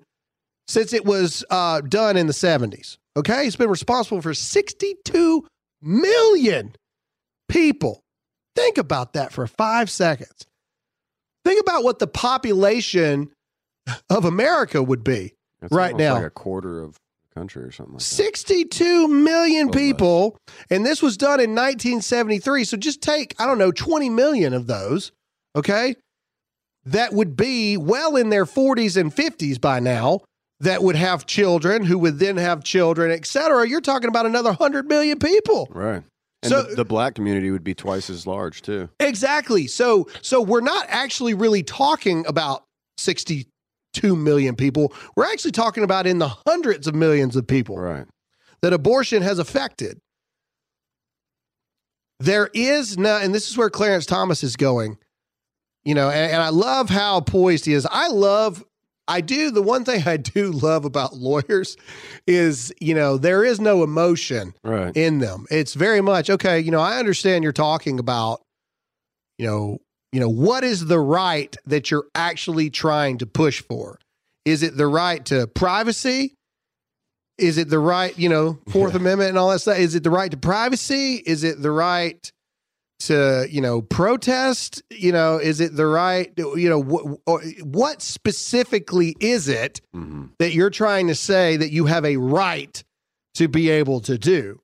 since 0.67 0.93
it 0.93 1.05
was 1.05 1.43
uh, 1.49 1.81
done 1.81 2.17
in 2.17 2.27
the 2.27 2.33
70s. 2.33 2.97
Okay? 3.15 3.47
It's 3.47 3.55
been 3.55 3.69
responsible 3.69 4.21
for 4.21 4.33
62 4.33 5.47
million 5.81 6.75
people. 7.47 8.03
Think 8.55 8.77
about 8.77 9.13
that 9.13 9.31
for 9.31 9.47
5 9.47 9.89
seconds. 9.89 10.45
Think 11.45 11.61
about 11.61 11.83
what 11.83 11.99
the 11.99 12.07
population 12.07 13.31
of 14.09 14.25
America 14.25 14.83
would 14.83 15.03
be 15.03 15.36
That's 15.61 15.73
right 15.73 15.95
now. 15.95 16.15
like 16.15 16.23
a 16.25 16.29
quarter 16.29 16.81
of 16.81 16.93
the 16.93 17.39
country 17.39 17.63
or 17.63 17.71
something 17.71 17.93
like 17.93 17.99
that. 17.99 18.05
62 18.05 19.07
million 19.07 19.69
people. 19.71 20.37
And 20.69 20.85
this 20.85 21.01
was 21.01 21.17
done 21.17 21.39
in 21.39 21.51
1973. 21.51 22.63
So 22.63 22.77
just 22.77 23.01
take, 23.01 23.35
I 23.39 23.45
don't 23.45 23.57
know, 23.57 23.71
20 23.71 24.09
million 24.09 24.53
of 24.53 24.67
those, 24.67 25.11
okay? 25.55 25.95
That 26.85 27.13
would 27.13 27.35
be 27.35 27.75
well 27.77 28.15
in 28.15 28.29
their 28.29 28.45
40s 28.45 28.95
and 28.99 29.13
50s 29.13 29.59
by 29.59 29.79
now 29.79 30.21
that 30.59 30.81
would 30.81 30.95
have 30.95 31.25
children 31.25 31.83
who 31.83 31.99
would 31.99 32.17
then 32.19 32.37
have 32.37 32.63
children, 32.63 33.11
et 33.11 33.25
cetera. 33.25 33.67
You're 33.67 33.81
talking 33.81 34.07
about 34.09 34.25
another 34.25 34.49
100 34.49 34.87
million 34.87 35.19
people. 35.19 35.67
Right. 35.71 36.01
And 36.43 36.49
So- 36.51 36.63
the, 36.63 36.75
the 36.77 36.85
black 36.85 37.15
community 37.15 37.51
would 37.51 37.63
be 37.63 37.73
twice 37.75 38.09
as 38.09 38.25
large 38.25 38.61
too. 38.61 38.89
Exactly. 38.99 39.67
So 39.67 40.07
so 40.21 40.41
we're 40.41 40.61
not 40.61 40.85
actually 40.89 41.33
really 41.33 41.61
talking 41.63 42.25
about 42.27 42.63
62 43.97 44.15
million 44.15 44.55
people. 44.55 44.93
We're 45.15 45.25
actually 45.25 45.51
talking 45.51 45.83
about 45.83 46.07
in 46.07 46.19
the 46.19 46.29
hundreds 46.47 46.87
of 46.87 46.95
millions 46.95 47.35
of 47.35 47.47
people 47.47 47.77
Right. 47.77 48.05
that 48.61 48.73
abortion 48.73 49.21
has 49.23 49.39
affected. 49.39 49.99
There 52.19 52.49
is 52.53 52.97
no, 52.97 53.17
and 53.17 53.33
this 53.33 53.49
is 53.49 53.57
where 53.57 53.69
Clarence 53.69 54.05
Thomas 54.05 54.43
is 54.43 54.55
going. 54.55 54.97
You 55.85 55.95
know, 55.95 56.09
and, 56.09 56.33
and 56.33 56.41
I 56.41 56.49
love 56.49 56.89
how 56.89 57.21
poised 57.21 57.65
he 57.65 57.73
is. 57.73 57.87
I 57.89 58.07
love 58.09 58.63
I 59.09 59.21
do. 59.21 59.51
The 59.51 59.61
one 59.61 59.85
thing 59.85 60.05
I 60.05 60.17
do 60.17 60.51
love 60.51 60.83
about 60.83 61.15
lawyers 61.15 61.77
is, 62.25 62.73
you 62.81 62.93
know, 62.93 63.17
there 63.17 63.45
is 63.45 63.59
no 63.61 63.83
emotion 63.83 64.53
Right. 64.65 64.95
in 64.97 65.19
them. 65.19 65.45
It's 65.49 65.73
very 65.75 66.01
much 66.01 66.29
okay. 66.29 66.59
You 66.59 66.71
know, 66.71 66.81
I 66.81 66.97
understand 66.99 67.43
you're 67.43 67.53
talking 67.53 67.99
about, 67.99 68.41
you 69.37 69.45
know, 69.47 69.77
you 70.11 70.19
know, 70.19 70.29
what 70.29 70.63
is 70.63 70.85
the 70.85 70.99
right 70.99 71.55
that 71.65 71.91
you're 71.91 72.07
actually 72.15 72.69
trying 72.69 73.17
to 73.19 73.25
push 73.25 73.61
for? 73.61 73.99
Is 74.45 74.63
it 74.63 74.77
the 74.77 74.87
right 74.87 75.23
to 75.25 75.47
privacy? 75.47 76.35
Is 77.37 77.57
it 77.57 77.69
the 77.69 77.79
right, 77.79 78.17
you 78.17 78.29
know, 78.29 78.59
Fourth 78.69 78.95
Amendment 78.95 79.29
and 79.29 79.37
all 79.37 79.49
that 79.49 79.59
stuff? 79.59 79.77
Is 79.77 79.95
it 79.95 80.03
the 80.03 80.09
right 80.09 80.31
to 80.31 80.37
privacy? 80.37 81.15
Is 81.15 81.43
it 81.43 81.61
the 81.61 81.71
right 81.71 82.31
to, 83.01 83.45
you 83.49 83.61
know, 83.61 83.81
protest? 83.81 84.81
You 84.89 85.11
know, 85.11 85.37
is 85.37 85.59
it 85.59 85.75
the 85.75 85.85
right, 85.85 86.31
you 86.37 86.69
know, 86.69 86.81
wh- 86.81 87.65
what 87.65 88.01
specifically 88.01 89.15
is 89.19 89.49
it 89.49 89.81
mm-hmm. 89.95 90.27
that 90.39 90.53
you're 90.53 90.69
trying 90.69 91.07
to 91.07 91.15
say 91.15 91.57
that 91.57 91.71
you 91.71 91.85
have 91.85 92.05
a 92.05 92.17
right 92.17 92.83
to 93.35 93.47
be 93.47 93.69
able 93.69 93.99
to 94.01 94.17
do? 94.17 94.61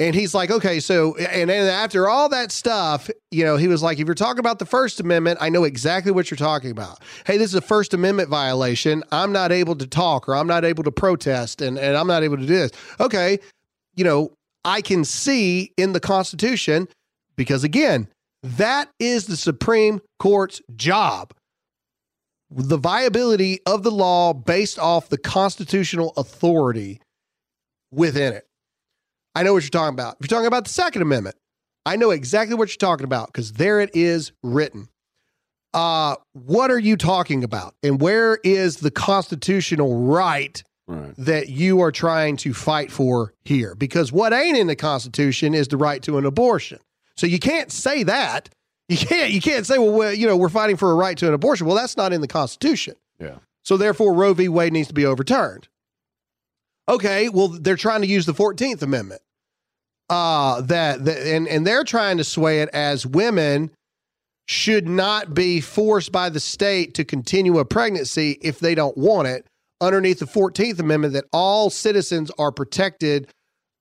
And 0.00 0.14
he's 0.14 0.32
like, 0.32 0.52
okay, 0.52 0.78
so, 0.78 1.16
and 1.16 1.50
then 1.50 1.68
after 1.68 2.08
all 2.08 2.28
that 2.28 2.52
stuff, 2.52 3.10
you 3.32 3.44
know, 3.44 3.56
he 3.56 3.66
was 3.66 3.82
like, 3.82 3.98
if 3.98 4.06
you're 4.06 4.14
talking 4.14 4.38
about 4.38 4.60
the 4.60 4.64
First 4.64 5.00
Amendment, 5.00 5.38
I 5.40 5.48
know 5.48 5.64
exactly 5.64 6.12
what 6.12 6.30
you're 6.30 6.38
talking 6.38 6.70
about. 6.70 7.02
Hey, 7.26 7.36
this 7.36 7.48
is 7.48 7.56
a 7.56 7.60
First 7.60 7.94
Amendment 7.94 8.28
violation. 8.28 9.02
I'm 9.10 9.32
not 9.32 9.50
able 9.50 9.74
to 9.74 9.88
talk 9.88 10.28
or 10.28 10.36
I'm 10.36 10.46
not 10.46 10.64
able 10.64 10.84
to 10.84 10.92
protest 10.92 11.60
and, 11.60 11.78
and 11.78 11.96
I'm 11.96 12.06
not 12.06 12.22
able 12.22 12.36
to 12.36 12.46
do 12.46 12.48
this. 12.48 12.70
Okay, 13.00 13.40
you 13.96 14.04
know, 14.04 14.30
I 14.64 14.82
can 14.82 15.04
see 15.04 15.72
in 15.76 15.92
the 15.92 16.00
Constitution, 16.00 16.86
because 17.34 17.64
again, 17.64 18.06
that 18.44 18.88
is 19.00 19.26
the 19.26 19.36
Supreme 19.36 20.00
Court's 20.20 20.62
job. 20.76 21.32
The 22.50 22.76
viability 22.76 23.58
of 23.66 23.82
the 23.82 23.90
law 23.90 24.32
based 24.32 24.78
off 24.78 25.08
the 25.08 25.18
constitutional 25.18 26.12
authority 26.16 27.00
within 27.90 28.32
it. 28.32 28.44
I 29.38 29.44
know 29.44 29.52
what 29.52 29.62
you're 29.62 29.70
talking 29.70 29.94
about. 29.94 30.16
If 30.18 30.22
you're 30.28 30.36
talking 30.36 30.48
about 30.48 30.64
the 30.64 30.70
Second 30.72 31.02
Amendment, 31.02 31.36
I 31.86 31.94
know 31.94 32.10
exactly 32.10 32.56
what 32.56 32.70
you're 32.70 32.76
talking 32.76 33.04
about 33.04 33.28
because 33.28 33.52
there 33.52 33.78
it 33.80 33.90
is 33.94 34.32
written. 34.42 34.88
Uh, 35.72 36.16
what 36.32 36.72
are 36.72 36.78
you 36.78 36.96
talking 36.96 37.44
about? 37.44 37.76
And 37.84 38.00
where 38.00 38.40
is 38.42 38.78
the 38.78 38.90
constitutional 38.90 40.06
right 40.06 40.60
Right. 40.88 41.14
that 41.18 41.50
you 41.50 41.80
are 41.82 41.92
trying 41.92 42.36
to 42.38 42.52
fight 42.52 42.90
for 42.90 43.32
here? 43.44 43.76
Because 43.76 44.10
what 44.10 44.32
ain't 44.32 44.56
in 44.58 44.66
the 44.66 44.74
Constitution 44.74 45.54
is 45.54 45.68
the 45.68 45.76
right 45.76 46.02
to 46.02 46.18
an 46.18 46.24
abortion. 46.24 46.80
So 47.16 47.26
you 47.28 47.38
can't 47.38 47.70
say 47.70 48.02
that. 48.02 48.48
You 48.88 48.96
can't. 48.96 49.30
You 49.30 49.40
can't 49.40 49.66
say, 49.66 49.78
well, 49.78 49.92
we're, 49.92 50.12
you 50.14 50.26
know, 50.26 50.36
we're 50.36 50.48
fighting 50.48 50.76
for 50.78 50.90
a 50.90 50.94
right 50.94 51.16
to 51.18 51.28
an 51.28 51.34
abortion. 51.34 51.66
Well, 51.68 51.76
that's 51.76 51.96
not 51.96 52.12
in 52.12 52.22
the 52.22 52.26
Constitution. 52.26 52.96
Yeah. 53.20 53.36
So 53.62 53.76
therefore, 53.76 54.14
Roe 54.14 54.34
v. 54.34 54.48
Wade 54.48 54.72
needs 54.72 54.88
to 54.88 54.94
be 54.94 55.04
overturned. 55.06 55.68
Okay, 56.88 57.28
well, 57.28 57.48
they're 57.48 57.76
trying 57.76 58.00
to 58.00 58.08
use 58.08 58.24
the 58.26 58.32
Fourteenth 58.34 58.82
Amendment. 58.82 59.20
Uh, 60.10 60.62
that, 60.62 61.04
that 61.04 61.18
and 61.26 61.46
and 61.46 61.66
they're 61.66 61.84
trying 61.84 62.16
to 62.16 62.24
sway 62.24 62.60
it 62.62 62.70
as 62.72 63.06
women 63.06 63.70
should 64.46 64.88
not 64.88 65.34
be 65.34 65.60
forced 65.60 66.10
by 66.10 66.30
the 66.30 66.40
state 66.40 66.94
to 66.94 67.04
continue 67.04 67.58
a 67.58 67.64
pregnancy 67.66 68.38
if 68.40 68.58
they 68.58 68.74
don't 68.74 68.96
want 68.96 69.28
it. 69.28 69.46
Underneath 69.80 70.18
the 70.18 70.26
Fourteenth 70.26 70.80
Amendment, 70.80 71.12
that 71.12 71.26
all 71.32 71.68
citizens 71.70 72.30
are 72.38 72.50
protected 72.50 73.28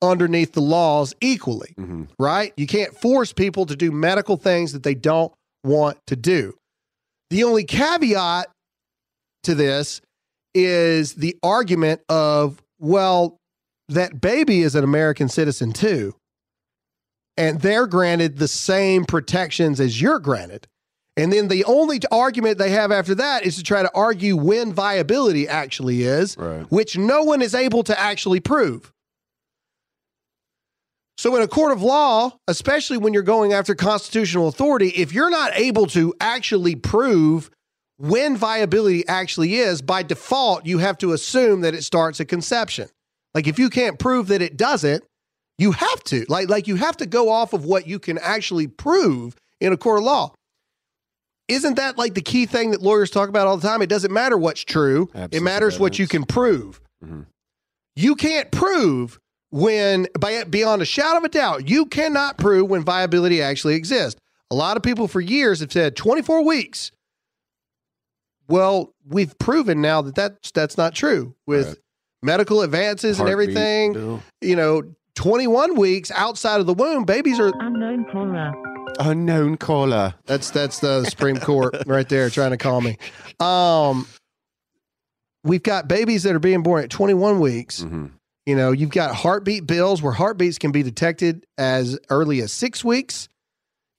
underneath 0.01 0.51
the 0.51 0.61
laws 0.61 1.15
equally, 1.21 1.73
right? 2.19 2.53
You 2.57 2.67
can't 2.67 2.93
force 2.95 3.33
people 3.33 3.65
to 3.65 3.75
do 3.75 3.91
medical 3.91 4.37
things 4.37 4.73
that 4.73 4.83
they 4.83 4.93
don't 4.93 5.33
want 5.63 5.97
to 6.07 6.15
do. 6.15 6.53
The 7.29 7.45
only 7.45 7.63
caveat 7.63 8.47
to 9.43 9.55
this 9.55 10.01
is 10.53 11.13
the 11.13 11.35
argument 11.41 12.01
of, 12.09 12.61
well, 12.79 13.37
that 13.89 14.19
baby 14.21 14.61
is 14.61 14.75
an 14.75 14.83
American 14.83 15.29
citizen 15.29 15.71
too. 15.73 16.15
And 17.37 17.61
they're 17.61 17.87
granted 17.87 18.37
the 18.37 18.47
same 18.47 19.05
protections 19.05 19.79
as 19.79 20.01
you're 20.01 20.19
granted. 20.19 20.67
And 21.15 21.33
then 21.33 21.47
the 21.47 21.63
only 21.65 21.99
argument 22.11 22.57
they 22.59 22.69
have 22.71 22.91
after 22.91 23.15
that 23.15 23.43
is 23.45 23.55
to 23.57 23.63
try 23.63 23.81
to 23.81 23.91
argue 23.95 24.35
when 24.35 24.71
viability 24.73 25.47
actually 25.47 26.03
is, 26.03 26.35
which 26.69 26.97
no 26.97 27.23
one 27.23 27.41
is 27.41 27.55
able 27.55 27.83
to 27.83 27.99
actually 27.99 28.39
prove. 28.39 28.91
So, 31.17 31.35
in 31.35 31.41
a 31.41 31.47
court 31.47 31.71
of 31.71 31.81
law, 31.81 32.37
especially 32.47 32.99
when 32.99 33.11
you're 33.13 33.23
going 33.23 33.51
after 33.51 33.73
constitutional 33.73 34.47
authority, 34.47 34.89
if 34.89 35.11
you're 35.11 35.31
not 35.31 35.51
able 35.55 35.87
to 35.87 36.13
actually 36.21 36.75
prove 36.75 37.49
when 37.97 38.37
viability 38.37 39.07
actually 39.07 39.55
is, 39.55 39.81
by 39.81 40.03
default, 40.03 40.67
you 40.67 40.77
have 40.77 40.99
to 40.99 41.13
assume 41.13 41.61
that 41.61 41.73
it 41.73 41.83
starts 41.83 42.21
at 42.21 42.27
conception. 42.27 42.89
Like, 43.33 43.47
if 43.47 43.59
you 43.59 43.69
can't 43.69 43.99
prove 43.99 44.27
that 44.27 44.41
it 44.41 44.57
doesn't, 44.57 45.03
you 45.57 45.71
have 45.71 46.03
to. 46.05 46.25
Like, 46.29 46.49
like 46.49 46.67
you 46.67 46.75
have 46.75 46.97
to 46.97 47.05
go 47.05 47.29
off 47.29 47.53
of 47.53 47.65
what 47.65 47.87
you 47.87 47.99
can 47.99 48.17
actually 48.17 48.67
prove 48.67 49.35
in 49.59 49.73
a 49.73 49.77
court 49.77 49.99
of 49.99 50.05
law. 50.05 50.33
Isn't 51.47 51.75
that 51.75 51.97
like 51.97 52.13
the 52.13 52.21
key 52.21 52.45
thing 52.45 52.71
that 52.71 52.81
lawyers 52.81 53.09
talk 53.09 53.29
about 53.29 53.47
all 53.47 53.57
the 53.57 53.67
time? 53.67 53.81
It 53.81 53.87
doesn't 53.87 54.11
matter 54.11 54.37
what's 54.37 54.63
true, 54.63 55.09
it 55.31 55.41
matters 55.41 55.79
what 55.79 55.97
you 55.97 56.07
can 56.07 56.25
prove. 56.25 56.81
Mm-hmm. 57.03 57.21
You 57.95 58.15
can't 58.15 58.51
prove 58.51 59.19
when, 59.49 60.07
by, 60.19 60.43
beyond 60.43 60.81
a 60.81 60.85
shadow 60.85 61.17
of 61.17 61.23
a 61.23 61.29
doubt, 61.29 61.69
you 61.69 61.85
cannot 61.85 62.37
prove 62.37 62.69
when 62.69 62.83
viability 62.83 63.41
actually 63.41 63.75
exists. 63.75 64.19
A 64.51 64.55
lot 64.55 64.77
of 64.77 64.83
people 64.83 65.07
for 65.07 65.21
years 65.21 65.61
have 65.61 65.71
said 65.71 65.95
24 65.95 66.43
weeks. 66.43 66.91
Well, 68.49 68.93
we've 69.05 69.37
proven 69.39 69.81
now 69.81 70.01
that 70.01 70.15
that's, 70.15 70.51
that's 70.51 70.77
not 70.77 70.93
true 70.93 71.35
with 71.45 71.79
medical 72.21 72.61
advances 72.61 73.19
and 73.19 73.29
everything. 73.29 73.93
Bill. 73.93 74.23
You 74.41 74.55
know, 74.55 74.83
21 75.15 75.75
weeks 75.75 76.11
outside 76.11 76.59
of 76.59 76.65
the 76.65 76.73
womb, 76.73 77.03
babies 77.03 77.39
are 77.39 77.51
Unknown 77.59 78.05
caller. 78.11 78.53
Unknown 78.99 79.57
caller. 79.57 80.15
That's 80.25 80.49
that's 80.51 80.79
the 80.79 81.05
Supreme 81.05 81.37
Court 81.37 81.75
right 81.85 82.07
there 82.07 82.29
trying 82.29 82.51
to 82.51 82.57
call 82.57 82.81
me. 82.81 82.97
Um, 83.39 84.07
we've 85.43 85.63
got 85.63 85.87
babies 85.87 86.23
that 86.23 86.35
are 86.35 86.39
being 86.39 86.63
born 86.63 86.83
at 86.83 86.89
21 86.89 87.39
weeks. 87.39 87.85
You 88.45 88.55
know, 88.55 88.71
you've 88.71 88.91
got 88.91 89.13
heartbeat 89.13 89.67
bills 89.67 90.01
where 90.01 90.13
heartbeats 90.13 90.57
can 90.57 90.71
be 90.71 90.81
detected 90.81 91.45
as 91.57 91.99
early 92.09 92.41
as 92.41 92.53
six 92.53 92.83
weeks. 92.83 93.27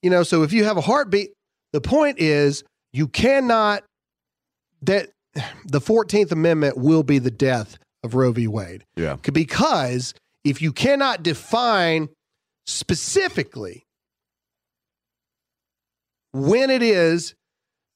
You 0.01 0.09
know, 0.09 0.23
so 0.23 0.41
if 0.43 0.53
you 0.53 0.63
have 0.63 0.75
a 0.75 0.81
heartbeat, 0.81 1.33
the 1.71 1.81
point 1.81 2.17
is 2.19 2.63
you 2.91 3.07
cannot 3.07 3.83
that 4.81 5.09
the 5.65 5.79
14th 5.79 6.31
Amendment 6.31 6.77
will 6.77 7.03
be 7.03 7.19
the 7.19 7.29
death 7.29 7.77
of 8.03 8.15
Roe 8.15 8.31
v. 8.31 8.47
Wade. 8.47 8.85
Yeah. 8.95 9.17
Because 9.31 10.13
if 10.43 10.61
you 10.61 10.71
cannot 10.71 11.23
define 11.23 12.09
specifically 12.65 13.85
when 16.31 16.69
it 16.69 16.81
is 16.81 17.35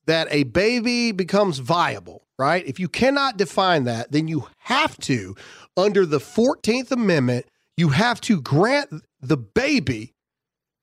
that 0.06 0.28
a 0.32 0.44
baby 0.44 1.12
becomes 1.12 1.60
viable, 1.60 2.24
right? 2.38 2.66
If 2.66 2.80
you 2.80 2.90
cannot 2.90 3.38
define 3.38 3.86
that, 3.86 4.12
then 4.12 4.28
you 4.28 4.48
have 4.60 4.98
to, 5.00 5.36
under 5.78 6.06
the 6.06 6.20
14th 6.20 6.92
Amendment, 6.92 7.46
you 7.78 7.90
have 7.90 8.20
to 8.22 8.42
grant 8.42 8.90
the 9.22 9.38
baby, 9.38 10.12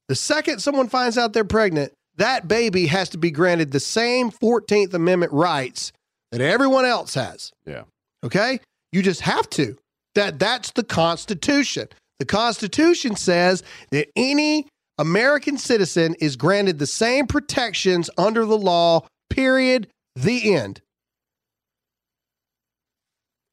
the 0.08 0.14
second 0.14 0.60
someone 0.60 0.88
finds 0.88 1.18
out 1.18 1.32
they're 1.32 1.44
pregnant, 1.44 1.92
that 2.16 2.48
baby 2.48 2.86
has 2.86 3.08
to 3.10 3.18
be 3.18 3.30
granted 3.30 3.72
the 3.72 3.80
same 3.80 4.30
14th 4.30 4.94
Amendment 4.94 5.32
rights 5.32 5.92
that 6.32 6.40
everyone 6.40 6.84
else 6.84 7.14
has. 7.14 7.52
Yeah. 7.66 7.82
Okay? 8.24 8.60
You 8.92 9.02
just 9.02 9.20
have 9.22 9.48
to. 9.50 9.76
That 10.14 10.38
that's 10.38 10.72
the 10.72 10.82
Constitution. 10.84 11.88
The 12.18 12.24
Constitution 12.26 13.16
says 13.16 13.62
that 13.92 14.08
any 14.16 14.66
American 14.98 15.56
citizen 15.56 16.14
is 16.20 16.36
granted 16.36 16.78
the 16.78 16.86
same 16.86 17.26
protections 17.26 18.10
under 18.18 18.44
the 18.44 18.58
law, 18.58 19.06
period, 19.30 19.88
the 20.16 20.52
end. 20.54 20.82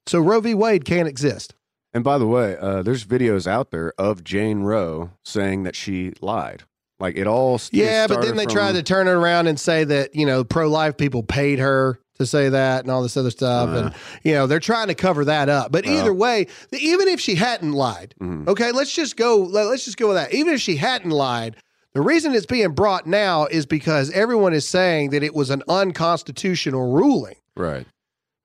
So 0.07 0.19
Roe 0.19 0.39
v. 0.41 0.53
Wade 0.53 0.85
can't 0.85 1.07
exist. 1.07 1.53
And 1.93 2.03
by 2.03 2.17
the 2.17 2.27
way, 2.27 2.57
uh, 2.57 2.81
there's 2.81 3.05
videos 3.05 3.47
out 3.47 3.71
there 3.71 3.93
of 3.97 4.23
Jane 4.23 4.61
Roe 4.61 5.11
saying 5.25 5.63
that 5.63 5.75
she 5.75 6.13
lied. 6.21 6.63
Like 6.99 7.15
it 7.15 7.27
all. 7.27 7.57
st- 7.57 7.81
Yeah, 7.83 8.07
but 8.07 8.21
then 8.21 8.35
they 8.35 8.45
from- 8.45 8.53
tried 8.53 8.71
to 8.73 8.83
turn 8.83 9.07
it 9.07 9.11
around 9.11 9.47
and 9.47 9.59
say 9.59 9.83
that, 9.83 10.15
you 10.15 10.25
know, 10.25 10.43
pro 10.43 10.67
life 10.67 10.97
people 10.97 11.23
paid 11.23 11.59
her 11.59 11.99
to 12.17 12.25
say 12.25 12.49
that 12.49 12.83
and 12.83 12.91
all 12.91 13.01
this 13.03 13.17
other 13.17 13.31
stuff. 13.31 13.69
and, 13.69 13.95
you 14.23 14.33
know, 14.33 14.47
they're 14.47 14.59
trying 14.59 14.87
to 14.87 14.95
cover 14.95 15.25
that 15.25 15.49
up. 15.49 15.71
But 15.71 15.85
either 15.85 16.13
way, 16.13 16.47
even 16.71 17.07
if 17.07 17.19
she 17.19 17.35
hadn't 17.35 17.73
lied, 17.73 18.13
mm-hmm. 18.21 18.49
okay, 18.49 18.71
let's 18.71 18.93
just 18.93 19.15
go, 19.17 19.37
let, 19.37 19.65
let's 19.67 19.85
just 19.85 19.97
go 19.97 20.07
with 20.07 20.17
that. 20.17 20.33
Even 20.33 20.53
if 20.53 20.61
she 20.61 20.75
hadn't 20.77 21.11
lied, 21.11 21.55
the 21.93 22.01
reason 22.01 22.33
it's 22.35 22.45
being 22.45 22.71
brought 22.73 23.07
now 23.07 23.45
is 23.45 23.65
because 23.65 24.11
everyone 24.11 24.53
is 24.53 24.67
saying 24.67 25.09
that 25.11 25.23
it 25.23 25.33
was 25.33 25.49
an 25.49 25.63
unconstitutional 25.67 26.91
ruling 26.93 27.35
Right. 27.55 27.87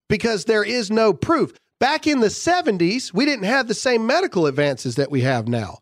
because 0.09 0.45
there 0.47 0.65
is 0.65 0.91
no 0.91 1.13
proof. 1.13 1.53
Back 1.79 2.07
in 2.07 2.21
the 2.21 2.29
70s, 2.29 3.13
we 3.13 3.25
didn't 3.25 3.45
have 3.45 3.69
the 3.69 3.75
same 3.75 4.07
medical 4.07 4.47
advances 4.47 4.95
that 4.95 5.11
we 5.11 5.23
have 5.23 5.49
now. 5.49 5.79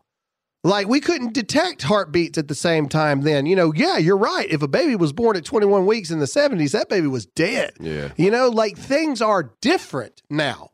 Like 0.63 0.87
we 0.87 0.99
couldn't 0.99 1.33
detect 1.33 1.81
heartbeats 1.81 2.37
at 2.37 2.47
the 2.47 2.55
same 2.55 2.87
time 2.87 3.21
then. 3.21 3.45
You 3.47 3.55
know, 3.55 3.73
yeah, 3.73 3.97
you're 3.97 4.17
right. 4.17 4.47
If 4.49 4.61
a 4.61 4.67
baby 4.67 4.95
was 4.95 5.11
born 5.11 5.35
at 5.35 5.43
21 5.43 5.87
weeks 5.87 6.11
in 6.11 6.19
the 6.19 6.25
70s, 6.25 6.71
that 6.71 6.87
baby 6.87 7.07
was 7.07 7.25
dead. 7.25 7.73
Yeah. 7.79 8.09
You 8.15 8.29
know, 8.29 8.49
like 8.49 8.77
things 8.77 9.21
are 9.21 9.51
different 9.61 10.21
now. 10.29 10.69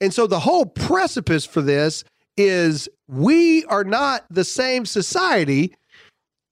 And 0.00 0.14
so 0.14 0.26
the 0.26 0.40
whole 0.40 0.66
precipice 0.66 1.44
for 1.44 1.62
this 1.62 2.04
is 2.36 2.88
we 3.08 3.64
are 3.64 3.84
not 3.84 4.24
the 4.30 4.44
same 4.44 4.86
society 4.86 5.74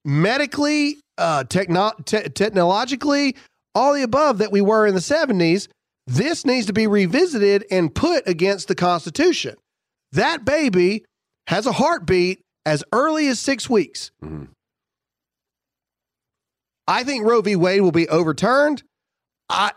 medically, 0.05 0.99
uh, 1.18 1.45
techno- 1.45 1.93
te- 2.05 2.28
technologically, 2.30 3.37
all 3.74 3.95
the 3.95 4.03
above 4.03 4.39
that 4.39 4.53
we 4.53 4.61
were 4.61 4.87
in 4.87 4.95
the 4.95 5.01
70s. 5.01 5.68
This 6.07 6.45
needs 6.45 6.66
to 6.66 6.72
be 6.72 6.87
revisited 6.89 7.64
and 7.70 7.95
put 7.95 8.26
against 8.26 8.66
the 8.68 8.74
Constitution. 8.74 9.55
That 10.11 10.45
baby 10.45 11.05
has 11.47 11.66
a 11.66 11.72
heartbeat 11.72 12.41
as 12.64 12.84
early 12.92 13.28
as 13.28 13.40
six 13.40 13.68
weeks. 13.68 14.10
Mm-hmm. 14.22 14.44
I 16.88 17.04
think 17.04 17.24
Roe 17.24 17.40
v. 17.40 17.56
Wade 17.56 17.80
will 17.80 17.92
be 17.92 18.08
overturned. 18.08 18.82
I 19.48 19.72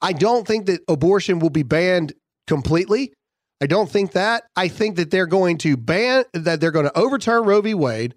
I 0.00 0.12
don't 0.12 0.46
think 0.46 0.66
that 0.66 0.80
abortion 0.88 1.38
will 1.38 1.50
be 1.50 1.62
banned 1.62 2.12
completely. 2.46 3.12
I 3.60 3.66
don't 3.66 3.90
think 3.90 4.12
that. 4.12 4.44
I 4.56 4.68
think 4.68 4.96
that 4.96 5.10
they're 5.10 5.26
going 5.26 5.58
to 5.58 5.76
ban 5.76 6.24
that 6.32 6.60
they're 6.60 6.72
going 6.72 6.86
to 6.86 6.98
overturn 6.98 7.44
Roe 7.44 7.60
v. 7.60 7.74
Wade, 7.74 8.14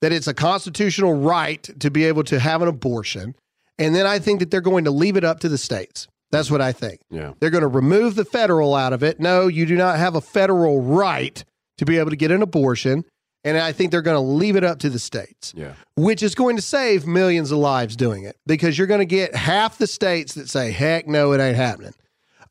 that 0.00 0.12
it's 0.12 0.26
a 0.26 0.34
constitutional 0.34 1.14
right 1.14 1.62
to 1.80 1.90
be 1.90 2.04
able 2.04 2.24
to 2.24 2.40
have 2.40 2.62
an 2.62 2.68
abortion, 2.68 3.34
and 3.78 3.94
then 3.94 4.06
I 4.06 4.18
think 4.18 4.40
that 4.40 4.50
they're 4.50 4.60
going 4.60 4.84
to 4.84 4.90
leave 4.90 5.16
it 5.16 5.24
up 5.24 5.40
to 5.40 5.48
the 5.48 5.58
states. 5.58 6.08
That's 6.30 6.50
what 6.50 6.60
I 6.60 6.72
think. 6.72 7.00
Yeah. 7.10 7.32
They're 7.40 7.50
going 7.50 7.62
to 7.62 7.68
remove 7.68 8.14
the 8.14 8.24
federal 8.24 8.74
out 8.74 8.92
of 8.92 9.02
it. 9.02 9.18
No, 9.18 9.48
you 9.48 9.66
do 9.66 9.76
not 9.76 9.98
have 9.98 10.14
a 10.14 10.20
federal 10.20 10.80
right 10.80 11.44
to 11.78 11.84
be 11.84 11.98
able 11.98 12.10
to 12.10 12.16
get 12.16 12.30
an 12.30 12.42
abortion. 12.42 13.04
And 13.42 13.56
I 13.56 13.72
think 13.72 13.90
they're 13.90 14.02
going 14.02 14.16
to 14.16 14.20
leave 14.20 14.56
it 14.56 14.64
up 14.64 14.80
to 14.80 14.90
the 14.90 14.98
states, 14.98 15.54
Yeah. 15.56 15.72
which 15.96 16.22
is 16.22 16.34
going 16.34 16.56
to 16.56 16.62
save 16.62 17.06
millions 17.06 17.50
of 17.50 17.58
lives 17.58 17.96
doing 17.96 18.24
it 18.24 18.36
because 18.46 18.76
you're 18.76 18.86
going 18.86 19.00
to 19.00 19.06
get 19.06 19.34
half 19.34 19.78
the 19.78 19.86
states 19.86 20.34
that 20.34 20.48
say, 20.50 20.70
heck 20.72 21.06
no, 21.08 21.32
it 21.32 21.40
ain't 21.40 21.56
happening. 21.56 21.94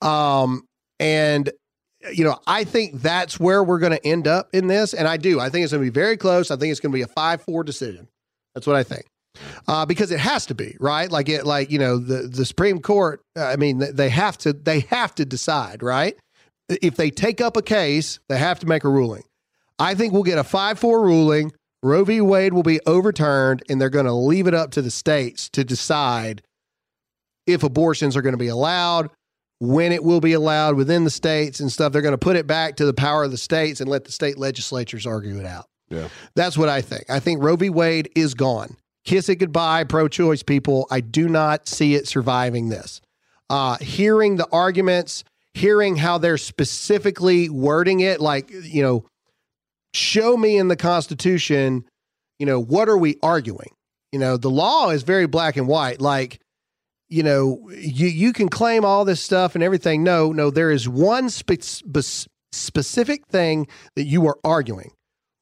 Um, 0.02 0.64
and, 1.00 1.52
you 2.12 2.24
know, 2.24 2.40
I 2.48 2.64
think 2.64 3.02
that's 3.02 3.40
where 3.40 3.64
we're 3.64 3.80
going 3.80 3.92
to 3.92 4.06
end 4.06 4.28
up 4.28 4.50
in 4.54 4.68
this. 4.68 4.94
And 4.94 5.08
I 5.08 5.18
do. 5.18 5.40
I 5.40 5.50
think 5.50 5.64
it's 5.64 5.72
going 5.74 5.84
to 5.86 5.92
be 5.92 5.94
very 5.94 6.18
close. 6.18 6.50
I 6.52 6.56
think 6.56 6.72
it's 6.72 6.80
going 6.80 6.92
to 6.92 6.96
be 6.98 7.02
a 7.04 7.08
5 7.08 7.42
4 7.44 7.64
decision. 7.64 8.08
That's 8.56 8.66
what 8.66 8.76
I 8.76 8.84
think. 8.84 9.06
Uh, 9.68 9.86
because 9.86 10.12
it 10.12 10.20
has 10.20 10.48
to 10.48 10.56
be 10.56 10.76
right, 10.80 11.10
like 11.12 11.30
it, 11.30 11.46
like 11.46 11.70
you 11.72 11.78
know, 11.78 11.98
the 11.98 12.24
the 12.28 12.44
Supreme 12.46 12.82
Court. 12.82 13.22
uh, 13.38 13.44
I 13.46 13.56
mean, 13.58 13.78
they 13.78 14.10
have 14.10 14.38
to 14.40 14.52
they 14.54 14.82
have 14.90 15.14
to 15.16 15.24
decide, 15.24 15.82
right? 15.84 16.18
If 16.68 16.96
they 16.96 17.10
take 17.12 17.40
up 17.40 17.56
a 17.56 17.62
case, 17.62 18.20
they 18.28 18.38
have 18.40 18.60
to 18.60 18.66
make 18.66 18.84
a 18.84 18.90
ruling. 18.90 19.24
I 19.80 19.96
think 19.96 20.14
we'll 20.14 20.24
get 20.24 20.38
a 20.38 20.44
5 20.44 20.78
4 20.78 21.02
ruling. 21.02 21.52
Roe 21.82 22.04
v. 22.04 22.20
Wade 22.20 22.54
will 22.54 22.64
be 22.64 22.82
overturned, 22.86 23.64
and 23.70 23.80
they're 23.80 23.90
going 23.90 24.06
to 24.06 24.14
leave 24.14 24.48
it 24.48 24.54
up 24.54 24.72
to 24.72 24.82
the 24.82 24.92
states 24.92 25.50
to 25.50 25.64
decide 25.64 26.42
if 27.48 27.64
abortions 27.64 28.18
are 28.18 28.22
going 28.22 28.34
to 28.34 28.38
be 28.38 28.50
allowed, 28.50 29.10
when 29.60 29.92
it 29.92 30.04
will 30.04 30.20
be 30.20 30.34
allowed 30.34 30.76
within 30.76 31.06
the 31.06 31.10
states 31.10 31.60
and 31.62 31.72
stuff. 31.72 31.94
They're 31.94 32.02
going 32.02 32.12
to 32.12 32.18
put 32.18 32.36
it 32.36 32.48
back 32.48 32.76
to 32.78 32.86
the 32.86 32.94
power 32.94 33.24
of 33.24 33.32
the 33.32 33.38
states 33.38 33.80
and 33.80 33.90
let 33.90 34.04
the 34.04 34.12
state 34.12 34.38
legislatures 34.38 35.08
argue 35.08 35.40
it 35.40 35.46
out. 35.46 35.66
Yeah. 35.90 36.10
That's 36.36 36.58
what 36.58 36.70
I 36.70 36.82
think. 36.82 37.10
I 37.10 37.20
think 37.20 37.42
Roe 37.42 37.56
v. 37.56 37.70
Wade 37.70 38.10
is 38.16 38.34
gone. 38.34 38.76
Kiss 39.06 39.30
it 39.30 39.38
goodbye, 39.38 39.86
pro 39.86 40.08
choice 40.08 40.44
people. 40.44 40.86
I 40.92 41.00
do 41.00 41.30
not 41.30 41.68
see 41.68 41.96
it 41.96 42.08
surviving 42.08 42.70
this. 42.70 43.02
Uh, 43.50 43.78
hearing 43.78 44.36
the 44.36 44.48
arguments, 44.52 45.24
hearing 45.54 45.96
how 45.96 46.18
they're 46.18 46.38
specifically 46.38 47.50
wording 47.50 48.02
it, 48.02 48.22
like, 48.22 48.52
you 48.52 48.84
know, 48.84 49.06
show 49.94 50.38
me 50.38 50.58
in 50.58 50.68
the 50.68 50.76
Constitution, 50.76 51.86
you 52.38 52.46
know, 52.46 52.60
what 52.62 52.90
are 52.90 52.98
we 52.98 53.18
arguing? 53.22 53.72
You 54.12 54.20
know, 54.20 54.38
the 54.38 54.50
law 54.50 54.90
is 54.90 55.04
very 55.04 55.28
black 55.28 55.58
and 55.58 55.68
white. 55.68 56.02
Like, 56.02 56.40
you 57.10 57.24
know, 57.24 57.70
you, 57.72 58.08
you 58.08 58.34
can 58.34 58.50
claim 58.50 58.86
all 58.86 59.06
this 59.06 59.22
stuff 59.22 59.56
and 59.56 59.64
everything. 59.64 60.04
No, 60.04 60.32
no, 60.32 60.50
there 60.50 60.72
is 60.72 60.88
one 60.88 61.30
spe- 61.30 61.62
spe- 61.62 62.28
specific 62.52 63.26
thing 63.28 63.68
that 63.96 64.06
you 64.06 64.26
are 64.28 64.38
arguing. 64.44 64.92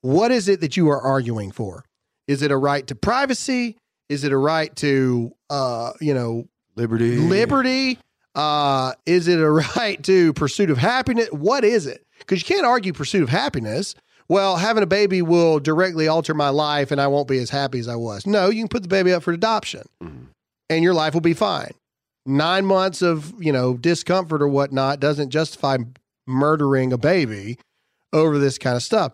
What 0.01 0.31
is 0.31 0.47
it 0.47 0.61
that 0.61 0.77
you 0.77 0.89
are 0.89 1.01
arguing 1.01 1.51
for? 1.51 1.83
Is 2.27 2.41
it 2.41 2.51
a 2.51 2.57
right 2.57 2.85
to 2.87 2.95
privacy? 2.95 3.77
Is 4.09 4.23
it 4.23 4.31
a 4.31 4.37
right 4.37 4.73
to, 4.77 5.31
uh, 5.49 5.91
you 5.99 6.13
know, 6.13 6.45
liberty? 6.75 7.17
Liberty. 7.17 7.99
Uh, 8.35 8.93
is 9.05 9.27
it 9.27 9.39
a 9.39 9.49
right 9.77 10.01
to 10.03 10.33
pursuit 10.33 10.69
of 10.69 10.77
happiness? 10.77 11.27
What 11.31 11.63
is 11.63 11.87
it? 11.87 12.05
Because 12.19 12.39
you 12.41 12.55
can't 12.55 12.65
argue 12.65 12.93
pursuit 12.93 13.23
of 13.23 13.29
happiness. 13.29 13.95
Well, 14.29 14.57
having 14.57 14.83
a 14.83 14.87
baby 14.87 15.21
will 15.21 15.59
directly 15.59 16.07
alter 16.07 16.33
my 16.33 16.49
life, 16.49 16.91
and 16.91 16.99
I 16.99 17.07
won't 17.07 17.29
be 17.29 17.39
as 17.39 17.49
happy 17.49 17.79
as 17.79 17.87
I 17.87 17.95
was. 17.95 18.27
No, 18.27 18.49
you 18.49 18.61
can 18.61 18.67
put 18.67 18.83
the 18.83 18.89
baby 18.89 19.13
up 19.13 19.23
for 19.23 19.31
adoption, 19.31 19.83
mm-hmm. 20.03 20.25
and 20.69 20.83
your 20.83 20.93
life 20.93 21.13
will 21.13 21.21
be 21.21 21.33
fine. 21.33 21.71
Nine 22.25 22.65
months 22.65 23.01
of 23.01 23.33
you 23.39 23.53
know 23.53 23.77
discomfort 23.77 24.41
or 24.41 24.49
whatnot 24.49 24.99
doesn't 24.99 25.29
justify 25.29 25.77
murdering 26.27 26.91
a 26.91 26.97
baby 26.97 27.57
over 28.11 28.37
this 28.37 28.57
kind 28.57 28.75
of 28.75 28.83
stuff. 28.83 29.13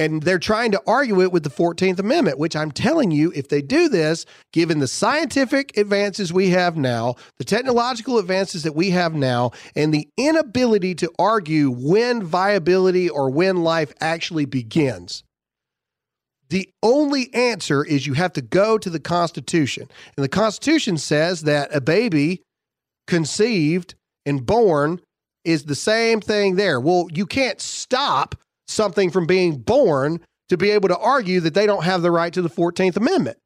And 0.00 0.22
they're 0.22 0.38
trying 0.38 0.72
to 0.72 0.80
argue 0.86 1.20
it 1.20 1.30
with 1.30 1.42
the 1.42 1.50
14th 1.50 1.98
Amendment, 1.98 2.38
which 2.38 2.56
I'm 2.56 2.70
telling 2.72 3.10
you, 3.10 3.30
if 3.34 3.50
they 3.50 3.60
do 3.60 3.86
this, 3.90 4.24
given 4.50 4.78
the 4.78 4.88
scientific 4.88 5.76
advances 5.76 6.32
we 6.32 6.48
have 6.48 6.74
now, 6.74 7.16
the 7.36 7.44
technological 7.44 8.16
advances 8.16 8.62
that 8.62 8.74
we 8.74 8.90
have 8.90 9.14
now, 9.14 9.50
and 9.76 9.92
the 9.92 10.08
inability 10.16 10.94
to 10.94 11.12
argue 11.18 11.70
when 11.70 12.22
viability 12.22 13.10
or 13.10 13.28
when 13.28 13.62
life 13.62 13.92
actually 14.00 14.46
begins, 14.46 15.22
the 16.48 16.70
only 16.82 17.32
answer 17.34 17.84
is 17.84 18.06
you 18.06 18.14
have 18.14 18.32
to 18.32 18.42
go 18.42 18.78
to 18.78 18.88
the 18.88 19.00
Constitution. 19.00 19.86
And 20.16 20.24
the 20.24 20.30
Constitution 20.30 20.96
says 20.96 21.42
that 21.42 21.76
a 21.76 21.80
baby 21.82 22.40
conceived 23.06 23.96
and 24.24 24.46
born 24.46 25.02
is 25.44 25.64
the 25.64 25.74
same 25.74 26.22
thing 26.22 26.56
there. 26.56 26.80
Well, 26.80 27.08
you 27.12 27.26
can't 27.26 27.60
stop 27.60 28.34
something 28.70 29.10
from 29.10 29.26
being 29.26 29.58
born 29.58 30.20
to 30.48 30.56
be 30.56 30.70
able 30.70 30.88
to 30.88 30.98
argue 30.98 31.40
that 31.40 31.54
they 31.54 31.66
don't 31.66 31.84
have 31.84 32.02
the 32.02 32.10
right 32.10 32.32
to 32.32 32.42
the 32.42 32.50
14th 32.50 32.96
Amendment. 32.96 33.38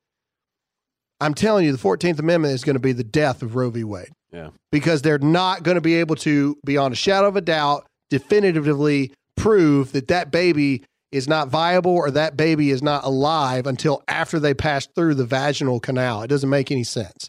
I'm 1.21 1.35
telling 1.35 1.65
you, 1.65 1.73
the 1.73 1.79
14th 1.79 2.19
Amendment 2.19 2.55
is 2.55 2.65
going 2.65 2.75
to 2.75 2.81
be 2.81 2.93
the 2.93 3.05
death 3.05 3.43
of 3.43 3.55
Roe 3.57 3.71
v. 3.71 3.85
Wade 3.85 4.09
Yeah. 4.33 4.51
because 4.73 5.03
they're 5.03 5.19
not 5.19 5.63
going 5.63 5.77
to 5.77 5.81
be 5.81 5.95
able 5.95 6.17
to, 6.17 6.57
beyond 6.65 6.93
a 6.93 6.97
shadow 6.97 7.29
of 7.29 7.37
a 7.37 7.41
doubt, 7.41 7.87
definitively 8.11 9.13
prove 9.37 9.93
that 9.93 10.09
that 10.09 10.31
baby 10.31 10.83
is 11.13 11.29
not 11.29 11.49
viable 11.49 11.93
or 11.93 12.11
that 12.11 12.37
baby 12.37 12.71
is 12.71 12.83
not 12.83 13.05
alive 13.05 13.67
until 13.67 14.03
after 14.09 14.41
they 14.41 14.53
pass 14.55 14.87
through 14.95 15.15
the 15.15 15.25
vaginal 15.25 15.79
canal. 15.79 16.23
It 16.23 16.29
doesn't 16.29 16.51
make 16.51 16.71
any 16.73 16.85
sense. 16.85 17.29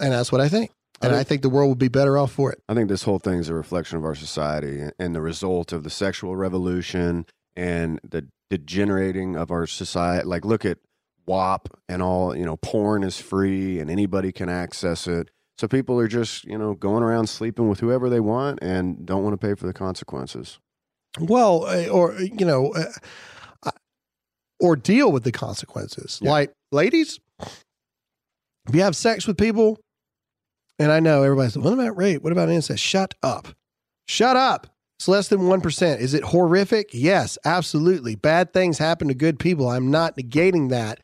And 0.00 0.12
that's 0.12 0.30
what 0.30 0.40
I 0.40 0.48
think. 0.48 0.70
And 1.02 1.14
I 1.14 1.22
think 1.22 1.42
the 1.42 1.50
world 1.50 1.68
would 1.68 1.78
be 1.78 1.88
better 1.88 2.16
off 2.16 2.32
for 2.32 2.50
it. 2.50 2.62
I 2.68 2.74
think 2.74 2.88
this 2.88 3.02
whole 3.02 3.18
thing 3.18 3.38
is 3.38 3.48
a 3.48 3.54
reflection 3.54 3.98
of 3.98 4.04
our 4.04 4.14
society 4.14 4.88
and 4.98 5.14
the 5.14 5.20
result 5.20 5.72
of 5.72 5.84
the 5.84 5.90
sexual 5.90 6.34
revolution 6.34 7.26
and 7.56 8.00
the 8.02 8.26
degenerating 8.48 9.36
of 9.36 9.50
our 9.50 9.66
society. 9.66 10.26
Like, 10.26 10.44
look 10.44 10.64
at 10.64 10.78
WAP 11.26 11.68
and 11.88 12.02
all, 12.02 12.36
you 12.36 12.44
know, 12.44 12.56
porn 12.56 13.02
is 13.02 13.20
free 13.20 13.80
and 13.80 13.90
anybody 13.90 14.32
can 14.32 14.48
access 14.48 15.06
it. 15.06 15.30
So 15.58 15.68
people 15.68 15.98
are 16.00 16.08
just, 16.08 16.44
you 16.44 16.58
know, 16.58 16.74
going 16.74 17.02
around 17.02 17.28
sleeping 17.28 17.68
with 17.68 17.80
whoever 17.80 18.08
they 18.08 18.20
want 18.20 18.60
and 18.62 19.06
don't 19.06 19.22
want 19.22 19.38
to 19.38 19.46
pay 19.46 19.54
for 19.54 19.66
the 19.66 19.72
consequences. 19.72 20.58
Well, 21.18 21.64
uh, 21.66 21.86
or 21.88 22.14
you 22.14 22.44
know, 22.44 22.74
uh, 22.74 23.70
or 24.58 24.74
deal 24.74 25.12
with 25.12 25.22
the 25.22 25.30
consequences. 25.30 26.20
Like, 26.22 26.52
ladies, 26.72 27.20
if 27.40 28.74
you 28.74 28.82
have 28.82 28.96
sex 28.96 29.26
with 29.26 29.36
people, 29.36 29.78
and 30.78 30.90
I 30.90 31.00
know 31.00 31.22
everybody's, 31.22 31.56
what 31.56 31.72
about 31.72 31.96
rape? 31.96 32.22
What 32.22 32.32
about 32.32 32.48
incest? 32.48 32.82
Shut 32.82 33.14
up. 33.22 33.48
Shut 34.06 34.36
up. 34.36 34.66
It's 34.98 35.08
less 35.08 35.28
than 35.28 35.40
1%. 35.40 35.98
Is 35.98 36.14
it 36.14 36.22
horrific? 36.24 36.90
Yes, 36.92 37.36
absolutely. 37.44 38.14
Bad 38.14 38.52
things 38.52 38.78
happen 38.78 39.08
to 39.08 39.14
good 39.14 39.38
people. 39.38 39.68
I'm 39.68 39.90
not 39.90 40.16
negating 40.16 40.70
that. 40.70 41.00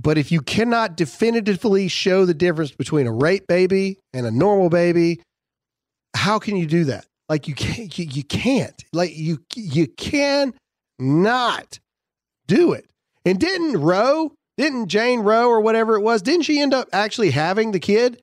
But 0.00 0.18
if 0.18 0.32
you 0.32 0.40
cannot 0.40 0.96
definitively 0.96 1.88
show 1.88 2.24
the 2.24 2.34
difference 2.34 2.72
between 2.72 3.06
a 3.06 3.12
rape 3.12 3.46
baby 3.46 3.98
and 4.12 4.26
a 4.26 4.30
normal 4.30 4.68
baby, 4.68 5.20
how 6.14 6.38
can 6.38 6.56
you 6.56 6.66
do 6.66 6.84
that? 6.84 7.06
Like 7.28 7.48
you 7.48 7.54
can't, 7.54 7.96
you, 7.98 8.06
you 8.06 8.24
can't. 8.24 8.84
Like 8.92 9.16
you, 9.16 9.38
you 9.54 9.86
can 9.86 10.52
not 10.98 11.78
do 12.46 12.72
it. 12.72 12.90
And 13.24 13.38
didn't 13.38 13.80
Roe, 13.80 14.32
didn't 14.56 14.88
Jane 14.88 15.20
Roe 15.20 15.48
or 15.48 15.60
whatever 15.60 15.96
it 15.96 16.00
was, 16.00 16.22
didn't 16.22 16.42
she 16.42 16.60
end 16.60 16.74
up 16.74 16.88
actually 16.92 17.30
having 17.30 17.72
the 17.72 17.80
kid? 17.80 18.20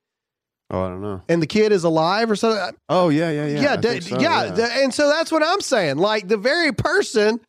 Oh, 0.69 0.83
I 0.83 0.87
don't 0.89 1.01
know. 1.01 1.21
And 1.27 1.41
the 1.41 1.47
kid 1.47 1.71
is 1.73 1.83
alive 1.83 2.31
or 2.31 2.35
something? 2.37 2.77
Oh, 2.87 3.09
yeah, 3.09 3.29
yeah, 3.31 3.45
yeah. 3.47 3.61
yeah, 3.61 3.75
d- 3.75 3.99
so, 3.99 4.19
yeah. 4.19 4.45
the- 4.51 4.71
and 4.71 4.93
so 4.93 5.09
that's 5.09 5.31
what 5.31 5.43
I'm 5.43 5.59
saying. 5.61 5.97
Like 5.97 6.27
the 6.29 6.37
very 6.37 6.71
person 6.71 7.41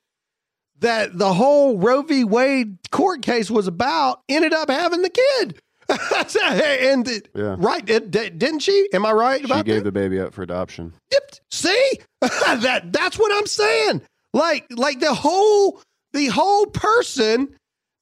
that 0.80 1.16
the 1.16 1.32
whole 1.32 1.78
Roe 1.78 2.02
v. 2.02 2.24
Wade 2.24 2.78
court 2.90 3.22
case 3.22 3.48
was 3.48 3.68
about 3.68 4.20
ended 4.28 4.52
up 4.52 4.68
having 4.68 5.02
the 5.02 5.10
kid. 5.10 5.60
and 5.88 7.28
Yeah. 7.34 7.56
right, 7.58 7.88
it- 7.88 8.10
d- 8.10 8.30
didn't 8.30 8.60
she? 8.60 8.88
Am 8.92 9.06
I 9.06 9.12
right 9.12 9.40
She 9.40 9.46
gave 9.62 9.66
that? 9.66 9.84
the 9.84 9.92
baby 9.92 10.18
up 10.18 10.32
for 10.34 10.42
adoption. 10.42 10.92
Yep. 11.12 11.34
See? 11.52 11.90
that 12.20 12.92
that's 12.92 13.18
what 13.18 13.30
I'm 13.32 13.46
saying. 13.46 14.02
Like 14.34 14.66
like 14.70 14.98
the 15.00 15.14
whole 15.14 15.80
the 16.12 16.26
whole 16.26 16.66
person 16.66 17.54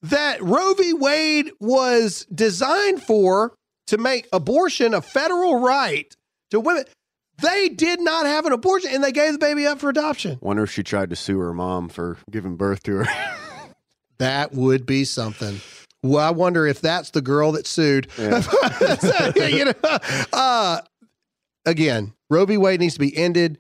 that 0.03 0.43
Roe 0.43 0.75
v. 0.75 0.93
Wade 0.93 1.51
was 1.61 2.27
designed 2.35 3.03
for 3.03 3.55
to 3.89 3.99
make 3.99 4.29
abortion 4.33 4.95
a 4.95 5.03
federal 5.03 5.61
right 5.61 6.15
to 6.51 6.61
women. 6.61 6.85
They 7.43 7.69
did 7.69 8.01
not 8.01 8.27
have 8.27 8.47
an 8.47 8.53
abortion 8.53 8.91
and 8.93 9.03
they 9.03 9.13
gave 9.13 9.33
the 9.33 9.39
baby 9.39 9.67
up 9.67 9.81
for 9.81 9.89
adoption. 9.89 10.39
Wonder 10.41 10.65
if 10.65 10.71
she 10.71 10.83
tried 10.83 11.11
to 11.11 11.17
sue 11.17 11.39
her 11.39 11.55
mom 11.55 11.89
for 11.89 12.19
giving 12.31 12.57
birth 12.57 12.83
to 12.85 13.05
her. 13.05 13.07
That 14.19 14.53
would 14.53 14.85
be 14.85 15.07
something. 15.07 15.63
Well, 16.03 16.23
I 16.23 16.31
wonder 16.31 16.67
if 16.67 16.83
that's 16.83 17.09
the 17.09 17.23
girl 17.23 17.53
that 17.53 17.67
sued. 17.67 18.07
you 18.19 19.65
know, 19.65 19.73
uh, 20.31 20.83
again, 21.65 22.13
Roe 22.29 22.45
v. 22.45 22.59
Wade 22.59 22.81
needs 22.81 22.95
to 22.95 23.01
be 23.01 23.17
ended. 23.17 23.57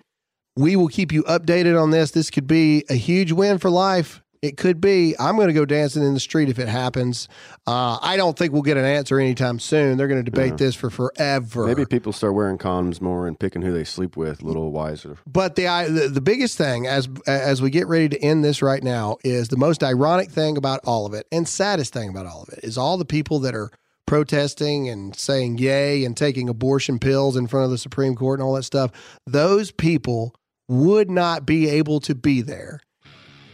We 0.57 0.76
will 0.76 0.88
keep 0.88 1.12
you 1.12 1.22
updated 1.22 1.82
on 1.82 1.93
this. 1.93 2.11
This 2.11 2.28
could 2.28 2.47
be 2.47 2.84
a 2.91 2.95
huge 2.95 3.32
win 3.32 3.57
for 3.57 3.70
life. 3.70 4.22
It 4.43 4.57
could 4.57 4.80
be. 4.80 5.14
I'm 5.18 5.36
going 5.36 5.49
to 5.49 5.53
go 5.53 5.66
dancing 5.66 6.03
in 6.03 6.14
the 6.14 6.20
street 6.20 6.49
if 6.49 6.59
it 6.59 6.66
happens. 6.68 7.28
Uh, 7.66 7.99
I 8.01 8.16
don't 8.16 8.38
think 8.38 8.55
we'll 8.55 8.62
get 8.62 8.78
an 8.78 8.86
answer 8.86 9.20
anytime 9.20 9.59
soon. 9.59 9.99
They're 9.99 10.09
going 10.09 10.24
to 10.24 10.30
debate 10.30 10.53
Yeah. 10.53 10.57
this 10.57 10.74
for 10.74 10.88
forever. 10.88 11.66
Maybe 11.66 11.84
people 11.84 12.12
start 12.14 12.32
wearing 12.34 12.57
condoms 12.57 13.03
more 13.03 13.26
and 13.26 13.38
picking 13.38 13.61
who 13.61 13.70
they 13.70 13.84
sleep 13.84 14.16
with 14.16 14.43
a 14.43 14.47
little 14.47 14.72
wiser. 14.72 15.18
But 15.26 15.57
the, 15.57 15.66
I- 15.66 15.88
the 15.88 16.09
the 16.09 16.22
biggest 16.22 16.57
thing 16.57 16.86
as 16.86 17.07
as 17.26 17.61
we 17.61 17.68
get 17.68 17.86
ready 17.86 18.09
to 18.09 18.18
end 18.22 18.43
this 18.43 18.62
right 18.62 18.82
now 18.82 19.18
is 19.24 19.49
the 19.49 19.59
most 19.59 19.82
ironic 19.84 20.30
thing 20.30 20.57
about 20.57 20.80
all 20.84 21.05
of 21.05 21.12
it 21.12 21.26
and 21.30 21.47
saddest 21.47 21.93
thing 21.93 22.09
about 22.09 22.24
all 22.24 22.43
of 22.43 22.49
it 22.49 22.61
is 22.64 22.78
all 22.78 22.97
the 22.97 23.05
people 23.05 23.41
that 23.41 23.55
are 23.55 23.70
protesting 24.07 24.88
and 24.88 25.14
saying 25.14 25.59
yay 25.59 26.05
and 26.05 26.16
taking 26.16 26.49
abortion 26.49 26.99
pills 26.99 27.36
in 27.36 27.47
front 27.47 27.64
of 27.66 27.70
the 27.70 27.78
Supreme 27.78 28.14
Court 28.16 28.41
and 28.41 28.47
all 28.47 28.55
that 28.55 28.64
stuff. 28.64 28.91
Those 29.26 29.70
people 29.70 30.34
would 30.66 31.11
not 31.11 31.45
be 31.47 31.68
able 31.68 32.01
to 32.01 32.14
be 32.14 32.41
there 32.41 32.80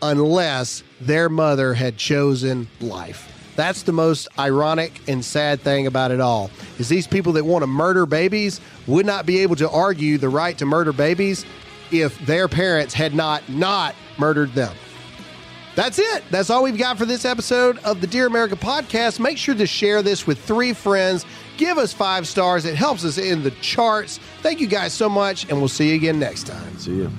unless 0.02 0.82
their 1.00 1.28
mother 1.28 1.74
had 1.74 1.96
chosen 1.96 2.68
life. 2.80 3.32
That's 3.56 3.82
the 3.82 3.92
most 3.92 4.28
ironic 4.38 5.00
and 5.08 5.24
sad 5.24 5.60
thing 5.60 5.86
about 5.86 6.10
it 6.10 6.20
all. 6.20 6.50
Is 6.78 6.88
these 6.88 7.06
people 7.06 7.32
that 7.34 7.44
want 7.44 7.62
to 7.62 7.66
murder 7.66 8.04
babies 8.04 8.60
would 8.86 9.06
not 9.06 9.24
be 9.24 9.38
able 9.38 9.56
to 9.56 9.70
argue 9.70 10.18
the 10.18 10.28
right 10.28 10.56
to 10.58 10.66
murder 10.66 10.92
babies 10.92 11.46
if 11.90 12.18
their 12.26 12.48
parents 12.48 12.92
had 12.92 13.14
not 13.14 13.48
not 13.48 13.94
murdered 14.18 14.52
them. 14.52 14.74
That's 15.74 15.98
it. 15.98 16.24
That's 16.30 16.48
all 16.48 16.62
we've 16.62 16.78
got 16.78 16.96
for 16.96 17.04
this 17.04 17.24
episode 17.26 17.78
of 17.84 18.00
the 18.00 18.06
Dear 18.06 18.26
America 18.26 18.56
podcast. 18.56 19.20
Make 19.20 19.36
sure 19.36 19.54
to 19.54 19.66
share 19.66 20.02
this 20.02 20.26
with 20.26 20.38
three 20.38 20.72
friends. 20.72 21.26
Give 21.58 21.76
us 21.76 21.92
five 21.92 22.26
stars. 22.26 22.64
It 22.64 22.74
helps 22.76 23.04
us 23.04 23.18
in 23.18 23.42
the 23.42 23.50
charts. 23.50 24.18
Thank 24.40 24.60
you 24.60 24.66
guys 24.66 24.94
so 24.94 25.08
much, 25.08 25.48
and 25.48 25.58
we'll 25.58 25.68
see 25.68 25.90
you 25.90 25.94
again 25.96 26.18
next 26.18 26.44
time. 26.46 26.78
See 26.78 26.96
you. 26.96 27.10